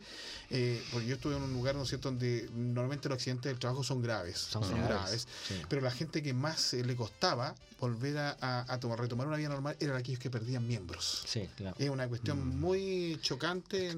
Eh, 0.50 0.82
porque 0.92 1.08
yo 1.08 1.16
estuve 1.16 1.36
en 1.36 1.44
un 1.44 1.54
lugar, 1.54 1.76
¿no 1.76 1.84
es 1.84 1.90
cierto?, 1.90 2.10
donde 2.10 2.50
normalmente 2.54 3.10
los 3.10 3.18
accidentes 3.18 3.52
del 3.52 3.60
trabajo 3.60 3.84
son 3.84 4.02
graves, 4.02 4.38
son, 4.38 4.64
graves, 4.84 5.28
pero 5.70 5.82
la 5.82 5.92
gente 5.92 6.22
que 6.22 6.34
más 6.34 6.74
eh, 6.74 6.84
le 6.84 6.96
costaba 6.96 7.56
volver 7.80 8.18
a, 8.18 8.66
a 8.68 8.80
tomar 8.80 9.00
retomar 9.06 9.28
una 9.28 9.38
vida 9.38 9.50
normal 9.50 9.76
eran 9.80 9.96
aquellos 9.96 10.20
que 10.20 10.30
perdían 10.30 10.68
miembros. 10.68 11.24
Sí, 11.26 11.48
claro. 11.56 11.76
Es 11.80 11.90
una 11.90 12.08
cuestión 12.08 12.40
mm. 12.40 12.60
muy 12.60 13.20
chocante 13.22 13.96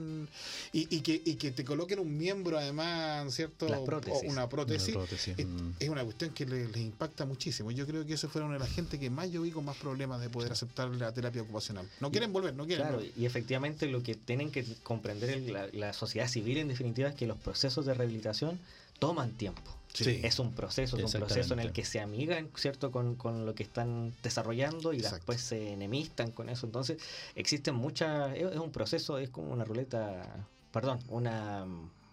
y, 0.72 1.02
que, 1.02 1.22
y 1.24 1.36
que 1.36 1.52
te 1.52 1.66
coloquen 1.66 2.00
un 2.00 2.18
miembro 2.18 2.58
además, 2.58 3.34
¿cierto? 3.34 3.68
Las 3.68 3.82
prótesis. 3.82 4.24
O 4.28 4.32
una 4.32 4.48
prótesis. 4.48 4.96
Mm. 4.96 5.72
es, 5.80 5.90
una 5.90 6.04
cuestión 6.04 6.32
que 6.32 6.46
les, 6.46 6.76
impacta 6.78 7.26
muchísimo. 7.26 7.72
Yo 7.72 7.86
creo 7.88 8.06
que 8.06 8.14
eso 8.14 8.30
fue 8.30 8.42
una 8.42 8.54
de 8.54 8.60
las 8.60 8.70
gente 8.70 9.00
que 9.00 9.10
más 9.10 9.32
yo 9.32 9.42
vi 9.42 9.52
con 9.52 9.66
más 9.66 9.78
problemas 9.78 10.22
de 10.22 10.30
poder 10.30 10.52
aceptar 10.52 10.90
la 10.90 11.12
terapia 11.14 11.42
ocupacional. 11.42 11.90
No 12.00 12.12
quieren 12.12 12.32
volver, 12.32 12.54
no 12.54 12.66
quieren. 12.66 12.88
Claro, 12.88 13.04
y 13.04 13.26
efectivamente 13.26 13.88
lo 13.88 14.04
que 14.04 14.16
tienen 14.16 14.52
que 14.52 14.66
comprender 14.84 15.42
la, 15.50 15.68
la 15.74 15.94
sociedad 15.94 16.28
civil 16.28 16.58
en 16.58 16.68
definitiva 16.68 17.10
es 17.10 17.16
que 17.16 17.28
los 17.28 17.38
procesos 17.38 17.86
de 17.86 17.94
rehabilitación 17.94 18.60
toman 19.00 19.32
tiempo. 19.32 19.77
Es 20.06 20.40
un 20.40 20.54
proceso, 20.54 20.98
es 20.98 21.14
un 21.14 21.20
proceso 21.20 21.54
en 21.54 21.60
el 21.60 21.72
que 21.72 21.84
se 21.86 22.00
amigan, 22.00 22.50
¿cierto?, 22.56 22.92
con, 22.92 23.16
con 23.16 23.46
lo 23.46 23.56
que 23.56 23.64
están 23.64 24.14
desarrollando 24.24 24.94
y 24.94 25.02
después 25.02 25.42
se 25.42 25.74
enemistan 25.74 26.32
con 26.32 26.50
eso. 26.50 26.66
Entonces, 26.66 26.98
existen 27.36 27.76
muchas, 27.76 28.36
es 28.36 28.58
un 28.58 28.72
proceso, 28.72 29.18
es 29.18 29.30
como 29.30 29.52
una 29.52 29.64
ruleta, 29.66 30.46
perdón, 30.72 31.00
una 31.08 31.66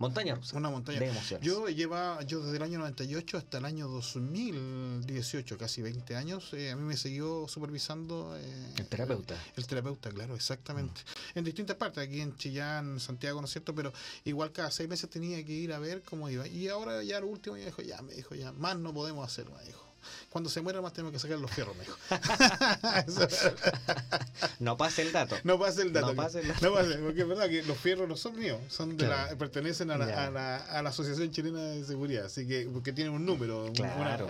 Montaña 0.09 0.35
rusa. 0.35 0.57
Una 0.57 0.71
montaña. 0.71 0.99
De 0.99 1.09
emociones. 1.09 1.47
Yo 1.47 1.69
lleva, 1.69 2.23
yo 2.23 2.41
desde 2.41 2.57
el 2.57 2.63
año 2.63 2.79
98 2.79 3.39
hasta 3.39 3.59
el 3.59 3.65
año 3.65 3.89
2018, 3.89 5.59
casi 5.59 5.83
20 5.83 6.17
años, 6.17 6.53
eh, 6.55 6.71
a 6.71 6.77
mí 6.77 6.83
me 6.83 6.97
siguió 6.97 7.47
supervisando. 7.49 8.37
Eh, 8.37 8.75
el 8.79 8.87
terapeuta. 8.87 9.37
El, 9.57 9.67
terapeuta, 9.67 10.11
claro, 10.11 10.35
exactamente. 10.35 11.01
Mm. 11.35 11.39
En 11.39 11.45
distintas 11.45 11.77
partes, 11.77 12.05
aquí 12.07 12.21
en 12.21 12.37
Chillán, 12.37 13.01
Santiago, 13.01 13.41
¿no 13.41 13.47
es 13.47 13.53
cierto? 13.53 13.75
Pero 13.75 13.93
igual 14.25 14.53
cada 14.53 14.71
seis 14.71 14.89
meses 14.89 15.09
tenía 15.11 15.45
que 15.45 15.53
ir 15.53 15.73
a 15.73 15.79
ver 15.79 16.03
cómo 16.03 16.29
iba. 16.29 16.47
Y 16.47 16.69
ahora 16.69 17.03
ya 17.03 17.21
lo 17.21 17.27
último 17.27 17.57
me 17.57 17.65
dijo, 17.65 17.83
ya, 17.83 18.01
me 18.03 18.15
dijo, 18.15 18.35
ya, 18.35 18.53
más 18.53 18.79
no 18.79 18.93
podemos 18.93 19.27
hacer, 19.27 19.49
me 19.51 19.63
dijo 19.65 19.94
cuando 20.31 20.51
se 20.51 20.61
muera 20.61 20.81
más 20.81 20.93
tenemos 20.93 21.13
que 21.13 21.19
sacar 21.19 21.39
los 21.39 21.51
fierros, 21.51 21.77
me 21.77 21.85
dijo. 21.85 21.97
no 24.61 24.77
pase 24.77 25.03
el 25.03 25.13
dato. 25.13 25.37
No 25.45 25.59
pase 25.59 25.83
el 25.83 25.93
dato. 25.93 26.09
No 26.09 26.15
pase 26.15 26.41
el 26.41 26.49
dato. 26.49 26.67
No 26.67 26.75
pase, 26.75 26.95
porque 26.97 27.23
es 27.23 27.29
verdad 27.29 27.49
que 27.49 27.63
los 27.63 27.79
fierros 27.79 28.09
no 28.09 28.17
son 28.17 28.39
míos, 28.39 28.61
son 28.69 28.97
de 28.97 29.07
la, 29.07 29.29
pertenecen 29.39 29.91
a 29.91 29.99
la, 29.99 30.27
a, 30.27 30.31
la, 30.31 30.57
a 30.57 30.83
la, 30.83 30.91
Asociación 30.91 31.31
Chilena 31.31 31.61
de 31.61 31.85
Seguridad, 31.85 32.27
así 32.27 32.47
que 32.47 32.69
porque 32.73 32.93
tienen 32.93 33.13
un 33.13 33.25
número. 33.25 33.73
Claro, 34.05 34.29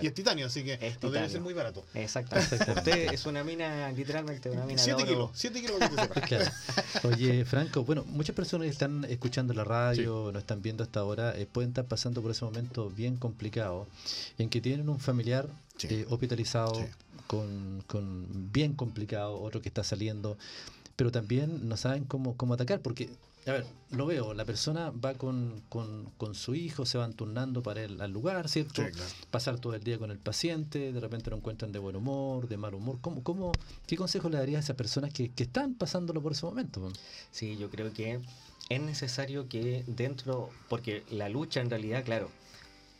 Y 0.00 0.06
es 0.06 0.14
titanio, 0.14 0.46
así 0.46 0.64
que 0.64 0.96
no 1.02 1.10
debe 1.10 1.28
ser 1.28 1.40
muy 1.40 1.54
barato. 1.54 1.84
Exactamente. 1.94 2.56
Usted 2.76 3.12
es 3.12 3.26
una 3.26 3.44
mina, 3.44 3.90
literalmente 3.92 4.50
una 4.50 4.64
mina 4.64 4.82
7 4.82 5.04
kilos, 5.04 5.30
7 5.34 5.60
kilos 5.60 5.78
claro. 6.26 6.50
Oye, 7.04 7.44
Franco, 7.44 7.84
bueno, 7.84 8.04
muchas 8.06 8.34
personas 8.34 8.66
que 8.66 8.72
están 8.72 9.04
escuchando 9.04 9.54
la 9.54 9.64
radio, 9.64 10.30
nos 10.32 10.42
están 10.42 10.62
viendo 10.62 10.84
hasta 10.84 11.00
ahora, 11.00 11.36
eh, 11.36 11.46
pueden 11.46 11.70
estar 11.70 11.86
pasando 11.86 12.22
por 12.22 12.30
ese 12.30 12.44
momento 12.44 12.90
bien 12.90 13.16
complicado 13.16 13.86
en 14.38 14.48
que 14.48 14.60
tienen 14.60 14.88
un 14.88 14.95
familiar 14.98 15.48
eh, 15.82 16.06
hospitalizado 16.08 16.72
con, 17.26 17.82
con, 17.86 18.52
bien 18.52 18.74
complicado, 18.74 19.40
otro 19.40 19.60
que 19.60 19.68
está 19.68 19.84
saliendo, 19.84 20.38
pero 20.96 21.10
también 21.10 21.68
no 21.68 21.76
saben 21.76 22.04
cómo, 22.04 22.36
cómo 22.36 22.54
atacar, 22.54 22.80
porque, 22.80 23.10
a 23.46 23.52
ver, 23.52 23.66
lo 23.90 24.06
veo, 24.06 24.32
la 24.32 24.44
persona 24.44 24.90
va 24.90 25.14
con, 25.14 25.62
con, 25.68 26.10
con 26.16 26.34
su 26.34 26.54
hijo, 26.54 26.86
se 26.86 26.98
van 26.98 27.12
turnando 27.12 27.62
para 27.62 27.84
ir 27.84 28.00
al 28.00 28.10
lugar, 28.10 28.48
¿cierto? 28.48 28.82
Pasar 29.30 29.58
todo 29.58 29.74
el 29.74 29.82
día 29.82 29.98
con 29.98 30.10
el 30.10 30.18
paciente, 30.18 30.92
de 30.92 31.00
repente 31.00 31.30
lo 31.30 31.36
encuentran 31.36 31.72
de 31.72 31.78
buen 31.78 31.96
humor, 31.96 32.48
de 32.48 32.56
mal 32.56 32.74
humor. 32.74 32.98
¿Cómo, 33.00 33.22
cómo, 33.22 33.52
¿Qué 33.86 33.96
consejo 33.96 34.28
le 34.28 34.38
darías 34.38 34.58
a 34.58 34.64
esas 34.64 34.76
personas 34.76 35.12
que, 35.12 35.30
que 35.30 35.42
están 35.42 35.74
pasándolo 35.74 36.22
por 36.22 36.32
ese 36.32 36.46
momento? 36.46 36.90
Sí, 37.30 37.56
yo 37.56 37.70
creo 37.70 37.92
que 37.92 38.20
es 38.68 38.80
necesario 38.80 39.48
que 39.48 39.84
dentro, 39.86 40.50
porque 40.68 41.04
la 41.10 41.28
lucha 41.28 41.60
en 41.60 41.70
realidad, 41.70 42.04
claro, 42.04 42.30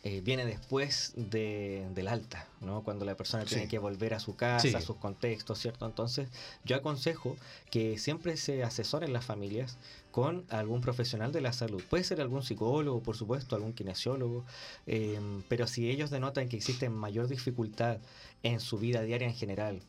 eh, 0.08 0.20
viene 0.20 0.46
después 0.46 1.14
de, 1.16 1.84
del 1.92 2.06
alta, 2.06 2.46
¿no? 2.60 2.84
Cuando 2.84 3.04
la 3.04 3.16
persona 3.16 3.44
tiene 3.44 3.66
que 3.66 3.80
volver 3.80 4.14
a 4.14 4.20
su 4.20 4.36
casa, 4.36 4.78
a 4.78 4.80
sus 4.80 4.98
contextos, 4.98 5.58
¿cierto? 5.58 5.84
Entonces, 5.84 6.28
yo 6.64 6.76
aconsejo 6.76 7.36
que 7.72 7.98
siempre 7.98 8.36
se 8.36 8.62
asesoren 8.62 9.12
las 9.12 9.24
familias 9.24 9.78
con 10.12 10.44
algún 10.48 10.80
profesional 10.80 11.32
de 11.32 11.40
la 11.40 11.52
salud. 11.52 11.82
Puede 11.90 12.04
ser 12.04 12.20
algún 12.20 12.44
psicólogo, 12.44 13.02
por 13.02 13.16
supuesto, 13.16 13.56
algún 13.56 13.72
kinesiólogo, 13.72 14.44
eh, 14.86 15.18
pero 15.48 15.66
si 15.66 15.90
ellos 15.90 16.10
denotan 16.10 16.48
que 16.48 16.56
existe 16.56 16.88
mayor 16.88 17.26
dificultad 17.26 17.98
en 18.44 18.60
su 18.60 18.78
vida 18.78 19.02
diaria 19.02 19.26
en 19.26 19.34
general, 19.34 19.82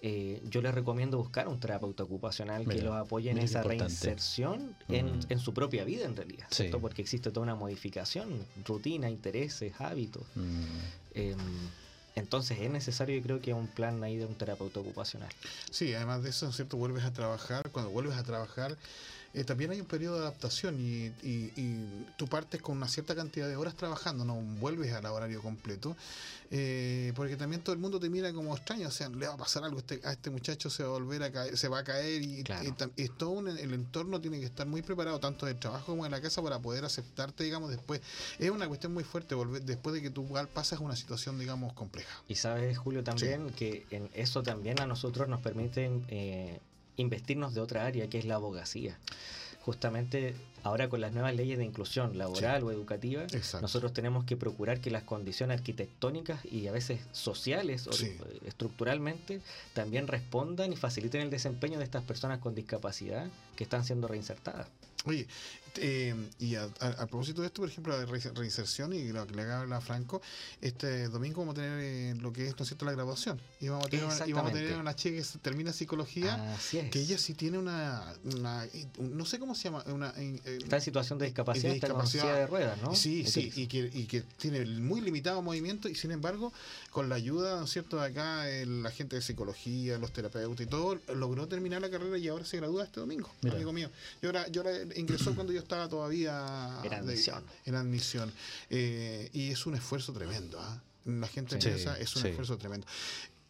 eh, 0.00 0.40
yo 0.44 0.62
les 0.62 0.72
recomiendo 0.72 1.18
buscar 1.18 1.48
un 1.48 1.58
terapeuta 1.58 2.04
ocupacional 2.04 2.66
que 2.68 2.82
los 2.82 2.94
apoye 2.94 3.30
en 3.30 3.38
esa 3.38 3.62
reinserción 3.62 4.76
en, 4.88 5.18
en, 5.28 5.38
su 5.40 5.52
propia 5.52 5.84
vida 5.84 6.04
en 6.04 6.14
realidad, 6.14 6.46
porque 6.80 7.02
existe 7.02 7.30
toda 7.30 7.42
una 7.42 7.56
modificación, 7.56 8.28
rutina, 8.64 9.10
intereses, 9.10 9.72
hábitos. 9.80 10.22
Mm. 10.36 10.64
Em, 11.14 11.38
Entonces 12.14 12.60
es 12.60 12.70
necesario, 12.70 13.16
yo 13.16 13.22
creo 13.22 13.40
que 13.40 13.54
un 13.54 13.66
plan 13.66 14.02
ahí 14.04 14.16
de 14.16 14.26
un 14.26 14.34
terapeuta 14.34 14.80
ocupacional. 14.80 15.30
Sí, 15.70 15.94
además 15.94 16.22
de 16.22 16.30
eso, 16.30 16.52
¿cierto? 16.52 16.76
Vuelves 16.76 17.04
a 17.04 17.12
trabajar, 17.12 17.70
cuando 17.70 17.90
vuelves 17.90 18.16
a 18.16 18.22
trabajar, 18.22 18.76
eh, 19.38 19.44
también 19.44 19.70
hay 19.70 19.80
un 19.80 19.86
periodo 19.86 20.16
de 20.16 20.22
adaptación 20.22 20.80
y, 20.80 21.12
y, 21.22 22.06
tú 22.16 22.26
partes 22.26 22.60
con 22.60 22.76
una 22.76 22.88
cierta 22.88 23.14
cantidad 23.14 23.46
de 23.46 23.54
horas 23.54 23.76
trabajando, 23.76 24.24
no 24.24 24.34
vuelves 24.34 24.92
al 24.92 25.06
horario 25.06 25.40
completo, 25.40 25.96
eh, 26.50 27.12
porque 27.14 27.36
también 27.36 27.62
todo 27.62 27.72
el 27.72 27.78
mundo 27.78 28.00
te 28.00 28.10
mira 28.10 28.32
como 28.32 28.56
extraño, 28.56 28.88
o 28.88 28.90
sea, 28.90 29.08
le 29.08 29.28
va 29.28 29.34
a 29.34 29.36
pasar 29.36 29.62
algo 29.62 29.78
este, 29.78 30.00
a 30.02 30.12
este 30.12 30.30
muchacho, 30.30 30.70
se 30.70 30.82
va 30.82 30.88
a 30.88 30.92
volver 30.92 31.22
a 31.22 31.30
caer, 31.30 31.56
se 31.56 31.68
va 31.68 31.78
a 31.78 31.84
caer 31.84 32.20
y, 32.20 32.42
todo 33.16 33.46
el 33.48 33.74
entorno 33.74 34.20
tiene 34.20 34.40
que 34.40 34.46
estar 34.46 34.66
muy 34.66 34.82
preparado, 34.82 35.20
tanto 35.20 35.46
del 35.46 35.56
trabajo 35.56 35.92
como 35.92 36.04
en 36.04 36.10
la 36.10 36.20
casa, 36.20 36.42
para 36.42 36.58
poder 36.58 36.84
aceptarte, 36.84 37.44
digamos, 37.44 37.70
después. 37.70 38.00
Es 38.40 38.50
una 38.50 38.66
cuestión 38.66 38.92
muy 38.92 39.04
fuerte 39.04 39.36
volver 39.36 39.62
después 39.62 39.94
de 39.94 40.02
que 40.02 40.10
tú 40.10 40.26
pasas 40.52 40.80
una 40.80 40.96
situación, 40.96 41.38
digamos, 41.38 41.74
compleja. 41.74 42.22
Y 42.26 42.34
sabes, 42.34 42.76
Julio, 42.76 43.04
también 43.04 43.50
que 43.50 43.86
en 43.90 44.10
eso 44.14 44.42
también 44.42 44.80
a 44.80 44.86
nosotros 44.86 45.28
nos 45.28 45.40
permiten... 45.40 46.04
Eh, 46.08 46.58
investirnos 46.98 47.54
de 47.54 47.60
otra 47.60 47.86
área 47.86 48.08
que 48.08 48.18
es 48.18 48.26
la 48.26 48.34
abogacía. 48.34 48.98
Justamente 49.62 50.34
ahora 50.62 50.88
con 50.88 51.00
las 51.00 51.12
nuevas 51.12 51.34
leyes 51.34 51.58
de 51.58 51.64
inclusión 51.64 52.16
laboral 52.16 52.62
o 52.64 52.70
educativa, 52.70 53.26
nosotros 53.60 53.92
tenemos 53.92 54.24
que 54.24 54.36
procurar 54.36 54.80
que 54.80 54.90
las 54.90 55.02
condiciones 55.02 55.58
arquitectónicas 55.58 56.44
y 56.44 56.66
a 56.68 56.72
veces 56.72 57.00
sociales 57.12 57.86
o 57.86 57.90
estructuralmente 58.46 59.40
también 59.74 60.06
respondan 60.06 60.72
y 60.72 60.76
faciliten 60.76 61.20
el 61.20 61.30
desempeño 61.30 61.78
de 61.78 61.84
estas 61.84 62.02
personas 62.02 62.38
con 62.38 62.54
discapacidad 62.54 63.28
que 63.56 63.64
están 63.64 63.84
siendo 63.84 64.08
reinsertadas. 64.08 64.68
Oye, 65.04 65.26
eh, 65.80 66.14
y 66.38 66.54
a, 66.54 66.68
propósito 67.06 67.40
de 67.40 67.48
esto, 67.48 67.62
por 67.62 67.70
ejemplo, 67.70 67.96
la 67.96 68.04
reinserción 68.06 68.92
y 68.92 69.08
lo 69.12 69.26
que 69.26 69.34
le 69.34 69.42
habla 69.42 69.80
Franco, 69.80 70.20
este 70.60 71.08
domingo 71.08 71.40
vamos 71.40 71.54
a 71.54 71.62
tener 71.62 71.78
eh, 71.80 72.14
lo 72.20 72.32
que 72.32 72.46
es, 72.48 72.56
¿no 72.56 72.62
es 72.62 72.68
cierto?, 72.68 72.84
la 72.84 72.92
graduación. 72.92 73.40
Y 73.60 73.68
vamos 73.68 73.86
a 73.86 73.88
tener, 73.88 74.04
una, 74.06 74.26
y 74.26 74.32
vamos 74.32 74.50
a 74.50 74.54
tener 74.54 74.76
una 74.76 74.94
chica 74.94 75.16
que 75.16 75.38
termina 75.38 75.72
psicología, 75.72 76.56
que 76.70 77.00
ella 77.00 77.18
sí 77.18 77.34
tiene 77.34 77.58
una, 77.58 78.14
no 78.98 79.24
sé 79.24 79.38
cómo 79.38 79.54
se 79.54 79.64
llama, 79.64 79.84
una... 79.86 80.12
Eh, 80.16 80.58
está 80.62 80.76
en 80.76 80.82
situación 80.82 81.18
de 81.18 81.26
discapacidad, 81.26 81.68
de 81.68 81.74
discapacidad 81.74 82.34
de 82.34 82.46
ruedas, 82.46 82.80
¿no? 82.82 82.94
Sí, 82.94 83.24
sí, 83.26 83.52
y 83.54 83.66
que, 83.66 83.90
y 83.92 84.04
que 84.06 84.22
tiene 84.22 84.64
muy 84.64 85.00
limitado 85.00 85.42
movimiento 85.42 85.88
y 85.88 85.94
sin 85.94 86.10
embargo, 86.10 86.52
con 86.90 87.08
la 87.08 87.14
ayuda, 87.14 87.58
¿no 87.58 87.64
es 87.64 87.70
cierto?, 87.70 87.98
de 87.98 88.06
acá, 88.06 88.46
la 88.66 88.90
gente 88.90 89.16
de 89.16 89.22
psicología, 89.22 89.98
los 89.98 90.12
terapeutas 90.12 90.66
y 90.66 90.68
todo, 90.68 90.98
logró 91.14 91.48
terminar 91.48 91.80
la 91.80 91.90
carrera 91.90 92.18
y 92.18 92.28
ahora 92.28 92.44
se 92.44 92.56
gradúa 92.56 92.84
este 92.84 93.00
domingo, 93.00 93.30
amigo 93.42 93.72
mío. 93.72 93.90
Yo 94.22 94.28
ahora, 94.30 94.48
yo 94.48 94.62
ahora 94.62 94.78
ingresó 94.96 95.34
cuando 95.34 95.52
yo 95.52 95.60
estaba 95.68 95.88
todavía 95.88 96.80
en 96.82 96.94
admisión. 96.94 97.44
en 97.66 97.74
admisión. 97.74 98.32
Eh, 98.70 99.28
y 99.34 99.50
es 99.50 99.66
un 99.66 99.74
esfuerzo 99.74 100.14
tremendo. 100.14 100.58
¿ah? 100.58 100.82
La 101.04 101.28
gente 101.28 101.56
empieza, 101.56 101.98
es 101.98 102.16
un 102.16 102.26
esfuerzo 102.26 102.56
tremendo. 102.56 102.86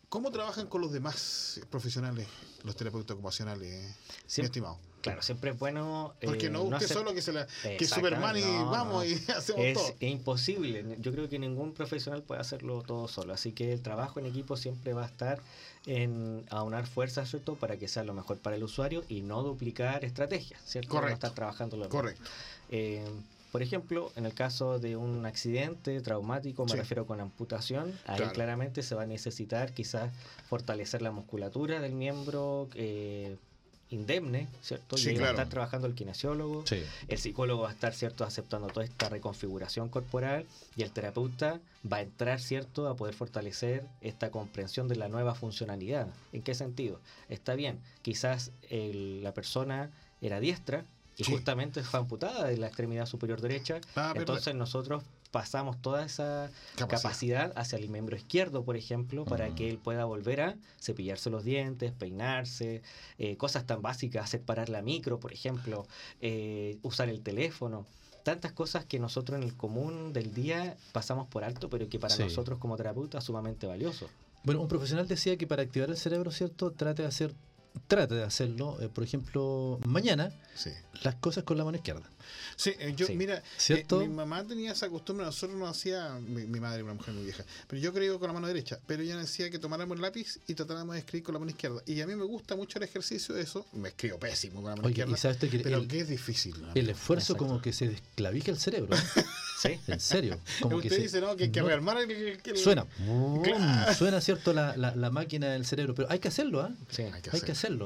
¿Cómo 0.09 0.31
trabajan 0.33 0.67
con 0.67 0.81
los 0.81 0.91
demás 0.91 1.61
profesionales, 1.71 2.27
los 2.65 2.75
terapeutas 2.75 3.15
ocupacionales, 3.15 3.95
mi 4.37 4.45
estimado? 4.45 4.79
Claro, 5.03 5.23
siempre 5.23 5.51
es 5.51 5.59
bueno. 5.59 6.15
Porque 6.21 6.47
eh, 6.47 6.51
no 6.51 6.63
usted 6.63 6.89
solo 6.89 7.15
que, 7.15 7.23
se 7.23 7.33
la, 7.33 7.47
que 7.63 7.87
Superman 7.87 8.37
y 8.37 8.41
vamos 8.41 9.07
y 9.07 9.15
hacemos 9.37 9.63
es, 9.65 9.75
todo. 9.75 9.95
Es 10.01 10.11
imposible. 10.11 10.97
Yo 10.99 11.13
creo 11.13 11.29
que 11.29 11.39
ningún 11.39 11.73
profesional 11.73 12.23
puede 12.23 12.41
hacerlo 12.41 12.83
todo 12.83 13.07
solo. 13.07 13.33
Así 13.33 13.53
que 13.53 13.73
el 13.73 13.83
trabajo 13.83 14.19
en 14.19 14.27
equipo 14.27 14.57
siempre 14.57 14.93
va 14.93 15.05
a 15.05 15.07
estar 15.07 15.41
en 15.89 16.45
aunar 16.51 16.87
fuerzas, 16.87 17.31
¿cierto? 17.31 17.55
Para 17.55 17.79
que 17.79 17.89
sea 17.89 18.05
lo 18.05 18.13
mejor 18.13 18.39
para 18.39 18.57
el 18.57 18.63
usuario 18.63 19.05
y 19.09 19.23
no 19.23 19.43
duplicar 19.43 20.05
estrategias, 20.05 20.61
¿cierto? 20.65 20.91
Correcto. 20.91 21.09
No 21.09 21.15
estar 21.15 21.33
trabajando 21.33 21.77
lo 21.79 21.89
Correcto. 21.89 22.29
Eh, 22.71 23.03
por 23.51 23.63
ejemplo, 23.63 24.13
en 24.15 24.27
el 24.27 24.35
caso 24.35 24.79
de 24.79 24.97
un 24.97 25.25
accidente 25.25 25.99
traumático, 26.03 26.67
me 26.67 26.77
refiero 26.77 27.07
con 27.07 27.21
amputación, 27.21 27.99
ahí 28.07 28.23
claramente 28.35 28.83
se 28.83 28.95
va 28.95 29.05
a 29.05 29.07
necesitar 29.07 29.73
quizás 29.73 30.13
fortalecer 30.49 31.01
la 31.01 31.11
musculatura 31.11 31.81
del 31.81 31.95
miembro 31.95 32.69
eh, 32.75 33.39
indemne, 33.91 34.49
¿cierto? 34.63 34.97
y 34.99 35.17
va 35.17 35.29
a 35.29 35.31
estar 35.31 35.49
trabajando 35.49 35.87
el 35.87 35.95
kinesiólogo, 35.95 36.65
el 37.09 37.19
psicólogo 37.19 37.63
va 37.63 37.71
a 37.71 37.73
estar, 37.73 37.95
¿cierto?, 37.95 38.25
aceptando 38.25 38.69
toda 38.69 38.85
esta 38.85 39.09
reconfiguración 39.09 39.89
corporal 39.89 40.47
y 40.77 40.83
el 40.83 40.91
terapeuta 40.91 41.61
va 41.91 41.99
a 41.99 42.03
entrar, 42.03 42.41
¿cierto?, 42.41 42.89
a 42.89 42.97
poder 42.97 43.15
fortalecer 43.15 43.87
esta 44.01 44.31
comprensión 44.31 44.89
de 44.89 44.97
la 44.97 45.09
nueva 45.09 45.35
funcionalidad. 45.35 46.09
¿En 46.33 46.43
qué 46.43 46.55
sentido? 46.55 47.01
Está 47.29 47.55
bien, 47.55 47.81
quizás 48.03 48.53
la 48.71 49.33
persona 49.33 49.91
era 50.21 50.41
diestra, 50.41 50.85
y 51.21 51.25
justamente 51.25 51.83
fue 51.83 51.99
amputada 51.99 52.47
de 52.47 52.57
la 52.59 52.69
extremidad 52.69 53.05
superior 53.07 53.41
derecha. 53.41 53.81
Ah, 53.97 54.13
entonces 54.15 54.55
nosotros 54.55 55.03
pasamos 55.31 55.81
toda 55.81 56.05
esa 56.05 56.51
capacidad. 56.77 57.53
hacia 57.57 57.79
el 57.79 57.89
miembro 57.89 58.17
izquierdo, 58.17 58.65
por 58.65 58.77
ejemplo, 58.77 59.25
para 59.25 59.55
que 59.55 59.69
él 59.69 59.79
pueda 59.79 60.05
volver 60.05 60.41
a 60.41 60.57
cepillarse 60.81 61.31
los 61.31 61.45
dientes, 61.45 61.93
peinarse, 61.93 62.83
eh, 63.19 63.37
cosas 63.37 63.67
tan 63.67 63.83
básicas, 63.83 64.31
separar 64.31 64.69
la 64.69 64.83
micro, 64.83 65.21
por 65.21 65.33
ejemplo, 65.33 65.87
eh, 66.21 66.79
usar 66.83 67.09
el 67.09 67.21
teléfono. 67.21 67.87
Tantas 68.23 68.53
cosas 68.53 68.85
que 68.85 68.99
nosotros 68.99 69.39
en 69.39 69.45
el 69.45 69.57
común 69.57 70.13
del 70.13 70.35
día 70.35 70.77
pasamos 70.93 71.29
por 71.29 71.45
alto, 71.45 71.71
pero 71.71 71.89
que 71.89 71.99
para 71.99 72.17
nosotros 72.17 72.59
como 72.59 72.77
terapeutas 72.77 73.23
es 73.23 73.27
sumamente 73.27 73.67
valioso. 73.67 74.09
Bueno, 74.45 74.61
un 74.61 74.69
profesional 74.69 75.09
decía 75.09 75.37
que 75.37 75.47
para 75.47 75.63
activar 75.63 75.91
el 75.91 75.97
cerebro, 75.97 76.31
¿cierto? 76.31 76.71
Trate 76.71 77.03
de 77.03 77.09
hacer 77.09 77.35
trate 77.89 78.15
de 78.15 78.23
hacerlo, 78.23 78.79
eh, 78.81 78.89
por 78.89 79.03
ejemplo, 79.03 79.81
mañana, 79.87 80.31
las 81.03 81.15
cosas 81.17 81.45
con 81.45 81.57
la 81.57 81.65
mano 81.65 81.79
izquierda. 81.79 82.09
Sí, 82.57 82.75
eh, 82.79 82.93
yo, 82.95 83.09
mira, 83.15 83.43
eh, 83.69 83.85
mi 83.91 84.09
mamá 84.09 84.45
tenía 84.45 84.73
esa 84.73 84.89
costumbre, 84.89 85.25
nosotros 85.25 85.59
no 85.59 85.67
hacía, 85.67 86.19
mi, 86.21 86.45
madre 86.61 86.77
era 86.77 86.85
una 86.85 86.95
mujer 86.95 87.15
muy 87.15 87.25
vieja, 87.25 87.45
pero 87.67 87.81
yo 87.81 87.93
creo 87.95 88.19
con 88.19 88.29
la 88.29 88.35
mano 88.35 88.47
derecha, 88.47 88.79
pero 88.87 89.03
ella 89.03 89.17
decía 89.17 89.49
que 89.51 89.59
tomáramos 89.59 89.97
el 89.97 90.03
lápiz 90.03 90.39
y 90.47 90.55
tratáramos 90.55 90.95
de 90.95 91.01
escribir 91.01 91.25
con 91.25 91.33
la 91.35 91.39
mano 91.39 91.51
izquierda. 91.51 91.83
Y 91.87 92.01
a 92.03 92.07
mí 92.07 92.15
me 92.15 92.25
gusta 92.25 92.57
mucho 92.57 92.79
el 92.79 92.85
ejercicio 92.85 93.35
de 93.35 93.43
eso, 93.43 93.67
me 93.73 93.89
escribo 93.89 94.19
pésimo 94.19 94.61
con 94.61 94.71
la 94.71 94.77
mano 94.77 94.89
izquierda, 94.91 95.17
pero 95.63 95.89
que 95.89 96.01
es 96.01 96.09
difícil. 96.09 96.55
El 96.75 96.91
esfuerzo 96.91 97.37
como 97.37 97.63
que 97.63 97.73
se 97.73 97.89
desclavica 97.89 98.51
el 98.51 98.59
cerebro. 98.59 98.97
¿Sí? 99.59 99.81
En 99.89 99.99
serio. 99.99 100.39
Como 100.61 100.77
Usted 100.77 100.89
que 100.91 100.99
dice, 100.99 101.21
¿no? 101.21 101.35
Que 101.35 101.45
hay 101.45 101.51
que 101.51 101.63
rearmar 101.63 101.99
el, 101.99 102.57
Suena. 102.57 102.87
Suena, 103.97 104.21
¿cierto? 104.21 104.53
La, 104.53 104.77
la, 104.77 105.11
máquina 105.11 105.49
del 105.49 105.67
cerebro. 105.67 105.95
Pero 105.97 106.09
hay 106.11 106.21
que 106.21 106.29
hacerlo, 106.29 106.61
¿ah? 106.61 106.71
Sí, 106.91 107.03
hay 107.03 107.41
que, 107.41 107.53
hacerlo. 107.53 107.78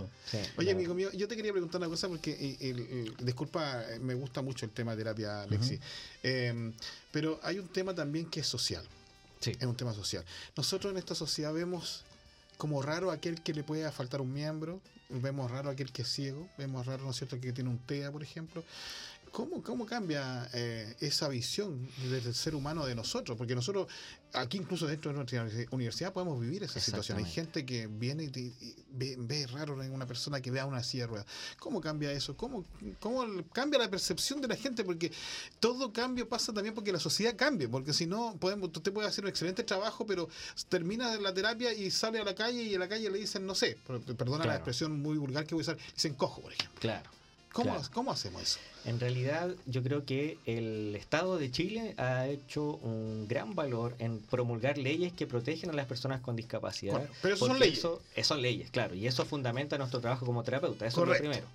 Oye, 0.57 0.73
amigo 0.73 0.95
mío, 0.95 1.11
yo 1.13 1.29
te 1.29 1.37
quería 1.37 1.53
preguntar 1.53 1.81
una 1.81 1.89
cosa 1.89 2.09
porque, 2.09 2.57
el, 2.61 3.15
disculpa, 3.25 3.85
me 4.01 4.15
gusta 4.15 4.43
mucho 4.43 4.67
el 4.67 4.73
tema 4.73 4.93
de 4.93 4.99
terapia, 4.99 5.43
Alexi. 5.43 5.79
Em, 6.23 6.73
pero 7.11 7.39
hay 7.43 7.59
un 7.59 7.69
tema 7.69 7.95
también 7.95 8.27
que 8.27 8.41
es 8.41 8.47
social. 8.47 8.85
Sí. 9.41 9.53
Es 9.59 9.67
un 9.67 9.77
tema 9.77 9.93
social. 9.93 10.25
Nosotros 10.57 10.93
en 10.93 10.99
esta 10.99 11.15
sociedad 11.15 11.53
vemos 11.53 12.05
como 12.57 12.81
raro 12.81 13.11
aquel 13.11 13.43
que 13.43 13.53
le 13.55 13.65
puede 13.65 13.91
faltar 13.91 14.21
un 14.21 14.33
miembro, 14.33 14.81
vemos 15.09 15.51
raro 15.51 15.69
aquel 15.71 15.91
que 15.93 16.03
es 16.03 16.09
ciego, 16.09 16.49
vemos 16.59 16.87
raro, 16.87 17.05
¿no 17.05 17.11
es 17.11 17.17
cierto?, 17.17 17.41
que 17.41 17.53
tiene 17.53 17.69
un 17.69 17.79
TEA, 17.79 18.11
por 18.11 18.23
ejemplo. 18.23 18.65
¿Cómo, 19.33 19.63
cómo 19.63 19.87
cambia 19.87 20.47
eh, 20.53 20.95
esa 21.01 21.27
visión 21.29 21.89
del 22.11 22.35
ser 22.35 22.55
humano 22.55 22.85
de 22.85 22.95
nosotros? 22.95 23.39
Porque 23.39 23.55
nosotros, 23.55 23.87
aquí 24.35 24.59
incluso 24.59 24.87
dentro 24.87 25.11
de 25.11 25.17
nuestra 25.17 25.49
universidad, 25.71 26.13
podemos 26.13 26.39
vivir 26.39 26.63
esa 26.63 26.79
situación. 26.79 27.17
Hay 27.17 27.25
gente 27.25 27.65
que 27.65 27.87
viene 27.87 28.25
y, 28.25 28.53
ve, 28.91 29.47
raro 29.51 29.83
en 29.83 29.91
una 29.91 30.07
persona 30.07 30.43
que 30.43 30.51
vea 30.51 30.67
una 30.67 30.83
silla 30.83 31.05
de 31.05 31.07
ruedas. 31.07 31.27
¿Cómo 31.59 31.81
cambia 31.81 32.13
eso? 32.13 32.37
¿Cómo, 32.37 32.67
¿Cómo 33.01 33.25
cambia 33.55 33.79
la 33.79 33.89
percepción 33.89 34.43
de 34.43 34.49
la 34.49 34.57
gente? 34.57 34.85
Porque 34.85 35.11
todo 35.61 35.95
cambio 35.95 36.29
pasa 36.29 36.53
también 36.53 36.75
porque 36.75 36.93
la 36.93 37.01
sociedad 37.01 37.35
cambia. 37.35 37.71
Porque 37.71 37.95
si 37.95 38.05
no, 38.05 38.37
podemos, 38.39 38.69
usted 38.69 38.93
puede 38.93 39.09
hacer 39.09 39.25
un 39.25 39.31
excelente 39.31 39.65
trabajo, 39.65 40.05
pero 40.05 40.29
termina 40.69 41.17
la 41.17 41.33
terapia 41.33 41.73
y 41.73 41.91
sale 41.91 42.19
a 42.19 42.25
la 42.25 42.35
calle 42.35 42.65
y 42.65 42.75
en 42.75 42.81
la 42.81 42.89
calle 42.89 43.09
le 43.09 43.19
dicen, 43.19 43.47
no 43.47 43.55
sé, 43.55 43.79
perdona 44.19 44.45
la 44.45 44.57
expresión 44.57 45.01
muy 45.01 45.17
vulgar 45.17 45.47
que 45.47 45.55
voy 45.55 45.63
a 45.63 45.73
usar, 45.73 45.79
dicen 45.95 46.13
cojo, 46.13 46.43
por 46.43 46.53
ejemplo. 46.53 46.79
Claro. 46.79 47.22
¿Cómo, 47.53 47.77
¿Cómo 47.93 48.11
hacemos 48.11 48.43
eso? 48.43 48.59
En 48.85 48.99
realidad, 48.99 49.51
yo 49.67 49.83
creo 49.83 50.05
que 50.05 50.39
el 50.47 50.97
Estado 50.97 51.39
de 51.39 51.51
Chile 51.51 51.95
ha 51.99 52.27
hecho 52.27 52.77
un 52.83 53.29
gran 53.29 53.55
valor 53.55 53.95
en 53.99 54.19
promulgar 54.19 54.79
leyes 54.79 55.13
que 55.13 55.27
protegen 55.27 55.71
a 55.71 55.73
las 55.73 55.87
personas 55.87 56.21
con 56.21 56.35
discapacidad. 56.35 57.09
pero 57.21 57.35
eso 57.35 57.47
son 57.47 57.59
leyes. 57.59 57.79
Eso, 57.79 58.01
son 58.23 58.43
leyes, 58.43 58.71
claro, 58.71 58.95
y 58.95 59.07
eso 59.07 59.25
fundamenta 59.25 59.79
nuestro 59.79 60.01
trabajo 60.01 60.27
como 60.27 60.43
terapeuta, 60.43 60.87
eso 60.87 61.03
es 61.03 61.09
lo 61.09 61.17
primero. 61.17 61.47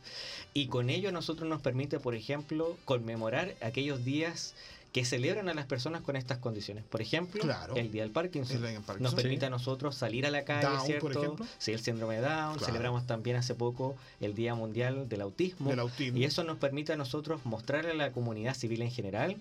Y 0.53 0.67
con 0.67 0.89
ello 0.89 1.11
nosotros 1.11 1.49
nos 1.49 1.61
permite, 1.61 1.99
por 1.99 2.15
ejemplo, 2.15 2.77
conmemorar 2.85 3.55
aquellos 3.61 4.05
días 4.05 4.53
que 4.97 5.05
celebran 5.05 5.47
a 5.47 5.53
las 5.53 5.67
personas 5.67 6.01
con 6.01 6.15
estas 6.15 6.39
condiciones. 6.39 6.83
Por 6.83 7.03
ejemplo, 7.03 7.43
el 7.75 7.91
Día 7.91 8.01
del 8.01 8.11
Parkinson, 8.11 8.59
nos 8.99 9.13
permite 9.13 9.45
a 9.45 9.49
nosotros 9.51 9.95
salir 9.95 10.25
a 10.25 10.31
la 10.31 10.43
calle, 10.43 10.67
¿cierto? 10.85 11.35
Sí, 11.59 11.71
el 11.71 11.79
síndrome 11.79 12.15
de 12.15 12.21
Down, 12.21 12.59
celebramos 12.59 13.05
también 13.05 13.37
hace 13.37 13.53
poco 13.53 13.95
el 14.19 14.33
Día 14.33 14.55
Mundial 14.55 15.07
del 15.07 15.21
autismo, 15.21 15.71
y 15.99 16.23
eso 16.23 16.43
nos 16.43 16.57
permite 16.57 16.93
a 16.93 16.95
nosotros 16.95 17.41
mostrarle 17.45 17.91
a 17.91 17.93
la 17.93 18.11
comunidad 18.11 18.55
civil 18.55 18.81
en 18.81 18.89
general 18.89 19.37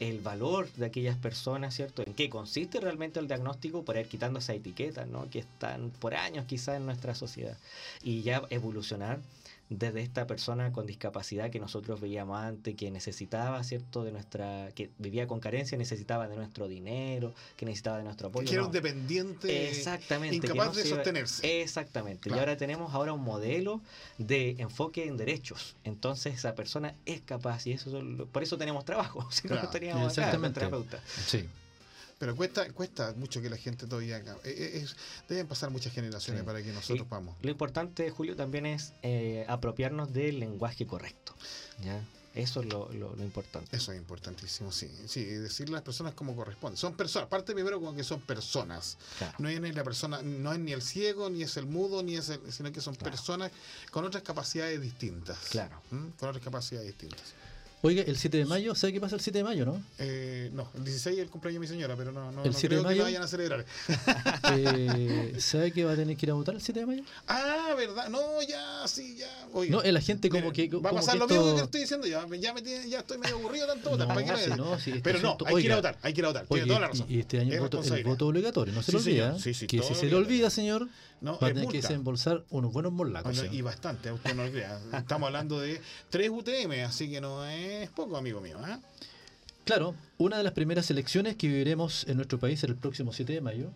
el 0.00 0.18
valor 0.20 0.68
de 0.72 0.86
aquellas 0.86 1.16
personas, 1.16 1.74
¿cierto? 1.74 2.02
En 2.04 2.14
qué 2.14 2.28
consiste 2.28 2.80
realmente 2.80 3.20
el 3.20 3.28
diagnóstico 3.28 3.84
para 3.84 4.00
ir 4.00 4.08
quitando 4.08 4.40
esa 4.40 4.52
etiqueta, 4.52 5.06
¿no? 5.06 5.30
Que 5.30 5.40
están 5.40 5.90
por 5.90 6.14
años 6.14 6.44
quizás 6.46 6.76
en 6.76 6.86
nuestra 6.86 7.14
sociedad. 7.14 7.56
Y 8.02 8.22
ya 8.22 8.42
evolucionar 8.50 9.20
desde 9.70 10.00
esta 10.00 10.26
persona 10.26 10.72
con 10.72 10.86
discapacidad 10.86 11.50
que 11.50 11.60
nosotros 11.60 12.00
veíamos 12.00 12.38
antes, 12.38 12.74
que 12.74 12.90
necesitaba, 12.90 13.62
¿cierto?, 13.64 14.02
de 14.02 14.12
nuestra, 14.12 14.70
que 14.74 14.90
vivía 14.98 15.26
con 15.26 15.40
carencia, 15.40 15.76
necesitaba 15.76 16.26
de 16.28 16.36
nuestro 16.36 16.68
dinero, 16.68 17.34
que 17.56 17.66
necesitaba 17.66 17.98
de 17.98 18.04
nuestro 18.04 18.28
apoyo. 18.28 18.48
Que 18.48 18.54
era 18.54 18.64
un 18.64 18.72
dependiente 18.72 19.68
exactamente, 19.68 20.36
incapaz 20.36 20.74
de 20.74 20.84
sostenerse. 20.84 21.62
Exactamente. 21.62 22.30
Y 22.30 22.32
ahora 22.32 22.56
tenemos 22.56 22.94
ahora 22.94 23.12
un 23.12 23.22
modelo 23.22 23.80
de 24.16 24.56
enfoque 24.58 25.06
en 25.06 25.16
derechos. 25.16 25.76
Entonces 25.84 26.34
esa 26.34 26.54
persona 26.54 26.94
es 27.04 27.20
capaz 27.20 27.66
y 27.66 27.72
eso 27.72 27.90
por 28.32 28.42
eso 28.42 28.56
tenemos 28.56 28.84
trabajo. 28.84 29.28
Si 29.38 29.46
no, 29.46 29.68
teníamos 29.68 30.18
exactamente. 30.18 30.68
Sí. 31.26 31.46
Pero 32.18 32.34
cuesta 32.34 32.70
cuesta 32.72 33.14
mucho 33.16 33.40
que 33.40 33.48
la 33.48 33.56
gente 33.56 33.86
todavía 33.86 34.18
eh, 34.18 34.24
eh, 34.44 34.80
es, 34.82 34.96
deben 35.28 35.46
pasar 35.46 35.70
muchas 35.70 35.92
generaciones 35.92 36.42
para 36.42 36.62
que 36.62 36.72
nosotros 36.72 37.08
vamos. 37.08 37.36
Lo 37.42 37.50
importante, 37.50 38.10
Julio, 38.10 38.34
también 38.34 38.66
es 38.66 38.92
eh, 39.02 39.44
apropiarnos 39.48 40.12
del 40.12 40.40
lenguaje 40.40 40.86
correcto. 40.86 41.34
¿ya? 41.84 42.02
Eso 42.34 42.60
es 42.60 42.66
lo, 42.66 42.88
lo, 42.92 43.16
importante. 43.22 43.76
Eso 43.76 43.90
es 43.90 43.98
importantísimo, 43.98 44.70
sí. 44.70 44.88
Sí, 45.06 45.24
decirle 45.24 45.74
a 45.74 45.78
las 45.78 45.82
personas 45.82 46.14
como 46.14 46.36
corresponde. 46.36 46.76
Son 46.76 46.94
personas, 46.94 47.28
parte 47.28 47.52
primero 47.52 47.80
con 47.80 47.96
que 47.96 48.04
son 48.04 48.20
personas. 48.20 48.96
No 49.38 49.48
es 49.48 49.60
ni 49.60 49.72
la 49.72 49.82
persona, 49.82 50.22
no 50.22 50.52
es 50.52 50.58
ni 50.60 50.72
el 50.72 50.82
ciego, 50.82 51.30
ni 51.30 51.42
es 51.42 51.56
el 51.56 51.66
mudo, 51.66 52.02
ni 52.02 52.16
es 52.16 52.28
el, 52.28 52.52
sino 52.52 52.70
que 52.70 52.80
son 52.80 52.94
personas 52.94 53.50
con 53.90 54.04
otras 54.04 54.22
capacidades 54.22 54.80
distintas. 54.80 55.38
Claro. 55.50 55.80
Con 55.90 56.28
otras 56.28 56.44
capacidades 56.44 56.86
distintas. 56.86 57.34
Oiga, 57.80 58.02
el 58.02 58.16
7 58.16 58.38
de 58.38 58.44
mayo, 58.44 58.74
¿sabe 58.74 58.92
qué 58.92 59.00
pasa 59.00 59.14
el 59.14 59.20
7 59.20 59.38
de 59.38 59.44
mayo, 59.44 59.64
no? 59.64 59.80
Eh, 59.98 60.50
no, 60.52 60.68
el 60.74 60.84
16 60.84 61.16
es 61.16 61.22
el 61.22 61.30
cumpleaños 61.30 61.60
de 61.60 61.66
mi 61.66 61.72
señora, 61.72 61.94
pero 61.96 62.10
no, 62.10 62.32
no, 62.32 62.42
el 62.42 62.52
7 62.52 62.66
creo 62.66 62.78
de 62.80 62.84
mayo, 62.84 62.94
que 62.94 62.98
lo 62.98 63.04
vayan 63.04 63.22
a 63.22 63.28
celebrar. 63.28 63.64
Eh, 64.50 65.34
¿Sabe 65.38 65.72
que 65.72 65.84
va 65.84 65.92
a 65.92 65.96
tener 65.96 66.16
que 66.16 66.26
ir 66.26 66.30
a 66.30 66.34
votar 66.34 66.54
el 66.54 66.60
7 66.60 66.80
de 66.80 66.86
mayo? 66.86 67.02
Ah, 67.28 67.74
¿verdad? 67.76 68.08
No, 68.08 68.42
ya, 68.42 68.86
sí, 68.88 69.16
ya. 69.16 69.28
Oiga, 69.52 69.76
no, 69.76 69.82
la 69.82 70.00
gente 70.00 70.28
como 70.28 70.52
que... 70.52 70.68
Va 70.68 70.90
a 70.90 70.94
pasar 70.94 71.16
lo 71.16 71.28
mismo 71.28 71.54
que 71.54 71.62
estoy 71.62 71.80
diciendo, 71.82 72.06
ya, 72.06 72.26
ya, 72.36 72.52
me 72.52 72.62
tiene, 72.62 72.88
ya 72.88 73.00
estoy 73.00 73.18
medio 73.18 73.36
aburrido 73.36 73.66
tanto 73.66 73.90
votar. 73.96 74.08
No, 74.08 74.36
sí, 74.36 74.50
no, 74.56 74.78
sí, 74.78 75.00
pero 75.02 75.20
no, 75.20 75.36
hay 75.46 75.54
que 75.56 75.62
ir 75.62 75.72
a 75.72 75.76
votar, 75.76 75.98
hay 76.02 76.12
que 76.12 76.20
ir 76.20 76.24
a 76.24 76.28
votar, 76.28 76.46
tiene 76.46 76.66
toda 76.66 76.80
la 76.80 76.88
razón. 76.88 77.06
Y 77.08 77.20
este 77.20 77.38
año 77.38 77.52
el 77.52 77.60
voto, 77.60 77.82
el 77.82 78.04
voto 78.04 78.26
obligatorio, 78.26 78.74
no 78.74 78.82
se 78.82 78.92
lo 78.92 78.98
olvida. 78.98 79.38
Sí, 79.38 79.54
sí, 79.54 79.66
que 79.68 79.82
si 79.82 79.94
se 79.94 80.06
le 80.06 80.16
olvida, 80.16 80.50
señor, 80.50 80.88
no, 81.20 81.38
va 81.38 81.48
a 81.48 81.52
tener 81.52 81.68
que 81.68 81.78
desembolsar 81.78 82.44
unos 82.50 82.72
buenos 82.72 82.92
molacos. 82.92 83.44
y 83.52 83.62
bastante, 83.62 84.10
usted 84.10 84.34
no 84.34 84.44
lo 84.44 84.50
crea. 84.50 84.80
Estamos 84.94 85.28
hablando 85.28 85.60
de 85.60 85.80
3 86.10 86.30
UTM, 86.30 86.84
así 86.84 87.10
que 87.10 87.20
no 87.20 87.46
es 87.46 87.67
poco, 87.94 88.16
amigo 88.16 88.40
mío. 88.40 88.58
¿eh? 88.66 88.76
Claro, 89.64 89.94
una 90.16 90.38
de 90.38 90.44
las 90.44 90.52
primeras 90.52 90.90
elecciones 90.90 91.36
que 91.36 91.46
viviremos 91.48 92.06
en 92.08 92.16
nuestro 92.16 92.38
país 92.38 92.62
el 92.64 92.76
próximo 92.76 93.12
7 93.12 93.32
de 93.34 93.40
mayo, 93.40 93.70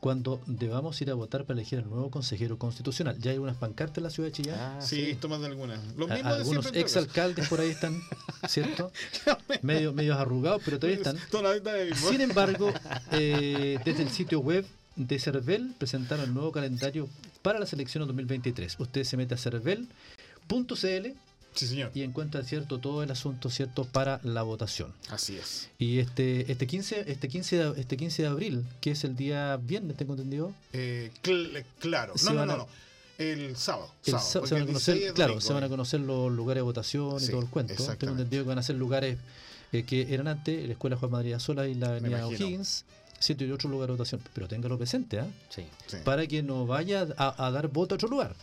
cuando 0.00 0.40
debamos 0.46 1.00
ir 1.02 1.10
a 1.10 1.14
votar 1.14 1.44
para 1.44 1.58
elegir 1.58 1.80
al 1.80 1.90
nuevo 1.90 2.10
consejero 2.10 2.58
constitucional. 2.58 3.18
Ya 3.18 3.32
hay 3.32 3.38
unas 3.38 3.56
pancartas 3.56 3.98
en 3.98 4.04
la 4.04 4.10
ciudad 4.10 4.28
de 4.28 4.32
Chillán. 4.32 4.56
Ah, 4.58 4.80
sí, 4.80 5.16
tomas 5.20 5.40
de 5.40 5.46
algunas. 5.46 5.80
Los 5.96 6.08
mismos 6.08 6.32
algunos 6.32 6.66
exalcaldes 6.74 7.48
por 7.48 7.60
ahí 7.60 7.70
están, 7.70 8.00
¿cierto? 8.48 8.92
Medio, 9.62 9.92
medios 9.92 10.16
arrugados, 10.16 10.62
pero 10.64 10.78
todavía 10.78 10.98
están. 10.98 11.18
Sin 11.96 12.20
embargo, 12.20 12.72
eh, 13.12 13.78
desde 13.84 14.02
el 14.02 14.10
sitio 14.10 14.40
web 14.40 14.64
de 14.96 15.18
Cervel 15.18 15.74
presentaron 15.76 16.24
el 16.24 16.34
nuevo 16.34 16.52
calendario 16.52 17.08
para 17.42 17.58
las 17.58 17.72
elecciones 17.72 18.06
2023. 18.06 18.80
Usted 18.80 19.04
se 19.04 19.16
mete 19.16 19.34
a 19.34 19.38
cervel.cl 19.38 21.06
sí, 21.56 21.66
señor. 21.66 21.90
y 21.94 22.02
encuentra 22.02 22.42
cierto 22.44 22.78
todo 22.78 23.02
el 23.02 23.10
asunto 23.10 23.50
cierto 23.50 23.84
para 23.84 24.20
la 24.22 24.42
votación. 24.42 24.92
Así 25.10 25.36
es. 25.36 25.68
Y 25.78 25.98
este 25.98 26.50
este 26.50 26.66
15 26.66 27.04
este 27.10 27.28
15 27.28 27.56
de, 27.56 27.80
este 27.80 27.96
15 27.96 28.22
de 28.22 28.28
abril, 28.28 28.64
que 28.80 28.92
es 28.92 29.04
el 29.04 29.16
día 29.16 29.56
viernes, 29.56 29.96
tengo 29.96 30.14
entendido. 30.14 30.52
Eh, 30.72 31.10
claro. 31.80 32.14
No, 32.24 32.32
no, 32.32 32.46
no, 32.46 32.56
no. 32.58 32.68
El 33.18 33.56
sábado. 33.56 33.90
se 34.02 34.12
van 34.38 34.62
a 34.62 34.66
conocer, 34.66 35.14
claro, 35.14 35.40
se 35.40 35.52
van 35.52 35.64
a 35.64 35.68
conocer 35.68 36.00
los 36.00 36.30
lugares 36.30 36.60
de 36.60 36.64
votación 36.64 37.22
y 37.22 37.26
todo 37.28 37.40
el 37.40 37.48
cuento. 37.48 37.74
Tengo 37.96 38.12
entendido 38.12 38.44
que 38.44 38.48
van 38.48 38.58
a 38.58 38.62
ser 38.62 38.76
lugares 38.76 39.18
eh, 39.72 39.84
que 39.84 40.12
eran 40.12 40.28
antes 40.28 40.66
la 40.66 40.72
Escuela 40.72 40.96
Juan 40.96 41.10
Madrid 41.10 41.38
Sola 41.38 41.66
y 41.66 41.74
la 41.74 41.88
Avenida 41.88 42.26
O'Higgins 42.26 42.84
sitio 43.18 43.46
y 43.46 43.52
otro 43.52 43.68
lugar 43.68 43.88
de 43.88 43.92
votación, 43.92 44.20
pero 44.34 44.48
téngalo 44.48 44.76
presente, 44.76 45.18
¿eh? 45.18 45.24
sí. 45.48 45.64
para 46.04 46.26
que 46.26 46.42
no 46.42 46.66
vaya 46.66 47.06
a, 47.16 47.50
dar 47.50 47.68
voto 47.68 47.94
a 47.94 47.96
otro 47.96 48.08
lugar. 48.08 48.34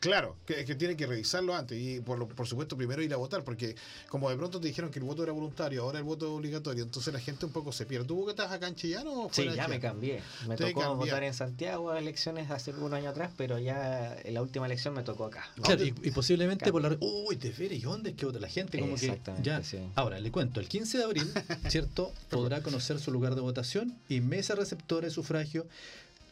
Claro, 0.00 0.36
que, 0.46 0.64
que 0.64 0.74
tiene 0.74 0.96
que 0.96 1.06
revisarlo 1.06 1.54
antes 1.54 1.78
y 1.80 2.00
por, 2.00 2.26
por 2.28 2.46
supuesto 2.46 2.76
primero 2.76 3.02
ir 3.02 3.14
a 3.14 3.16
votar, 3.16 3.44
porque 3.44 3.76
como 4.08 4.28
de 4.30 4.36
pronto 4.36 4.60
te 4.60 4.66
dijeron 4.66 4.90
que 4.90 4.98
el 4.98 5.04
voto 5.04 5.22
era 5.22 5.32
voluntario, 5.32 5.82
ahora 5.82 5.98
el 5.98 6.04
voto 6.04 6.26
es 6.26 6.32
obligatorio, 6.32 6.82
entonces 6.82 7.12
la 7.12 7.20
gente 7.20 7.46
un 7.46 7.52
poco 7.52 7.72
se 7.72 7.86
pierde. 7.86 8.06
¿Tú 8.06 8.24
que 8.24 8.32
estás 8.32 8.50
acá 8.50 8.66
en 8.68 8.74
Chillán 8.74 9.06
o 9.06 9.28
Sí, 9.32 9.48
ya 9.54 9.68
me 9.68 9.78
cambié. 9.78 10.20
Me 10.48 10.56
tocó 10.56 10.96
votar 10.96 11.22
en 11.22 11.34
Santiago 11.34 11.90
a 11.90 11.98
elecciones 11.98 12.50
hace 12.50 12.72
un 12.72 12.92
año 12.94 13.10
atrás, 13.10 13.30
pero 13.36 13.58
ya 13.58 14.16
en 14.24 14.34
la 14.34 14.42
última 14.42 14.66
elección 14.66 14.94
me 14.94 15.02
tocó 15.02 15.26
acá. 15.26 15.44
Claro, 15.62 15.84
y, 15.84 15.92
posiblemente 16.10 16.70
por 16.72 16.82
la... 16.82 16.96
Uy, 17.00 17.36
te 17.36 17.50
veré, 17.50 17.76
¿y 17.76 17.80
dónde 17.80 18.10
es 18.10 18.16
que 18.16 18.26
vota 18.26 18.40
la 18.40 18.48
gente? 18.48 18.78
Como 18.80 18.96
que 18.96 19.20
ya. 19.42 19.62
Ahora, 19.94 20.18
le 20.20 20.30
cuento, 20.30 20.60
el 20.60 20.68
15 20.68 20.98
de 20.98 21.04
abril, 21.04 21.32
¿cierto? 21.68 22.12
Podrá 22.30 22.62
conocer 22.62 22.98
su 22.98 23.10
lugar 23.12 23.34
de 23.34 23.40
votación 23.40 23.96
y 24.14 24.20
mesa 24.20 24.54
receptora 24.54 25.06
de 25.06 25.10
sufragio 25.10 25.66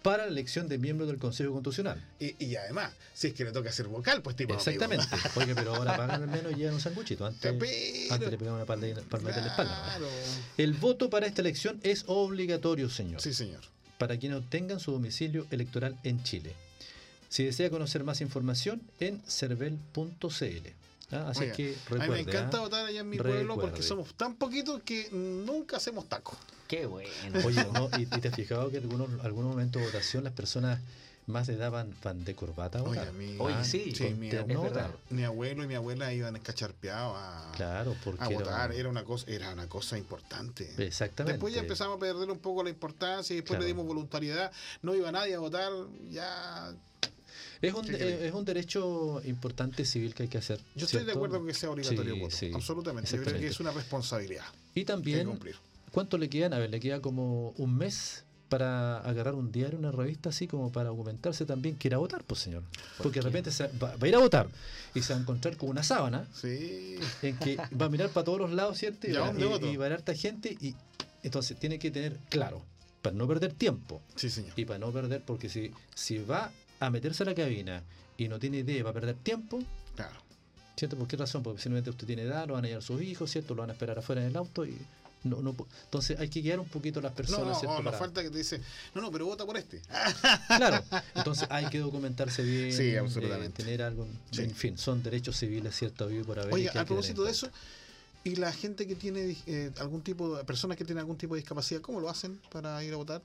para 0.03 0.25
la 0.25 0.31
elección 0.31 0.69
de 0.69 0.79
miembros 0.79 1.09
del 1.09 1.19
Consejo 1.19 1.53
Constitucional. 1.53 2.03
Y, 2.19 2.57
además, 2.57 2.93
si 3.15 3.29
es 3.29 3.35
que 3.35 3.45
le 3.45 3.53
toca 3.53 3.71
hacer 3.71 3.87
vocal, 3.89 4.23
pues 4.23 4.37
tipo. 4.37 4.55
Exactamente. 4.55 5.07
Oye, 5.37 5.55
pero 5.55 5.75
ahora 5.75 5.97
pagan 5.97 6.23
al 6.23 6.29
menos 6.29 6.53
y 6.53 6.57
llevan 6.57 6.75
un 6.75 6.81
sanguchito. 6.81 7.27
Antes, 7.27 8.11
antes 8.11 8.31
le 8.31 8.39
pegaban 8.39 8.61
una 8.61 8.67
palma 8.67 8.87
de, 8.87 8.95
la 8.95 9.01
espalda. 9.49 9.99
El 10.57 10.75
voto 10.75 11.11
para 11.11 11.27
esta 11.27 11.43
elección 11.43 11.81
es 11.83 12.05
obligatorio, 12.07 12.89
señor. 12.89 13.21
Sí, 13.21 13.35
señor. 13.35 13.61
Para 13.99 14.19
quienes 14.19 14.39
obtengan 14.39 14.81
su 14.81 14.93
domicilio 14.93 15.47
electoral 15.51 15.99
en 16.05 16.23
Chile. 16.23 16.55
Si 17.29 17.45
desea 17.45 17.71
conocer 17.71 18.03
más 18.03 18.23
información, 18.23 18.81
en 18.99 19.23
cervel.cl. 19.29 20.69
¿ah? 21.13 21.29
Así 21.29 21.53
que 21.55 21.77
recuerde, 21.89 22.05
A 22.05 22.09
mí 22.09 22.13
me 22.13 22.21
encanta 22.21 22.57
¿ah? 22.57 22.61
votar 22.61 22.87
allá 22.87 23.01
en 23.01 23.09
mi 23.09 23.19
pueblo 23.19 23.57
porque 23.57 23.83
somos 23.83 24.15
tan 24.15 24.35
poquitos 24.35 24.83
que 24.83 25.11
nunca 25.13 25.77
hacemos 25.77 26.09
taco. 26.09 26.37
Qué 26.71 26.87
bueno. 26.87 27.11
Oye, 27.45 27.67
¿y, 27.99 28.07
te 28.07 28.29
has 28.29 28.35
fijado 28.37 28.71
que 28.71 28.77
en 28.77 28.85
algunos, 28.85 29.25
algunos 29.25 29.51
momentos 29.51 29.83
de 29.83 29.89
votación 29.89 30.23
las 30.23 30.33
personas 30.33 30.79
más 31.27 31.49
de 31.49 31.57
daban 31.57 31.93
van, 32.05 32.25
de 32.25 32.37
corbata 32.37 32.79
a 32.79 32.83
Oye, 32.85 33.11
mi, 33.13 33.37
sí, 33.65 33.93
mi, 35.11 35.25
abuelo 35.25 35.65
y 35.65 35.67
mi 35.67 35.75
abuela 35.75 36.13
iban 36.13 36.37
escacharpeados 36.37 37.17
a, 37.17 37.53
claro, 37.57 37.97
a 38.21 38.29
votar. 38.29 38.73
Era, 38.73 38.89
una 38.89 39.03
cosa, 39.03 39.29
era 39.29 39.53
una 39.53 39.69
cosa 39.69 39.99
importante. 39.99 40.73
Exactamente. 40.79 41.33
Después 41.33 41.53
ya 41.53 41.61
empezamos 41.61 41.97
a 41.97 42.01
perder 42.01 42.31
un 42.31 42.39
poco 42.39 42.63
la 42.63 42.71
importancia 42.71 43.35
y 43.35 43.41
después 43.41 43.59
le 43.59 43.67
dimos 43.67 43.85
voluntariedad. 43.85 44.53
No 44.83 44.95
iba 44.95 45.11
nadie 45.11 45.35
a 45.35 45.41
votar, 45.41 45.73
ya 46.09 46.73
es 47.63 47.75
un, 47.75 47.95
es 47.95 48.33
un 48.33 48.45
derecho 48.45 49.21
importante 49.25 49.85
civil 49.85 50.15
que 50.15 50.23
hay 50.23 50.29
que 50.29 50.39
hacer. 50.39 50.61
Yo 50.77 50.87
estoy 50.87 51.05
de 51.05 51.13
acuerdo 51.13 51.39
con 51.39 51.47
que 51.47 51.55
sea 51.55 51.71
obligatorio 51.71 52.15
el 52.15 52.21
voto. 52.21 52.37
absolutamente. 52.55 53.17
Yo 53.17 53.23
creo 53.23 53.41
que 53.41 53.49
es 53.49 53.61
una 53.61 53.73
responsabilidad. 53.73 54.45
Y 54.75 54.85
también, 54.85 55.29
¿cuánto 55.91 56.19
le 56.19 56.29
quedan? 56.29 56.53
A 56.55 56.59
ver, 56.59 56.71
le 56.71 56.81
queda 56.81 57.01
como 57.01 57.51
un 57.51 57.77
mes 57.77 58.25
para 58.51 58.99
agarrar 58.99 59.37
un 59.37 59.53
diario, 59.53 59.79
una 59.79 59.93
revista, 59.93 60.31
así 60.31 60.49
como 60.49 60.73
para 60.73 60.89
argumentarse 60.89 61.47
también 61.47 61.77
que 61.77 61.89
ir 61.89 61.95
a 61.95 61.99
votar, 61.99 62.25
pues 62.25 62.41
señor. 62.41 62.65
Porque 62.99 63.21
de 63.21 63.27
repente 63.31 63.51
va, 63.81 63.95
a 63.99 64.09
ir 64.09 64.15
a 64.15 64.19
votar 64.19 64.49
y 64.93 65.03
se 65.03 65.13
va 65.13 65.21
a 65.21 65.23
encontrar 65.23 65.57
con 65.57 65.69
una 65.69 65.85
sábana 65.85 66.27
en 66.43 67.37
que 67.39 67.57
va 67.81 67.87
a 67.87 67.89
mirar 67.89 68.11
para 68.11 68.25
todos 68.25 68.41
los 68.41 68.53
lados, 68.53 68.77
¿cierto? 68.77 69.07
Y, 69.07 69.13
va, 69.13 69.33
y, 69.63 69.77
va 69.77 69.87
a 69.87 69.95
harta 69.95 70.15
gente 70.15 70.57
y 70.61 70.75
entonces 71.23 71.59
tiene 71.59 71.79
que 71.79 71.93
tener 71.93 72.19
claro, 72.29 72.61
para 73.03 73.15
no 73.15 73.29
perder 73.29 73.53
tiempo. 73.53 74.03
Sí, 74.17 74.29
señor. 74.29 74.53
Y 74.57 74.65
para 74.65 74.81
no 74.81 74.91
perder, 74.91 75.23
porque 75.25 75.49
si, 75.49 75.71
si 75.95 76.19
va 76.19 76.51
a 76.81 76.91
meterse 76.91 77.23
a 77.23 77.27
la 77.27 77.35
cabina 77.35 77.85
y 78.19 78.29
no 78.29 78.41
tiene 78.41 78.59
idea, 78.59 78.83
va 78.83 78.91
a 78.91 78.95
perder 78.95 79.15
tiempo. 79.15 79.61
Claro. 79.95 80.17
¿Cierto? 80.77 80.97
¿Por 80.97 81.07
qué 81.07 81.17
razón? 81.17 81.43
Porque 81.45 81.61
simplemente 81.63 81.91
usted 81.91 82.07
tiene 82.07 82.23
edad, 82.23 82.49
lo 82.49 82.55
van 82.55 82.65
a 82.65 82.69
llevar 82.69 82.83
sus 82.83 83.01
hijos, 83.01 83.31
¿cierto? 83.31 83.55
Lo 83.55 83.63
van 83.63 83.71
a 83.71 83.75
esperar 83.75 83.99
afuera 83.99 84.23
en 84.23 84.29
el 84.29 84.37
auto 84.37 84.65
y 84.65 84.77
no, 85.23 85.43
no, 85.43 85.55
entonces 85.85 86.19
hay 86.19 86.29
que 86.29 86.41
guiar 86.41 86.61
un 86.61 86.69
poquito 86.69 87.01
a 87.01 87.03
las 87.03 87.13
personas. 87.13 87.63
No, 87.63 87.77
no, 87.77 87.83
no 87.83 87.93
falta 87.93 88.23
que 88.23 88.31
te 88.31 88.39
dice, 88.39 88.61
no, 88.95 89.03
no, 89.03 89.11
pero 89.11 89.27
vota 89.27 89.45
por 89.45 89.57
este. 89.57 89.83
Claro, 90.47 90.83
entonces 91.15 91.47
hay 91.51 91.67
que 91.67 91.79
documentarse 91.79 92.43
bien, 92.43 92.73
sí, 92.73 92.97
absolutamente. 92.97 93.63
tener 93.63 93.83
algo, 93.83 94.07
en 94.37 94.55
fin, 94.55 94.79
son 94.79 95.03
derechos 95.03 95.37
civiles, 95.37 95.75
¿cierto? 95.77 96.09
por 96.27 96.39
haber. 96.39 96.55
Oye, 96.55 96.71
a 96.71 96.85
propósito 96.85 97.25
de 97.25 97.33
eso, 97.33 97.49
¿y 98.25 98.37
la 98.37 98.53
gente 98.53 98.87
que 98.87 98.97
tiene 98.97 99.37
eh, 99.47 99.71
algún 99.79 100.03
tipo, 100.03 100.37
de, 100.37 100.45
personas 100.45 100.77
que 100.77 100.85
tienen 100.85 101.01
algún 101.01 101.17
tipo 101.17 101.35
de 101.35 101.41
discapacidad, 101.41 101.81
cómo 101.81 102.01
lo 102.01 102.09
hacen 102.09 102.41
para 102.51 102.83
ir 102.83 102.95
a 102.95 102.97
votar? 102.97 103.23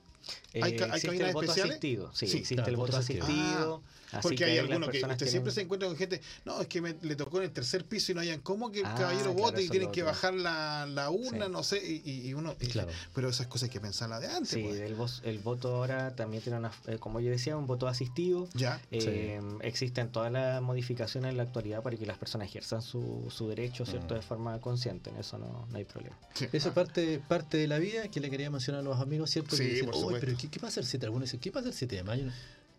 ¿Hay, 0.54 0.72
eh, 0.72 0.88
¿hay 0.90 1.00
cabinas 1.00 1.30
especiales? 1.30 1.70
Asistido. 1.72 2.10
Sí, 2.14 2.26
sí, 2.26 2.38
existe 2.38 2.70
el 2.70 2.76
voto 2.76 2.96
asistido. 2.96 3.82
Porque 4.22 4.44
hay 4.44 4.58
algunos 4.58 4.90
que 4.90 5.04
usted 5.04 5.26
siempre 5.26 5.52
se 5.52 5.62
encuentra 5.62 5.88
con 5.88 5.96
gente, 5.96 6.20
no, 6.44 6.60
es 6.60 6.68
que 6.68 6.80
me, 6.80 6.96
le 7.02 7.16
tocó 7.16 7.38
en 7.38 7.44
el 7.44 7.50
tercer 7.50 7.84
piso 7.84 8.12
y 8.12 8.14
no 8.14 8.20
hayan 8.20 8.40
cómo 8.40 8.70
que 8.70 8.80
el 8.80 8.86
ah, 8.86 8.94
caballero 8.96 9.32
vote 9.34 9.62
y 9.62 9.68
tienen 9.68 9.90
que 9.90 10.02
bajar 10.02 10.34
la, 10.34 10.86
la 10.86 11.10
urna, 11.10 11.48
no 11.48 11.62
sé, 11.62 11.80
y, 11.84 12.32
uno... 12.34 12.54
claro. 12.70 12.90
Pero 13.14 13.28
esas 13.28 13.46
cosas 13.46 13.64
hay 13.64 13.72
que 13.72 13.80
pensarlas 13.80 14.20
de 14.20 14.28
antes. 14.28 14.50
Sí, 14.50 14.62
pues. 14.62 15.20
el, 15.24 15.30
el, 15.30 15.38
voto 15.40 15.76
ahora 15.76 16.14
también 16.14 16.42
tiene 16.42 16.58
una, 16.58 16.72
eh, 16.86 16.98
como 16.98 17.20
yo 17.20 17.30
decía, 17.30 17.56
un 17.56 17.66
voto 17.66 17.88
asistido. 17.88 18.48
Ya. 18.54 18.80
Eh, 18.90 19.40
existen 19.62 20.10
todas 20.10 20.32
las 20.32 20.62
modificaciones 20.62 21.30
en 21.30 21.36
la 21.36 21.44
actualidad 21.44 21.82
para 21.82 21.96
que 21.96 22.06
las 22.06 22.18
personas 22.18 22.48
ejerzan 22.48 22.82
su, 22.82 23.26
su 23.30 23.48
derecho, 23.48 23.84
¿cierto? 23.86 24.14
Mm. 24.14 24.18
De 24.18 24.22
forma 24.22 24.60
consciente, 24.60 25.10
en 25.10 25.16
eso 25.16 25.38
no, 25.38 25.66
no 25.70 25.78
hay 25.78 25.84
problema. 25.84 26.16
Eso 26.52 26.68
es 26.68 26.74
parte, 26.74 27.20
parte 27.26 27.56
de 27.58 27.66
la 27.66 27.78
vida 27.78 28.08
que 28.08 28.20
le 28.20 28.30
quería 28.30 28.50
mencionar 28.50 28.80
a 28.80 28.84
los 28.84 29.00
amigos, 29.00 29.30
¿cierto? 29.30 29.56
Sí, 29.56 29.80
por 29.84 30.15
supuesto. 30.16 30.26
pero 30.26 30.38
¿qué, 30.38 30.48
¿qué, 30.48 30.60
pasa 30.60 30.80
el 30.80 30.86
7? 30.86 31.06
Algunos 31.06 31.28
dicen, 31.28 31.40
¿qué 31.40 31.52
pasa 31.52 31.68
el 31.68 31.74
7 31.74 31.96
de 31.96 32.02
mayo? 32.02 32.24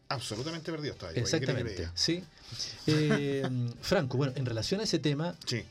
absolutamente 0.10 0.72
perdidos 0.72 0.98
todavía. 0.98 1.22
Exactamente, 1.22 1.90
sí. 1.94 2.24
Eh, 2.86 3.48
Franco, 3.82 4.18
bueno, 4.18 4.34
en 4.36 4.46
relación 4.46 4.80
a 4.82 4.84
ese 4.84 5.00
tema, 5.00 5.36
sí. 5.46 5.64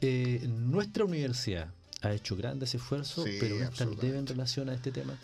Eh, 0.00 0.46
nuestra 0.48 1.04
universidad 1.04 1.68
ha 2.02 2.12
hecho 2.12 2.36
grandes 2.36 2.74
esfuerzos, 2.74 3.26
pero 3.40 3.56
no 3.56 3.64
está 3.64 3.84
leve 3.86 4.18
en 4.18 4.26
relación 4.26 4.68
a 4.68 4.74
este 4.74 4.92
tema. 4.92 5.18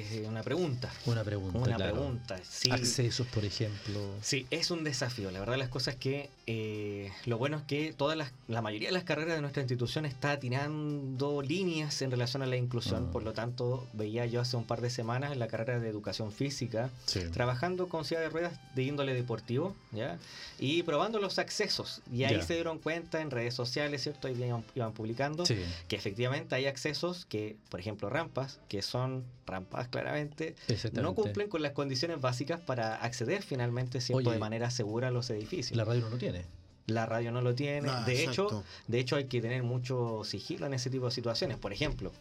Es 0.00 0.26
una 0.26 0.42
pregunta. 0.42 0.90
Una 1.06 1.22
pregunta. 1.22 1.58
Una 1.58 1.76
pregunta. 1.76 2.40
Sí. 2.48 2.70
Accesos, 2.70 3.26
por 3.26 3.44
ejemplo. 3.44 4.00
Sí, 4.22 4.46
es 4.50 4.70
un 4.70 4.84
desafío. 4.84 5.30
La 5.30 5.40
verdad, 5.40 5.56
las 5.56 5.68
cosas 5.68 5.96
que 5.96 6.30
eh, 6.46 7.12
lo 7.26 7.36
bueno 7.36 7.58
es 7.58 7.62
que 7.64 7.92
todas 7.92 8.16
las, 8.16 8.32
la 8.48 8.62
mayoría 8.62 8.88
de 8.88 8.92
las 8.92 9.04
carreras 9.04 9.34
de 9.34 9.42
nuestra 9.42 9.62
institución 9.62 10.06
está 10.06 10.38
tirando 10.38 11.42
líneas 11.42 12.00
en 12.00 12.10
relación 12.10 12.42
a 12.42 12.46
la 12.46 12.56
inclusión. 12.56 13.06
Ah. 13.08 13.12
Por 13.12 13.22
lo 13.22 13.32
tanto, 13.32 13.86
veía 13.92 14.24
yo 14.26 14.40
hace 14.40 14.56
un 14.56 14.64
par 14.64 14.80
de 14.80 14.88
semanas 14.88 15.32
en 15.32 15.38
la 15.38 15.48
carrera 15.48 15.78
de 15.78 15.88
educación 15.88 16.32
física, 16.32 16.90
trabajando 17.32 17.88
con 17.88 18.04
silla 18.04 18.20
de 18.20 18.30
ruedas 18.30 18.58
de 18.74 18.84
índole 18.84 19.14
deportivo, 19.14 19.76
¿ya? 19.92 20.18
Y 20.58 20.82
probando 20.84 21.18
los 21.18 21.38
accesos. 21.38 22.00
Y 22.12 22.24
ahí 22.24 22.40
se 22.42 22.54
dieron 22.54 22.78
cuenta 22.78 23.20
en 23.20 23.30
redes 23.30 23.54
sociales, 23.54 24.02
¿cierto? 24.02 24.28
Y 24.28 24.32
iban, 24.32 24.64
iban 24.74 24.92
publicando 24.92 25.44
que 25.44 25.96
efectivamente 25.96 26.54
hay 26.54 26.66
accesos 26.66 27.26
que, 27.26 27.56
por 27.68 27.80
ejemplo, 27.80 28.08
rampas, 28.08 28.58
que 28.68 28.80
son 28.80 29.24
rampas 29.46 29.81
claramente, 29.88 30.54
no 30.92 31.14
cumplen 31.14 31.48
con 31.48 31.62
las 31.62 31.72
condiciones 31.72 32.20
básicas 32.20 32.60
para 32.60 32.96
acceder 32.96 33.42
finalmente 33.42 34.00
¿cierto? 34.00 34.30
de 34.30 34.38
manera 34.38 34.70
segura 34.70 35.08
a 35.08 35.10
los 35.10 35.30
edificios. 35.30 35.76
La 35.76 35.84
radio 35.84 36.02
no 36.02 36.10
lo 36.10 36.18
tiene. 36.18 36.44
La 36.86 37.06
radio 37.06 37.30
no 37.30 37.42
lo 37.42 37.54
tiene. 37.54 37.88
de 38.06 38.24
hecho, 38.24 38.64
de 38.88 38.98
hecho 38.98 39.16
hay 39.16 39.24
que 39.24 39.40
tener 39.40 39.62
mucho 39.62 40.22
sigilo 40.24 40.66
en 40.66 40.74
ese 40.74 40.90
tipo 40.90 41.06
de 41.06 41.12
situaciones. 41.12 41.56
Por 41.58 41.72
ejemplo, 41.72 42.12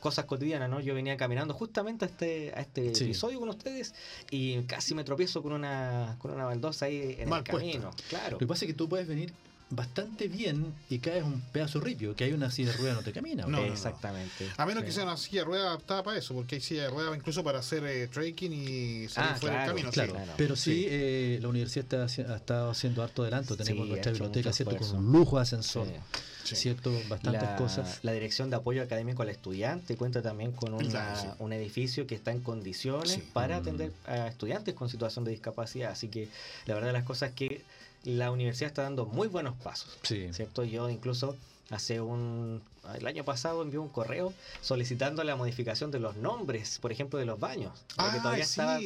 cosas 0.00 0.24
cotidianas, 0.24 0.68
¿no? 0.68 0.80
Yo 0.80 0.94
venía 0.94 1.16
caminando 1.16 1.54
justamente 1.54 2.04
a 2.04 2.08
este, 2.08 2.52
a 2.54 2.60
este 2.60 2.88
episodio 2.88 3.38
con 3.38 3.48
ustedes 3.50 3.94
y 4.30 4.62
casi 4.62 4.94
me 4.94 5.04
tropiezo 5.04 5.42
con 5.42 5.52
una, 5.52 6.16
con 6.18 6.32
una 6.32 6.44
baldosa 6.44 6.86
ahí 6.86 7.16
en 7.18 7.32
el 7.32 7.44
camino. 7.44 7.90
Claro. 8.08 8.32
Lo 8.32 8.38
que 8.38 8.46
pasa 8.46 8.64
es 8.64 8.70
que 8.70 8.74
tú 8.74 8.88
puedes 8.88 9.06
venir 9.06 9.32
bastante 9.70 10.26
bien 10.28 10.74
y 10.88 10.98
caes 10.98 11.22
un 11.22 11.40
pedazo 11.52 11.80
ripio, 11.80 12.14
que 12.16 12.24
hay 12.24 12.32
una 12.32 12.50
silla 12.50 12.72
de 12.72 12.78
ruedas 12.78 12.96
no 12.96 13.02
te 13.02 13.12
camina. 13.12 13.46
No, 13.46 13.62
Exactamente. 13.62 14.48
A 14.56 14.66
menos 14.66 14.84
que 14.84 14.92
sea 14.92 15.04
una 15.04 15.16
silla 15.16 15.42
de 15.42 15.44
ruedas 15.46 15.66
adaptada 15.68 16.02
para 16.02 16.18
eso, 16.18 16.34
porque 16.34 16.56
hay 16.56 16.60
silla 16.60 16.84
de 16.84 16.90
ruedas 16.90 17.16
incluso 17.16 17.44
para 17.44 17.60
hacer 17.60 17.84
eh, 17.84 18.08
trekking 18.08 18.52
y 18.52 19.08
salir 19.08 19.30
ah, 19.34 19.38
fuera 19.38 19.58
del 19.60 19.68
camino. 19.68 19.90
Claro. 19.90 20.16
Pero 20.36 20.56
sí, 20.56 20.86
eh, 20.88 21.38
la 21.40 21.48
universidad 21.48 22.04
está, 22.04 22.32
ha 22.32 22.36
estado 22.36 22.70
haciendo 22.70 23.02
harto 23.02 23.22
adelanto. 23.22 23.56
Tenemos 23.56 23.88
nuestra 23.88 24.12
biblioteca, 24.12 24.52
¿cierto? 24.52 24.76
Con 24.76 24.96
un 24.96 25.12
lujo 25.12 25.36
de 25.36 25.42
ascensor. 25.42 25.86
¿Cierto? 26.44 26.92
Bastantes 27.08 27.48
cosas. 27.50 28.00
La 28.02 28.12
Dirección 28.12 28.50
de 28.50 28.56
Apoyo 28.56 28.82
Académico 28.82 29.22
al 29.22 29.28
Estudiante 29.28 29.96
cuenta 29.96 30.20
también 30.20 30.50
con 30.52 30.74
un 30.74 31.52
edificio 31.52 32.06
que 32.08 32.16
está 32.16 32.32
en 32.32 32.40
condiciones 32.40 33.20
para 33.32 33.56
mm. 33.56 33.60
atender 33.60 33.92
a 34.06 34.26
estudiantes 34.26 34.74
con 34.74 34.88
situación 34.88 35.24
de 35.24 35.30
discapacidad. 35.30 35.92
Así 35.92 36.08
que 36.08 36.28
la 36.66 36.74
verdad 36.74 36.92
las 36.92 37.04
cosas 37.04 37.32
que 37.32 37.62
la 38.04 38.30
universidad 38.30 38.68
está 38.68 38.82
dando 38.82 39.06
muy 39.06 39.28
buenos 39.28 39.56
pasos. 39.56 39.98
¿Cierto? 40.02 40.64
Yo 40.64 40.88
incluso 40.88 41.36
hace 41.70 42.00
un 42.00 42.62
el 42.96 43.06
año 43.06 43.24
pasado 43.24 43.62
envió 43.62 43.82
un 43.82 43.88
correo 43.88 44.32
solicitando 44.60 45.22
la 45.24 45.36
modificación 45.36 45.90
de 45.90 46.00
los 46.00 46.16
nombres, 46.16 46.78
por 46.80 46.92
ejemplo, 46.92 47.18
de 47.18 47.26
los 47.26 47.38
baños, 47.38 47.72
porque 47.96 48.18
ah, 48.18 48.22
todavía 48.22 48.44
estaba 48.44 48.78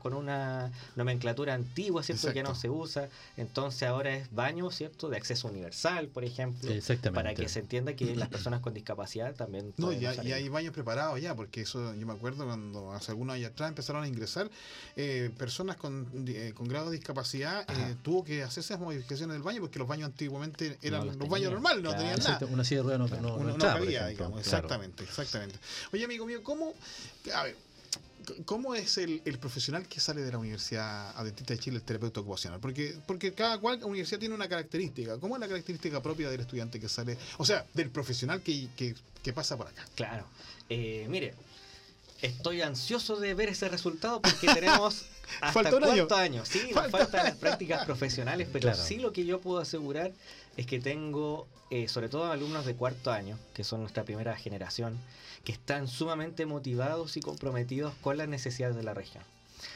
con, 0.00 0.14
una 0.14 0.70
nomenclatura 0.94 1.54
antigua, 1.54 2.02
¿cierto? 2.02 2.32
Que 2.32 2.42
no 2.42 2.54
se 2.54 2.70
usa. 2.70 3.08
Entonces 3.36 3.88
ahora 3.88 4.14
es 4.14 4.32
baño, 4.34 4.70
¿cierto? 4.70 5.08
De 5.08 5.16
acceso 5.16 5.48
universal, 5.48 6.08
por 6.08 6.24
ejemplo. 6.24 6.70
Para 7.12 7.34
que 7.34 7.48
se 7.48 7.60
entienda 7.60 7.94
que 7.94 8.14
las 8.16 8.28
personas 8.28 8.60
con 8.60 8.74
discapacidad 8.74 9.34
también. 9.34 9.72
No, 9.76 9.92
y 9.92 10.04
hay 10.06 10.48
baños 10.48 10.72
preparados 10.72 11.20
ya, 11.20 11.34
porque 11.34 11.62
eso 11.62 11.94
yo 11.94 12.06
me 12.06 12.12
acuerdo 12.12 12.44
cuando 12.44 12.92
hace 12.92 13.12
algunos 13.12 13.34
años 13.34 13.50
atrás 13.50 13.68
empezaron 13.70 14.04
a 14.04 14.08
ingresar 14.08 14.50
eh, 14.96 15.30
personas 15.36 15.76
con, 15.76 16.06
eh, 16.26 16.52
con 16.54 16.68
grado 16.68 16.90
de 16.90 16.96
discapacidad, 16.96 17.66
eh, 17.68 17.96
tuvo 18.02 18.24
que 18.24 18.42
hacer 18.42 18.62
esas 18.62 18.80
modificaciones 18.80 19.34
del 19.34 19.42
baño 19.42 19.60
porque 19.60 19.78
los 19.78 19.88
baños 19.88 20.06
antiguamente 20.06 20.78
eran 20.82 21.06
los, 21.06 21.28
baños 21.28 21.52
normales, 21.52 21.82
no 21.82 21.94
tenían 21.94 22.18
nada. 22.18 22.46
Una 22.46 22.64
silla 22.64 22.82
de 22.82 22.96
ruedas 22.96 23.20
no, 23.20 23.35
no, 23.35 23.35
digamos. 24.08 24.40
Exactamente, 24.40 25.04
exactamente. 25.04 25.58
Oye, 25.92 26.04
amigo 26.04 26.26
mío, 26.26 26.42
¿cómo, 26.42 26.74
a 27.34 27.44
ver, 27.44 27.56
¿Cómo 28.44 28.74
es 28.74 28.98
el, 28.98 29.20
profesional 29.40 29.86
que 29.86 30.00
sale 30.00 30.22
de 30.22 30.32
la 30.32 30.38
Universidad 30.38 31.16
Adventista 31.16 31.54
de 31.54 31.60
Chile, 31.60 31.76
el 31.76 31.82
terapeuta 31.82 32.20
ocupacional? 32.20 32.58
Porque, 32.58 32.96
porque 33.06 33.32
cada 33.32 33.58
cual 33.58 33.82
universidad 33.84 34.18
tiene 34.18 34.34
una 34.34 34.48
característica. 34.48 35.18
¿Cómo 35.18 35.36
es 35.36 35.40
la 35.40 35.46
característica 35.46 36.02
propia 36.02 36.28
del 36.28 36.40
estudiante 36.40 36.80
que 36.80 36.88
sale? 36.88 37.16
O 37.38 37.44
sea, 37.44 37.64
del 37.74 37.90
profesional 37.90 38.40
que, 38.40 38.68
que, 38.76 39.32
pasa 39.32 39.56
por 39.56 39.68
acá. 39.68 39.84
Claro. 39.94 40.24
Eh, 40.68 41.06
mire, 41.08 41.34
estoy 42.20 42.62
ansioso 42.62 43.16
de 43.16 43.34
ver 43.34 43.50
ese 43.50 43.68
resultado 43.68 44.20
porque 44.20 44.46
tenemos 44.48 45.06
hasta 45.40 45.70
cuántos 45.70 46.18
años. 46.18 46.48
Sí, 46.48 46.70
nos 46.74 46.90
faltan 46.90 47.24
las 47.24 47.36
prácticas 47.36 47.84
profesionales, 47.84 48.48
pero 48.52 48.74
sí 48.74 48.96
lo 48.96 49.12
que 49.12 49.24
yo 49.24 49.40
puedo 49.40 49.60
asegurar 49.60 50.12
es 50.56 50.66
que 50.66 50.80
tengo, 50.80 51.46
eh, 51.70 51.88
sobre 51.88 52.08
todo 52.08 52.30
alumnos 52.30 52.66
de 52.66 52.74
cuarto 52.74 53.10
año, 53.10 53.38
que 53.54 53.64
son 53.64 53.80
nuestra 53.80 54.04
primera 54.04 54.36
generación, 54.36 54.98
que 55.44 55.52
están 55.52 55.88
sumamente 55.88 56.46
motivados 56.46 57.16
y 57.16 57.20
comprometidos 57.20 57.94
con 58.00 58.16
las 58.16 58.28
necesidades 58.28 58.76
de 58.76 58.82
la 58.82 58.94
región. 58.94 59.22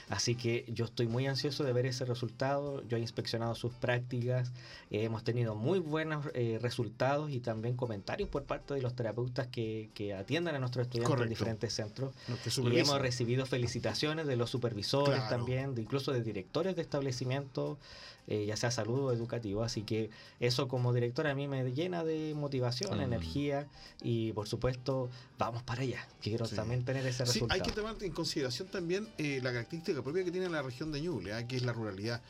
Así 0.09 0.35
que 0.35 0.65
yo 0.69 0.85
estoy 0.85 1.07
muy 1.07 1.27
ansioso 1.27 1.65
de 1.65 1.73
ver 1.73 1.87
ese 1.87 2.05
resultado. 2.05 2.83
Yo 2.89 2.97
he 2.97 3.01
inspeccionado 3.01 3.55
sus 3.55 3.73
prácticas, 3.73 4.53
eh, 4.91 5.05
hemos 5.05 5.25
tenido 5.25 5.55
muy 5.55 5.79
buenos 5.79 6.27
eh, 6.35 6.59
resultados 6.61 7.31
y 7.31 7.41
también 7.41 7.77
comentarios 7.77 8.29
por 8.29 8.45
parte 8.45 8.75
de 8.75 8.83
los 8.83 8.95
terapeutas 8.95 9.47
que, 9.47 9.91
que 9.95 10.15
atiendan 10.15 10.55
a 10.55 10.59
nuestros 10.59 10.87
estudiantes 10.87 11.21
en 11.21 11.29
diferentes 11.29 11.73
centros. 11.73 12.15
Y 12.57 12.79
hemos 12.79 13.01
recibido 13.01 13.47
felicitaciones 13.47 14.27
de 14.27 14.37
los 14.37 14.51
supervisores 14.51 15.29
también, 15.29 15.75
de 15.75 15.83
incluso 15.83 16.13
de 16.13 16.23
directores 16.23 16.77
de 16.77 16.83
establecimientos 16.83 17.79
eh, 18.31 18.47
ya 18.47 18.57
sea 18.57 18.71
salud 18.71 19.07
o 19.07 19.13
educativo. 19.13 19.65
Así 19.65 19.83
que 19.83 20.09
eso 20.39 20.69
como 20.69 20.93
director 20.93 21.27
a 21.27 21.35
mí 21.35 21.49
me 21.49 21.73
llena 21.73 22.05
de 22.05 22.33
motivación, 22.37 23.01
energía 23.01 23.67
y 24.03 24.33
por 24.35 24.47
supuesto 24.47 25.09
vamos 25.37 25.65
para 25.65 25.83
allá. 25.83 26.07
Quiero 26.23 26.47
también 26.47 26.85
tener 26.85 27.05
ese 27.07 27.25
resultado. 27.25 27.61
hay 27.61 27.67
que 27.67 27.75
tomar 27.75 27.97
en 28.01 28.13
consideración 28.13 28.69
también 28.69 29.09
eh, 29.19 29.41
la 29.43 29.51
característica 29.51 29.70
propia 30.03 30.25
que 30.25 30.31
tiene 30.31 30.49
la 30.49 30.63
región 30.63 30.93
de 30.93 31.01
Ñuble, 31.01 31.39
¿eh? 31.39 31.47
que 31.47 31.57
es 31.57 31.63
la 31.63 31.73
ruralidad. 31.73 32.21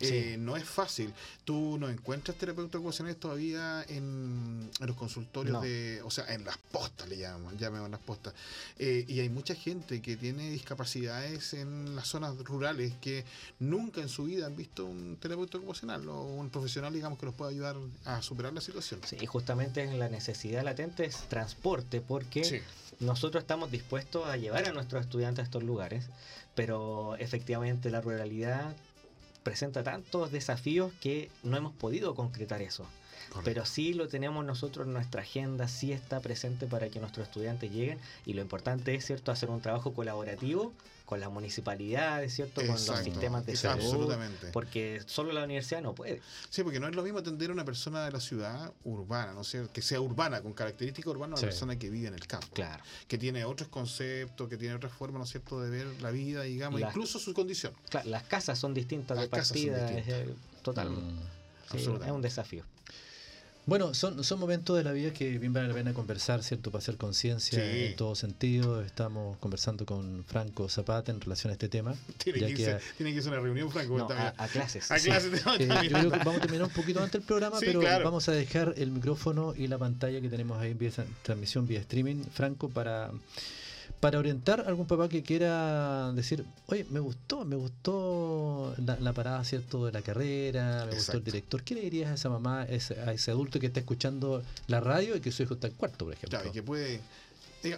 Eh, 0.00 0.36
no 0.38 0.56
es 0.56 0.64
fácil. 0.64 1.12
Tú 1.44 1.76
no 1.78 1.88
encuentras 1.88 2.36
terapeutas 2.36 2.76
ocupacionales 2.76 3.20
todavía 3.20 3.84
en, 3.88 4.70
los 4.80 4.96
consultorios 4.96 5.60
de, 5.62 6.00
o 6.02 6.10
sea, 6.10 6.32
en 6.32 6.44
las 6.44 6.56
postas 6.56 7.08
le 7.08 7.18
llaman, 7.18 7.58
llaman 7.58 7.90
las 7.90 8.00
postas. 8.00 8.34
Eh, 8.78 9.04
y 9.06 9.20
hay 9.20 9.28
mucha 9.28 9.54
gente 9.54 10.00
que 10.00 10.16
tiene 10.16 10.50
discapacidades 10.50 11.52
en 11.54 11.94
las 11.96 12.08
zonas 12.08 12.36
rurales 12.38 12.94
que 13.00 13.24
nunca 13.58 14.00
en 14.00 14.08
su 14.08 14.24
vida 14.24 14.46
han 14.46 14.56
visto 14.56 14.86
un 14.86 15.16
terapeuta 15.20 15.58
ocupacional 15.58 16.08
o 16.08 16.22
un 16.22 16.48
profesional, 16.50 16.92
digamos, 16.92 17.18
que 17.18 17.26
los 17.26 17.34
pueda 17.34 17.50
ayudar 17.50 17.76
a 18.04 18.22
superar 18.22 18.52
la 18.52 18.60
situación. 18.60 19.00
Sí, 19.04 19.16
y 19.20 19.26
justamente 19.26 19.84
la 19.92 20.08
necesidad 20.08 20.64
latente 20.64 21.04
es 21.04 21.16
transporte, 21.28 22.00
porque 22.00 22.62
nosotros 23.00 23.42
estamos 23.42 23.70
dispuestos 23.70 24.26
a 24.26 24.36
llevar 24.36 24.66
a 24.68 24.72
nuestros 24.72 25.02
estudiantes 25.02 25.42
a 25.42 25.44
estos 25.44 25.62
lugares, 25.62 26.06
pero 26.54 27.16
efectivamente 27.16 27.90
la 27.90 28.00
ruralidad 28.00 28.74
presenta 29.42 29.82
tantos 29.82 30.30
desafíos 30.30 30.92
que 31.00 31.30
no 31.42 31.56
hemos 31.56 31.72
podido 31.74 32.14
concretar 32.14 32.62
eso. 32.62 32.86
Pero 33.44 33.64
sí 33.64 33.94
lo 33.94 34.08
tenemos 34.08 34.44
nosotros 34.44 34.86
en 34.86 34.92
nuestra 34.92 35.22
agenda, 35.22 35.68
sí 35.68 35.92
está 35.92 36.20
presente 36.20 36.66
para 36.66 36.88
que 36.88 37.00
nuestros 37.00 37.28
estudiantes 37.28 37.70
lleguen 37.70 37.98
y 38.26 38.32
lo 38.32 38.42
importante 38.42 38.94
es, 38.94 39.04
¿cierto?, 39.04 39.30
hacer 39.30 39.50
un 39.50 39.60
trabajo 39.60 39.92
colaborativo 39.92 40.72
con 41.10 41.18
las 41.18 41.28
municipalidades, 41.28 42.32
¿cierto? 42.32 42.60
Con 42.60 42.70
los 42.70 42.82
sistemas 42.82 43.44
de 43.44 43.56
salud. 43.56 43.82
Absolutamente. 43.82 44.46
Porque 44.52 45.02
solo 45.06 45.32
la 45.32 45.42
universidad 45.42 45.82
no 45.82 45.92
puede. 45.92 46.22
Sí, 46.50 46.62
porque 46.62 46.78
no 46.78 46.86
es 46.86 46.94
lo 46.94 47.02
mismo 47.02 47.18
atender 47.18 47.50
a 47.50 47.52
una 47.52 47.64
persona 47.64 48.04
de 48.04 48.12
la 48.12 48.20
ciudad 48.20 48.72
urbana, 48.84 49.32
¿no 49.32 49.42
sé, 49.42 49.66
que 49.72 49.82
sea 49.82 50.00
urbana, 50.00 50.40
con 50.40 50.52
características 50.52 51.10
urbanas, 51.10 51.40
a 51.40 51.42
una 51.42 51.50
persona 51.50 51.76
que 51.76 51.90
vive 51.90 52.06
en 52.06 52.14
el 52.14 52.24
campo. 52.28 52.46
Claro. 52.52 52.84
Que 53.08 53.18
tiene 53.18 53.44
otros 53.44 53.68
conceptos, 53.68 54.48
que 54.48 54.56
tiene 54.56 54.76
otras 54.76 54.92
formas, 54.92 55.18
¿no 55.18 55.24
es 55.24 55.30
cierto?, 55.30 55.60
de 55.60 55.70
ver 55.70 56.00
la 56.00 56.12
vida, 56.12 56.42
digamos, 56.42 56.80
incluso 56.80 57.18
su 57.18 57.34
condición. 57.34 57.72
Claro, 57.88 58.08
las 58.08 58.22
casas 58.22 58.56
son 58.56 58.72
distintas 58.72 59.18
de 59.18 59.26
partida. 59.26 59.90
Es, 59.90 60.28
total. 60.62 60.90
Mm. 60.90 61.76
es 61.76 61.88
un 61.88 62.22
desafío. 62.22 62.62
Bueno, 63.70 63.94
son, 63.94 64.24
son 64.24 64.40
momentos 64.40 64.76
de 64.76 64.82
la 64.82 64.90
vida 64.90 65.12
que 65.12 65.38
bien 65.38 65.52
vale 65.52 65.68
la 65.68 65.74
pena 65.74 65.94
conversar, 65.94 66.42
¿cierto? 66.42 66.72
Para 66.72 66.82
hacer 66.82 66.96
conciencia 66.96 67.64
en 67.64 67.94
todo 67.94 68.16
sentido. 68.16 68.82
Estamos 68.82 69.36
conversando 69.36 69.86
con 69.86 70.24
Franco 70.24 70.68
Zapata 70.68 71.12
en 71.12 71.20
relación 71.20 71.52
a 71.52 71.52
este 71.52 71.68
tema. 71.68 71.94
Tiene, 72.18 72.40
que, 72.40 72.50
irse, 72.50 72.80
tiene 72.96 73.14
que 73.14 73.28
una 73.28 73.38
reunión, 73.38 73.70
Franco. 73.70 74.08
a, 74.10 74.48
clases. 74.48 74.90
A 74.90 74.98
clases. 74.98 75.44
Eh, 75.60 75.68
yo 75.88 75.98
creo 75.98 76.10
que 76.10 76.18
vamos 76.18 76.38
a 76.38 76.40
terminar 76.40 76.66
un 76.66 76.72
poquito 76.72 77.00
antes 77.00 77.20
el 77.20 77.22
programa, 77.24 77.58
pero 77.60 77.80
vamos 77.80 78.28
a 78.28 78.32
dejar 78.32 78.74
el 78.76 78.90
micrófono 78.90 79.54
y 79.56 79.68
la 79.68 79.78
pantalla 79.78 80.20
que 80.20 80.28
tenemos 80.28 80.60
ahí 80.60 80.72
en 80.72 81.06
transmisión 81.22 81.68
vía 81.68 81.78
streaming, 81.78 82.24
Franco, 82.24 82.70
para 82.70 83.12
para 84.00 84.18
orientar 84.18 84.60
a 84.60 84.64
algún 84.64 84.86
papá 84.86 85.08
que 85.10 85.22
quiera 85.22 86.10
decir, 86.12 86.44
oye, 86.66 86.86
me 86.90 87.00
gustó, 87.00 87.44
me 87.44 87.54
gustó 87.54 88.74
la, 88.78 89.12
parada, 89.12 89.44
¿cierto?, 89.44 89.84
de 89.84 89.92
la 89.92 90.00
carrera, 90.00 90.86
me 90.86 90.96
gustó 90.96 91.18
el 91.18 91.24
director. 91.24 91.62
¿Qué 91.62 91.74
le 91.74 91.82
dirías 91.82 92.10
a 92.10 92.14
esa 92.14 92.30
mamá, 92.30 92.62
a 92.62 92.64
ese, 92.64 93.30
adulto 93.30 93.60
que 93.60 93.66
está 93.66 93.80
escuchando 93.80 94.42
la 94.68 94.80
radio 94.80 95.16
y 95.16 95.20
que 95.20 95.30
su 95.30 95.42
hijo 95.42 95.54
está 95.54 95.66
en 95.66 95.74
cuarto, 95.74 96.06
por 96.06 96.14
ejemplo? 96.14 96.30
Claro, 96.30 96.48
y 96.48 96.52
que 96.52 96.62
puede 96.62 97.00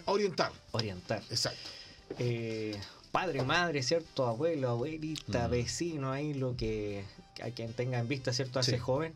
orientar. 0.05 0.53
Orientar. 0.71 1.21
Exacto. 1.29 1.69
Eh, 2.17 2.79
padre, 3.11 3.43
madre, 3.43 3.83
¿cierto? 3.83 4.25
Abuelo, 4.25 4.69
abuelita, 4.69 5.47
vecino, 5.49 6.13
ahí 6.13 6.33
lo 6.33 6.55
que 6.55 7.03
a 7.43 7.49
quien 7.49 7.73
tenga 7.73 7.99
en 7.99 8.07
vista, 8.07 8.31
¿cierto? 8.31 8.59
A 8.59 8.61
ese 8.61 8.79
joven. 8.79 9.13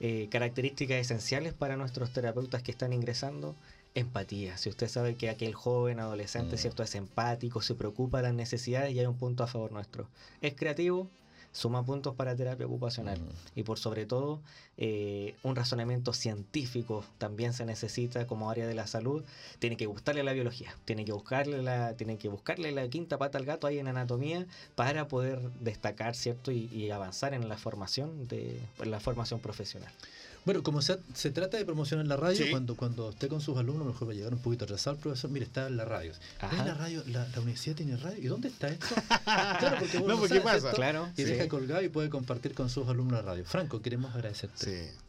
Eh, 0.00 0.28
características 0.30 0.98
esenciales 0.98 1.52
para 1.52 1.76
nuestros 1.76 2.12
terapeutas 2.12 2.62
que 2.62 2.70
están 2.70 2.94
ingresando. 2.94 3.54
Empatía. 3.96 4.58
Si 4.58 4.68
usted 4.68 4.88
sabe 4.88 5.14
que 5.14 5.30
aquel 5.30 5.54
joven, 5.54 6.00
adolescente, 6.00 6.58
¿cierto? 6.58 6.82
Es 6.82 6.94
empático, 6.94 7.62
se 7.62 7.74
preocupa 7.74 8.18
de 8.18 8.24
las 8.24 8.34
necesidades 8.34 8.92
y 8.92 9.00
hay 9.00 9.06
un 9.06 9.16
punto 9.16 9.42
a 9.42 9.46
favor 9.46 9.72
nuestro. 9.72 10.06
Es 10.42 10.54
creativo, 10.54 11.08
suma 11.52 11.82
puntos 11.82 12.14
para 12.14 12.36
terapia 12.36 12.66
ocupacional. 12.66 13.18
Y 13.54 13.62
por 13.62 13.78
sobre 13.78 14.04
todo, 14.04 14.42
eh, 14.76 15.34
un 15.42 15.56
razonamiento 15.56 16.12
científico 16.12 17.06
también 17.16 17.54
se 17.54 17.64
necesita 17.64 18.26
como 18.26 18.50
área 18.50 18.66
de 18.66 18.74
la 18.74 18.86
salud. 18.86 19.24
Tiene 19.60 19.78
que 19.78 19.86
gustarle 19.86 20.22
la 20.22 20.34
biología, 20.34 20.76
tiene 20.84 21.06
que 21.06 21.12
buscarle 21.12 21.62
la, 21.62 21.96
tiene 21.96 22.18
que 22.18 22.28
buscarle 22.28 22.72
la 22.72 22.86
quinta 22.88 23.16
pata 23.16 23.38
al 23.38 23.46
gato 23.46 23.66
ahí 23.66 23.78
en 23.78 23.88
anatomía 23.88 24.46
para 24.74 25.08
poder 25.08 25.40
destacar, 25.60 26.14
¿cierto? 26.14 26.52
Y, 26.52 26.66
y 26.66 26.90
avanzar 26.90 27.32
en 27.32 27.48
la 27.48 27.56
formación 27.56 28.28
de 28.28 28.60
en 28.78 28.90
la 28.90 29.00
formación 29.00 29.40
profesional. 29.40 29.90
Bueno, 30.46 30.62
como 30.62 30.80
se, 30.80 30.96
se 31.12 31.30
trata 31.32 31.56
de 31.56 31.64
promocionar 31.64 32.06
la 32.06 32.16
radio, 32.16 32.46
cuando, 32.52 32.76
cuando 32.76 33.10
esté 33.10 33.26
con 33.26 33.40
sus 33.40 33.58
alumnos, 33.58 33.84
mejor 33.84 34.08
va 34.08 34.12
a 34.12 34.14
llegar 34.14 34.32
un 34.32 34.38
poquito 34.38 34.64
atrasado 34.64 34.94
el 34.94 35.02
profesor, 35.02 35.28
mire, 35.28 35.44
está 35.44 35.66
en 35.66 35.76
la 35.76 35.84
radio. 35.84 36.12
¿Es 36.12 36.58
la 36.58 36.72
radio? 36.72 37.02
La, 37.08 37.26
universidad 37.36 37.74
tiene 37.74 37.96
radio? 37.96 38.22
¿Y 38.22 38.26
dónde 38.28 38.48
está 38.48 38.68
esto? 38.68 38.94
claro, 39.24 39.76
porque 39.80 40.00
no, 40.00 40.22
¿qué 40.22 40.40
pasa? 40.40 40.70
Claro, 40.70 41.10
y 41.16 41.24
deja 41.24 41.48
colgado 41.48 41.82
y 41.82 41.88
puede 41.88 42.08
compartir 42.10 42.54
con 42.54 42.70
sus 42.70 42.86
alumnos 42.86 43.14
la 43.14 43.22
radio. 43.22 43.44
Franco, 43.44 43.82
queremos 43.82 44.14
agradecerte. 44.14 44.64
Sí. 44.64 45.02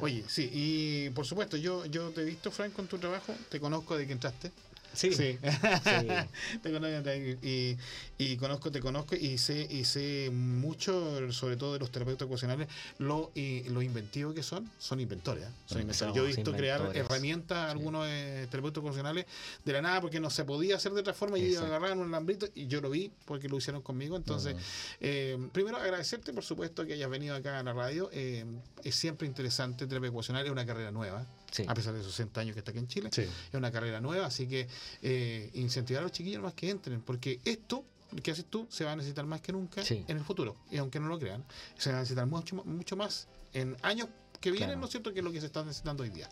Oye, 0.00 0.24
sí, 0.28 0.48
y 0.52 1.10
por 1.10 1.26
supuesto, 1.26 1.56
yo, 1.56 1.84
yo 1.86 2.10
te 2.10 2.22
he 2.22 2.24
visto, 2.24 2.52
Franco, 2.52 2.80
en 2.80 2.86
tu 2.86 2.98
trabajo, 2.98 3.34
te 3.48 3.58
conozco 3.58 3.96
de 3.96 4.06
que 4.06 4.12
entraste. 4.12 4.52
Sí. 4.94 5.12
sí. 5.12 5.38
te 6.62 6.72
conozco, 6.72 7.10
y, 7.42 7.76
y, 8.18 8.36
conozco, 8.36 8.70
te 8.70 8.80
conozco 8.80 9.16
y 9.16 9.38
sé, 9.38 9.66
y 9.70 9.84
sé 9.84 10.30
mucho, 10.32 11.32
sobre 11.32 11.56
todo 11.56 11.74
de 11.74 11.78
los 11.78 11.90
terapeutas 11.90 12.26
ocupacionales, 12.26 12.68
lo, 12.98 13.30
y, 13.34 13.64
lo 13.64 13.82
inventivos 13.82 14.34
que 14.34 14.42
son, 14.42 14.70
son 14.78 15.00
inventores. 15.00 15.44
¿eh? 15.44 15.86
Yo 16.14 16.24
he 16.24 16.28
visto 16.28 16.52
crear 16.52 16.90
herramientas, 16.94 17.70
algunos 17.70 18.06
eh, 18.08 18.46
terapeutas 18.50 18.78
ocupacionales, 18.78 19.26
de 19.64 19.72
la 19.72 19.82
nada, 19.82 20.00
porque 20.00 20.20
no 20.20 20.30
se 20.30 20.44
podía 20.44 20.76
hacer 20.76 20.92
de 20.92 21.00
otra 21.00 21.14
forma, 21.14 21.38
y 21.38 21.54
agarraron 21.56 21.98
un 21.98 22.10
lambrito, 22.10 22.46
y 22.54 22.66
yo 22.66 22.80
lo 22.80 22.90
vi 22.90 23.10
porque 23.24 23.48
lo 23.48 23.58
hicieron 23.58 23.82
conmigo. 23.82 24.16
Entonces, 24.16 24.56
eh, 25.00 25.38
primero 25.52 25.76
agradecerte, 25.76 26.32
por 26.32 26.44
supuesto, 26.44 26.86
que 26.86 26.94
hayas 26.94 27.10
venido 27.10 27.34
acá 27.34 27.58
a 27.58 27.62
la 27.62 27.72
radio. 27.72 28.10
es 28.12 28.94
siempre 28.94 29.26
interesante, 29.26 29.86
terapia 29.86 30.10
ocupacional 30.10 30.44
es 30.44 30.52
una 30.52 30.64
carrera 30.64 30.90
nueva 30.90 31.26
a 31.66 31.74
pesar 31.74 31.94
de 31.94 32.00
esos 32.00 32.12
60 32.12 32.40
años 32.40 32.54
que 32.54 32.60
está 32.60 32.70
aquí 32.70 32.80
en 32.80 32.88
Chile. 32.88 33.10
Es 33.16 33.54
una 33.54 33.70
carrera 33.70 34.00
nueva, 34.00 34.26
así 34.26 34.46
que 34.46 34.68
eh, 35.02 35.50
incentivar 35.54 36.00
a 36.00 36.04
los 36.04 36.12
chiquillos 36.12 36.42
más 36.42 36.54
que 36.54 36.70
entren, 36.70 37.00
porque 37.02 37.40
esto 37.44 37.84
que 38.22 38.30
haces 38.30 38.44
tú 38.44 38.66
se 38.70 38.84
va 38.84 38.92
a 38.92 38.96
necesitar 38.96 39.26
más 39.26 39.40
que 39.40 39.52
nunca 39.52 39.82
en 39.88 40.16
el 40.16 40.24
futuro. 40.24 40.56
Y 40.70 40.78
aunque 40.78 41.00
no 41.00 41.08
lo 41.08 41.18
crean, 41.18 41.44
se 41.76 41.90
va 41.90 41.96
a 41.96 42.00
necesitar 42.00 42.26
mucho, 42.26 42.56
mucho 42.64 42.96
más 42.96 43.28
en 43.52 43.76
años 43.82 44.08
que 44.44 44.50
vienen, 44.50 44.78
¿no 44.78 44.84
es 44.84 44.90
cierto?, 44.90 45.10
que 45.14 45.20
es 45.20 45.24
lo 45.24 45.32
que 45.32 45.40
se 45.40 45.46
está 45.46 45.64
necesitando 45.64 46.02
hoy 46.02 46.10
día. 46.10 46.28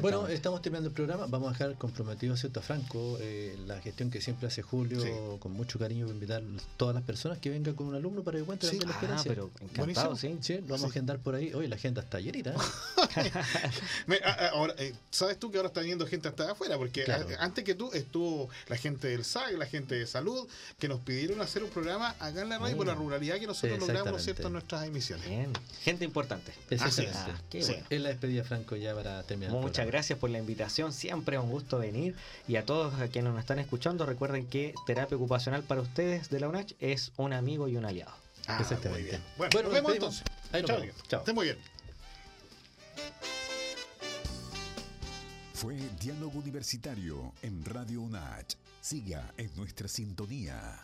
Bueno, 0.00 0.26
estamos 0.26 0.60
terminando 0.60 0.88
el 0.88 0.94
programa. 0.94 1.26
Vamos 1.28 1.50
a 1.50 1.52
dejar 1.52 1.78
comprometido, 1.78 2.36
¿cierto?, 2.36 2.58
a 2.58 2.62
Franco, 2.64 3.16
eh, 3.20 3.56
la 3.64 3.80
gestión 3.80 4.10
que 4.10 4.20
siempre 4.20 4.48
hace 4.48 4.62
Julio, 4.62 5.38
con 5.38 5.52
mucho 5.52 5.78
cariño, 5.78 6.08
invitar 6.08 6.42
a 6.42 6.76
todas 6.76 6.96
las 6.96 7.04
personas 7.04 7.38
que 7.38 7.50
vengan 7.50 7.74
con 7.74 7.86
un 7.86 7.94
alumno 7.94 8.24
para 8.24 8.38
que 8.38 8.44
cuente 8.44 8.68
sí. 8.68 8.80
la 8.80 8.90
experiencia. 8.90 9.30
Ah, 9.30 9.34
pero 9.34 9.50
encantado, 9.60 10.16
sí. 10.16 10.36
sí. 10.40 10.54
Lo 10.54 10.74
vamos 10.74 10.84
a 10.84 10.86
agendar 10.88 11.20
por 11.20 11.36
ahí. 11.36 11.54
Hoy 11.54 11.68
la 11.68 11.76
agenda 11.76 12.02
está 12.02 12.18
llenita. 12.18 12.56
¿eh? 13.16 14.18
ahora, 14.52 14.74
eh, 14.78 14.92
¿Sabes 15.12 15.38
tú 15.38 15.52
que 15.52 15.58
ahora 15.58 15.68
está 15.68 15.80
viniendo 15.80 16.08
gente 16.08 16.26
hasta 16.26 16.50
afuera? 16.50 16.76
Porque 16.76 17.04
antes 17.38 17.62
que 17.62 17.76
tú 17.76 17.92
estuvo 17.92 18.48
la 18.66 18.76
gente 18.76 19.06
del 19.06 19.24
SAG, 19.24 19.52
la 19.58 19.66
gente 19.66 19.94
de 19.94 20.08
salud, 20.08 20.48
que 20.80 20.88
nos 20.88 20.98
pidieron 20.98 21.40
hacer 21.40 21.62
un 21.62 21.70
programa 21.70 22.16
acá 22.18 22.42
en 22.42 22.48
la 22.48 22.58
radio 22.58 22.76
por 22.76 22.86
la 22.88 22.94
ruralidad 22.94 23.38
que 23.38 23.46
nosotros 23.46 23.78
logramos, 23.78 24.22
¿cierto?, 24.22 24.48
en 24.48 24.54
nuestras 24.54 24.84
emisiones. 24.88 25.28
Bien. 25.28 25.52
Gente 25.84 26.04
importante. 26.04 26.52
Es 26.68 26.82
la 27.90 28.08
despedida, 28.08 28.44
Franco, 28.44 28.76
ya 28.76 28.94
para 28.94 29.22
terminar. 29.22 29.52
Muchas 29.52 29.86
gracias 29.86 30.18
por 30.18 30.30
la 30.30 30.38
invitación. 30.38 30.92
Siempre 30.92 31.36
es 31.36 31.42
un 31.42 31.50
gusto 31.50 31.78
venir. 31.78 32.14
Y 32.48 32.56
a 32.56 32.64
todos 32.64 32.94
a 33.00 33.08
quienes 33.08 33.32
nos 33.32 33.40
están 33.40 33.58
escuchando, 33.58 34.06
recuerden 34.06 34.46
que 34.46 34.74
terapia 34.86 35.16
ocupacional 35.16 35.62
para 35.62 35.80
ustedes 35.80 36.30
de 36.30 36.40
la 36.40 36.48
UNACH 36.48 36.72
es 36.80 37.12
un 37.16 37.32
amigo 37.32 37.68
y 37.68 37.76
un 37.76 37.84
aliado. 37.84 38.12
Ah, 38.46 38.62
Muy 38.90 39.02
bien. 39.02 39.22
Bueno, 39.38 39.62
nos 39.62 39.72
vemos 39.72 39.92
entonces. 39.94 40.24
Chao. 40.64 40.80
Chao. 41.08 41.20
Estén 41.20 41.34
muy 41.34 41.46
bien. 41.46 41.58
Fue 45.54 45.76
Diálogo 45.98 46.38
Universitario 46.38 47.32
en 47.40 47.64
Radio 47.64 48.02
UNACH. 48.02 48.56
Siga 48.80 49.32
en 49.38 49.54
nuestra 49.56 49.88
sintonía. 49.88 50.82